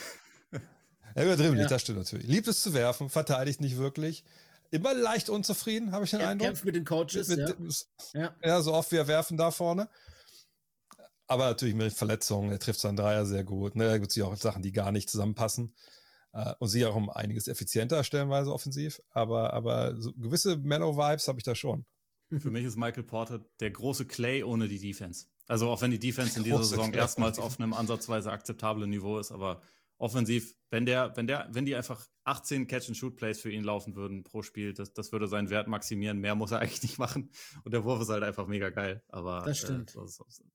Er 1.15 1.25
überdribbelt 1.25 1.41
ja. 1.55 1.59
nicht, 1.63 1.71
das 1.71 1.81
stimmt 1.81 1.97
natürlich. 1.97 2.27
Liebt 2.27 2.47
es 2.47 2.61
zu 2.63 2.73
werfen, 2.73 3.09
verteidigt 3.09 3.59
nicht 3.59 3.75
wirklich. 3.75 4.23
Immer 4.69 4.93
leicht 4.93 5.27
unzufrieden, 5.27 5.91
habe 5.91 6.05
ich 6.05 6.11
den 6.11 6.21
er 6.21 6.29
Eindruck. 6.29 6.47
Kämpft 6.47 6.63
mit 6.63 6.75
den 6.75 6.85
Coaches, 6.85 7.27
mit, 7.27 7.39
ja. 7.39 8.21
ja. 8.21 8.35
ja. 8.41 8.61
so 8.61 8.73
oft 8.73 8.89
wie 8.93 8.95
er 8.95 9.07
werfen 9.07 9.35
da 9.35 9.51
vorne. 9.51 9.89
Aber 11.27 11.47
natürlich 11.47 11.75
mit 11.75 11.91
Verletzungen, 11.91 12.51
er 12.51 12.59
trifft 12.59 12.79
seinen 12.79 12.95
Dreier 12.95 13.25
sehr 13.25 13.43
gut. 13.43 13.75
Ne? 13.75 13.87
Da 13.87 13.97
gibt 13.97 14.15
es 14.15 14.23
auch 14.23 14.33
Sachen, 14.37 14.63
die 14.63 14.71
gar 14.71 14.93
nicht 14.93 15.09
zusammenpassen. 15.09 15.73
Uh, 16.33 16.53
und 16.59 16.69
sie 16.69 16.85
auch 16.85 16.95
um 16.95 17.09
einiges 17.09 17.49
effizienter 17.49 18.05
stellenweise 18.05 18.53
offensiv, 18.53 19.01
aber, 19.09 19.51
aber 19.51 19.99
so 19.99 20.13
gewisse 20.13 20.55
Mellow-Vibes 20.55 21.27
habe 21.27 21.39
ich 21.39 21.43
da 21.43 21.55
schon. 21.55 21.85
Für 22.39 22.51
mich 22.51 22.63
ist 22.63 22.77
Michael 22.77 23.03
Porter 23.03 23.43
der 23.59 23.71
große 23.71 24.05
Clay 24.05 24.41
ohne 24.41 24.69
die 24.69 24.79
Defense. 24.79 25.25
Also 25.47 25.69
auch 25.69 25.81
wenn 25.81 25.91
die 25.91 25.99
Defense 25.99 26.37
in 26.37 26.45
dieser 26.45 26.63
Saison 26.63 26.91
Clay. 26.91 27.01
erstmals 27.01 27.37
auf 27.37 27.59
einem 27.59 27.73
ansatzweise 27.73 28.31
akzeptablen 28.31 28.89
Niveau 28.89 29.19
ist, 29.19 29.33
aber 29.33 29.61
offensiv, 29.97 30.55
wenn 30.69 30.85
der, 30.85 31.15
wenn 31.17 31.27
der, 31.27 31.49
wenn 31.51 31.65
die 31.65 31.75
einfach 31.75 32.07
18 32.23 32.67
Catch-and-Shoot-Plays 32.67 33.41
für 33.41 33.51
ihn 33.51 33.65
laufen 33.65 33.95
würden 33.95 34.23
pro 34.23 34.41
Spiel, 34.41 34.73
das, 34.73 34.93
das 34.93 35.11
würde 35.11 35.27
seinen 35.27 35.49
Wert 35.49 35.67
maximieren. 35.67 36.19
Mehr 36.19 36.35
muss 36.35 36.51
er 36.51 36.59
eigentlich 36.61 36.83
nicht 36.83 36.97
machen. 36.97 37.29
Und 37.63 37.73
der 37.73 37.83
Wurf 37.83 38.01
ist 38.01 38.09
halt 38.09 38.23
einfach 38.23 38.47
mega 38.47 38.69
geil. 38.69 39.03
Aber 39.09 39.43
das 39.45 39.59
stimmt. 39.59 39.95
Äh, 39.95 39.99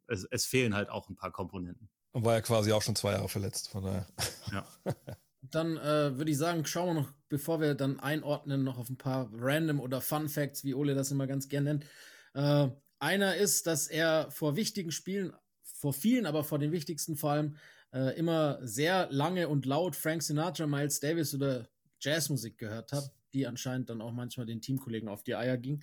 es, 0.07 0.25
es, 0.25 0.47
fehlen 0.47 0.75
halt 0.75 0.89
auch 0.89 1.09
ein 1.09 1.17
paar 1.17 1.31
Komponenten. 1.31 1.91
Und 2.13 2.25
war 2.25 2.35
ja 2.35 2.41
quasi 2.41 2.73
auch 2.73 2.83
schon 2.83 2.97
zwei 2.97 3.13
Jahre 3.13 3.29
verletzt, 3.29 3.69
von 3.69 3.85
daher. 3.85 4.07
Ja. 4.51 4.67
Dann 5.51 5.77
äh, 5.77 6.17
würde 6.17 6.31
ich 6.31 6.39
sagen, 6.39 6.65
schauen 6.65 6.89
wir 6.89 7.03
noch, 7.03 7.13
bevor 7.29 7.61
wir 7.61 7.75
dann 7.75 8.01
einordnen, 8.01 8.65
noch 8.65 8.79
auf 8.79 8.89
ein 8.89 8.99
paar 8.99 9.31
Random 9.33 9.81
oder 9.81 10.01
Fun 10.01 10.29
Facts, 10.29 10.65
wie 10.65 10.75
Ole 10.75 10.95
das 10.95 11.11
immer 11.11 11.27
ganz 11.27 11.49
gerne 11.49 11.75
nennt. 11.75 11.87
Äh, 12.35 12.69
einer 12.99 13.37
ist, 13.37 13.67
dass 13.67 13.87
er 13.87 14.31
vor 14.31 14.57
wichtigen 14.57 14.91
Spielen, 14.91 15.33
vor 15.63 15.93
vielen, 15.93 16.27
aber 16.27 16.45
vor 16.45 16.59
den 16.59 16.73
wichtigsten 16.73 17.17
vor 17.17 17.33
allem, 17.33 17.57
äh, 17.93 18.17
immer 18.19 18.59
sehr 18.63 19.09
lange 19.11 19.49
und 19.49 19.67
laut 19.67 19.97
Frank 19.97 20.23
Sinatra, 20.23 20.67
Miles 20.67 21.01
Davis 21.01 21.35
oder 21.35 21.69
Jazzmusik 22.01 22.59
gehört 22.59 22.93
hat, 22.93 23.11
die 23.33 23.47
anscheinend 23.47 23.91
dann 23.91 24.01
auch 24.01 24.13
manchmal 24.13 24.47
den 24.47 24.61
Teamkollegen 24.61 25.09
auf 25.09 25.23
die 25.23 25.35
Eier 25.35 25.57
ging. 25.57 25.83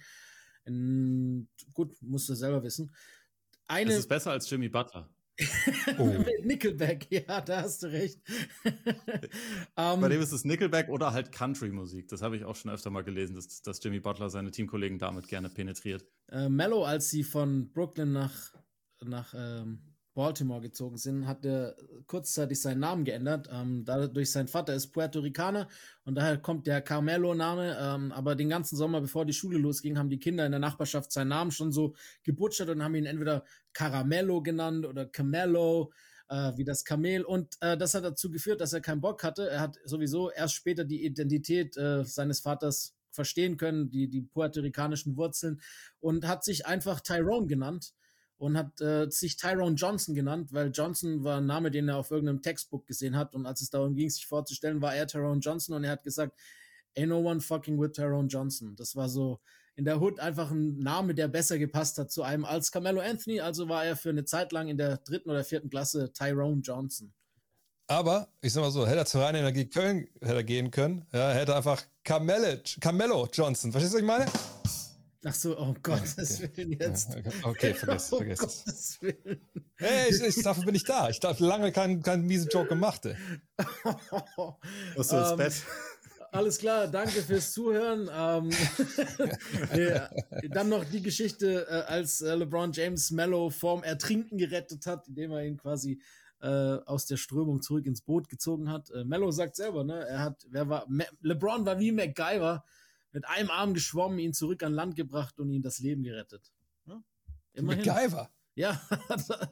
In, 0.66 1.50
gut, 1.74 1.96
musst 2.02 2.30
du 2.30 2.36
selber 2.36 2.64
wissen. 2.64 2.94
Eine, 3.68 3.92
das 3.92 4.00
ist 4.00 4.10
besser 4.10 4.32
als 4.32 4.50
Jimmy 4.50 4.70
Butler. 4.70 5.10
Oh. 5.98 6.24
Nickelback, 6.44 7.08
ja, 7.10 7.42
da 7.42 7.64
hast 7.64 7.84
du 7.84 7.88
recht. 7.88 8.20
um, 8.64 8.72
Bei 10.02 10.10
dem 10.10 10.22
ist 10.22 10.32
es 10.32 10.46
Nickelback 10.46 10.90
oder 10.90 11.12
halt 11.12 11.32
Country-Musik. 11.32 12.08
Das 12.08 12.22
habe 12.22 12.38
ich 12.38 12.46
auch 12.46 12.56
schon 12.56 12.72
öfter 12.72 12.90
mal 12.90 13.04
gelesen, 13.04 13.36
dass, 13.36 13.62
dass 13.62 13.84
Jimmy 13.84 14.00
Butler 14.00 14.30
seine 14.30 14.52
Teamkollegen 14.52 15.00
damit 15.00 15.28
gerne 15.28 15.50
penetriert. 15.50 16.06
Äh, 16.32 16.50
Mello, 16.50 16.84
als 16.86 17.10
sie 17.10 17.24
von 17.24 17.72
Brooklyn 17.72 18.12
nach, 18.12 18.54
nach 19.04 19.34
ähm, 19.36 19.93
Baltimore 20.14 20.62
gezogen 20.62 20.98
sind, 20.98 21.28
hat 21.28 21.46
er 21.46 21.76
kurzzeitig 22.06 22.62
seinen 22.62 22.80
Namen 22.80 23.04
geändert. 23.04 23.50
Ähm, 23.52 23.84
dadurch 23.86 24.32
sein 24.32 24.48
Vater 24.48 24.74
ist 24.74 24.88
Puerto 24.92 25.20
Ricaner 25.20 25.68
und 26.06 26.16
daher 26.16 26.38
kommt 26.38 26.68
der 26.68 26.82
Carmelo-Name. 26.82 27.78
Ähm, 27.80 28.12
aber 28.12 28.36
den 28.36 28.50
ganzen 28.50 28.76
Sommer, 28.76 29.02
bevor 29.02 29.26
die 29.26 29.34
Schule 29.34 29.58
losging, 29.58 29.98
haben 29.98 30.10
die 30.10 30.20
Kinder 30.20 30.46
in 30.46 30.52
der 30.52 30.60
Nachbarschaft 30.60 31.12
seinen 31.12 31.30
Namen 31.30 31.52
schon 31.52 31.72
so 31.72 31.96
gebutschert 32.24 32.70
und 32.70 32.84
haben 32.84 32.96
ihn 32.96 33.06
entweder 33.06 33.44
Caramello 33.74 34.42
genannt 34.42 34.86
oder 34.86 35.06
Camello, 35.06 35.92
äh, 36.30 36.52
wie 36.56 36.64
das 36.64 36.86
Kamel. 36.86 37.24
Und 37.24 37.58
äh, 37.62 37.78
das 37.78 37.94
hat 37.94 38.04
dazu 38.04 38.30
geführt, 38.30 38.62
dass 38.62 38.74
er 38.74 38.82
keinen 38.82 39.02
Bock 39.02 39.24
hatte. 39.24 39.50
Er 39.50 39.62
hat 39.62 39.80
sowieso 39.86 40.32
erst 40.32 40.56
später 40.56 40.86
die 40.86 41.06
Identität 41.06 41.76
äh, 41.78 42.04
seines 42.04 42.40
Vaters 42.40 42.96
verstehen 43.12 43.58
können, 43.58 43.90
die, 43.90 44.08
die 44.08 44.22
puerto-ricanischen 44.22 45.18
Wurzeln 45.18 45.62
und 46.00 46.28
hat 46.28 46.44
sich 46.44 46.66
einfach 46.66 47.00
Tyrone 47.00 47.48
genannt 47.48 47.94
und 48.44 48.58
hat 48.58 48.82
äh, 48.82 49.10
sich 49.10 49.38
Tyrone 49.38 49.76
Johnson 49.76 50.14
genannt, 50.16 50.52
weil 50.52 50.70
Johnson 50.72 51.24
war 51.24 51.38
ein 51.38 51.46
Name, 51.46 51.72
den 51.72 51.88
er 51.88 51.98
auf 51.98 52.12
irgendeinem 52.12 52.42
Textbook 52.42 52.86
gesehen 52.86 53.16
hat. 53.16 53.36
Und 53.36 53.46
als 53.46 53.62
es 53.62 53.70
darum 53.70 53.96
ging, 53.96 54.10
sich 54.10 54.26
vorzustellen, 54.26 54.82
war 54.82 54.94
er 54.94 55.08
Tyrone 55.08 55.40
Johnson 55.40 55.76
und 55.76 55.86
er 55.86 55.92
hat 55.92 56.04
gesagt, 56.04 56.38
Ain't 56.96 57.08
no 57.08 57.20
one 57.20 57.40
fucking 57.40 57.80
with 57.80 57.94
Tyrone 57.94 58.28
Johnson. 58.28 58.76
Das 58.76 58.96
war 58.96 59.08
so 59.10 59.40
in 59.76 59.86
der 59.86 60.00
Hood 60.00 60.20
einfach 60.20 60.52
ein 60.52 60.78
Name, 60.78 61.16
der 61.16 61.28
besser 61.28 61.58
gepasst 61.58 61.98
hat 61.98 62.12
zu 62.12 62.22
einem 62.22 62.44
als 62.44 62.72
Carmelo 62.72 63.00
Anthony. 63.00 63.40
Also 63.40 63.70
war 63.70 63.86
er 63.86 63.96
für 63.96 64.10
eine 64.10 64.26
Zeit 64.26 64.52
lang 64.52 64.68
in 64.68 64.78
der 64.78 64.98
dritten 64.98 65.30
oder 65.30 65.44
vierten 65.44 65.70
Klasse 65.70 66.12
Tyrone 66.12 66.62
Johnson. 66.62 67.14
Aber 67.88 68.28
ich 68.42 68.52
sag 68.52 68.62
mal 68.62 68.72
so, 68.72 68.86
hätte 68.86 69.00
er 69.00 69.06
zur 69.06 69.22
reinen 69.22 69.40
Energie 69.40 69.66
Köln 69.66 70.08
hätte 70.22 70.36
er 70.36 70.44
gehen 70.44 70.70
können, 70.70 71.06
ja, 71.14 71.32
hätte 71.32 71.56
einfach 71.56 71.82
Carmelo, 72.04 72.60
Carmelo 72.82 73.28
Johnson. 73.32 73.72
Verstehst 73.72 73.94
du, 73.94 73.98
was 73.98 74.02
ich 74.02 74.08
meine? 74.08 74.83
Ach 75.26 75.34
so, 75.34 75.58
oh 75.58 75.74
Gottes 75.82 76.42
okay. 76.42 76.50
Willen 76.56 76.72
jetzt. 76.74 77.16
Okay, 77.44 77.74
vergiss, 77.74 78.12
oh 78.12 78.18
vergiss 78.18 78.66
es. 78.68 79.00
Hey, 79.78 80.10
ich, 80.10 80.22
ich, 80.22 80.44
dafür 80.44 80.66
bin 80.66 80.76
ich 80.76 80.84
da. 80.84 81.10
Ich 81.10 81.20
habe 81.24 81.46
lange 81.46 81.72
keinen, 81.72 82.02
keinen 82.02 82.26
miesen 82.26 82.50
Joke 82.50 82.68
gemacht. 82.68 83.08
Was 84.96 85.08
so 85.08 85.18
ins 85.18 85.32
um, 85.32 85.38
Bett? 85.38 85.54
Alles 86.34 86.58
klar, 86.58 86.88
danke 86.88 87.22
fürs 87.22 87.54
Zuhören. 87.54 88.10
Ähm, 88.12 88.50
ja, 89.78 90.10
dann 90.50 90.70
noch 90.70 90.84
die 90.84 91.02
Geschichte, 91.02 91.68
äh, 91.70 91.92
als 91.92 92.22
äh, 92.22 92.34
LeBron 92.34 92.72
James 92.72 93.12
Mello 93.12 93.50
vorm 93.50 93.84
Ertrinken 93.84 94.38
gerettet 94.38 94.88
hat, 94.88 95.08
indem 95.08 95.32
er 95.32 95.46
ihn 95.46 95.58
quasi 95.58 96.02
äh, 96.42 96.48
aus 96.48 97.06
der 97.06 97.18
Strömung 97.18 97.62
zurück 97.62 97.86
ins 97.86 98.02
Boot 98.02 98.30
gezogen 98.30 98.70
hat. 98.70 98.90
Äh, 98.90 99.06
Mello 99.06 99.32
sagt 99.32 99.56
selber, 99.56 99.84
ne, 99.84 100.08
er 100.08 100.20
hat, 100.22 100.46
wer 100.50 100.68
war, 100.68 100.86
Me 100.90 101.06
LeBron 101.22 101.66
war 101.66 101.80
wie 101.80 101.92
MacGyver, 101.92 102.66
mit 103.14 103.28
einem 103.28 103.50
Arm 103.50 103.74
geschwommen, 103.74 104.20
ihn 104.20 104.34
zurück 104.34 104.64
an 104.64 104.74
Land 104.74 104.96
gebracht 104.96 105.40
und 105.40 105.50
ihm 105.52 105.62
das 105.62 105.80
Leben 105.80 106.04
gerettet. 106.04 106.52
Ja? 106.86 107.02
Immerhin. 107.54 107.86
MacGyver. 107.86 108.30
Ja. 108.56 108.80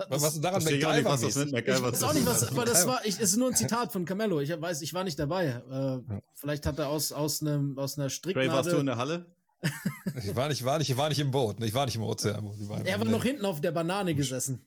was 0.09 0.35
ist 0.35 0.41
daran 0.43 0.63
MacGyver? 0.63 0.95
Nicht, 0.95 1.05
was 1.05 1.21
das 1.21 1.35
mit 1.35 1.51
MacGyver 1.53 1.87
ich 1.87 1.93
weiß 1.93 2.03
auch 2.03 2.13
nicht, 2.13 2.25
was, 2.25 2.49
aber 2.49 2.65
das 2.65 2.85
war, 2.85 3.05
ich, 3.05 3.19
ist 3.19 3.37
nur 3.37 3.49
ein 3.49 3.55
Zitat 3.55 3.91
von 3.91 4.05
Camello. 4.05 4.41
Ich 4.41 4.49
weiß, 4.49 4.81
ich 4.81 4.93
war 4.93 5.03
nicht 5.03 5.17
dabei. 5.17 5.61
Äh, 6.09 6.19
vielleicht 6.33 6.65
hat 6.65 6.77
er 6.79 6.89
aus, 6.89 7.11
aus, 7.11 7.41
einem, 7.41 7.77
aus 7.79 7.97
einer 7.97 8.09
Stricknadel... 8.09 8.49
Ray, 8.49 8.57
warst 8.57 8.71
du 8.71 8.77
in 8.77 8.85
der 8.85 8.97
Halle? 8.97 9.25
ich 10.23 10.35
war 10.35 10.49
nicht, 10.49 10.65
war 10.65 10.77
nicht, 10.79 10.89
ich 10.89 10.97
war 10.97 11.09
nicht 11.09 11.19
im 11.19 11.31
Boot. 11.31 11.63
Ich 11.63 11.73
war 11.73 11.85
nicht 11.85 11.95
im 11.95 12.03
Ozean. 12.03 12.51
er 12.83 12.99
war 12.99 13.07
noch 13.07 13.23
hinten 13.23 13.45
auf 13.45 13.61
der 13.61 13.71
Banane 13.71 14.15
gesessen. 14.15 14.65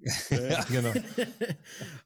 ja, 0.30 0.64
genau. 0.64 0.92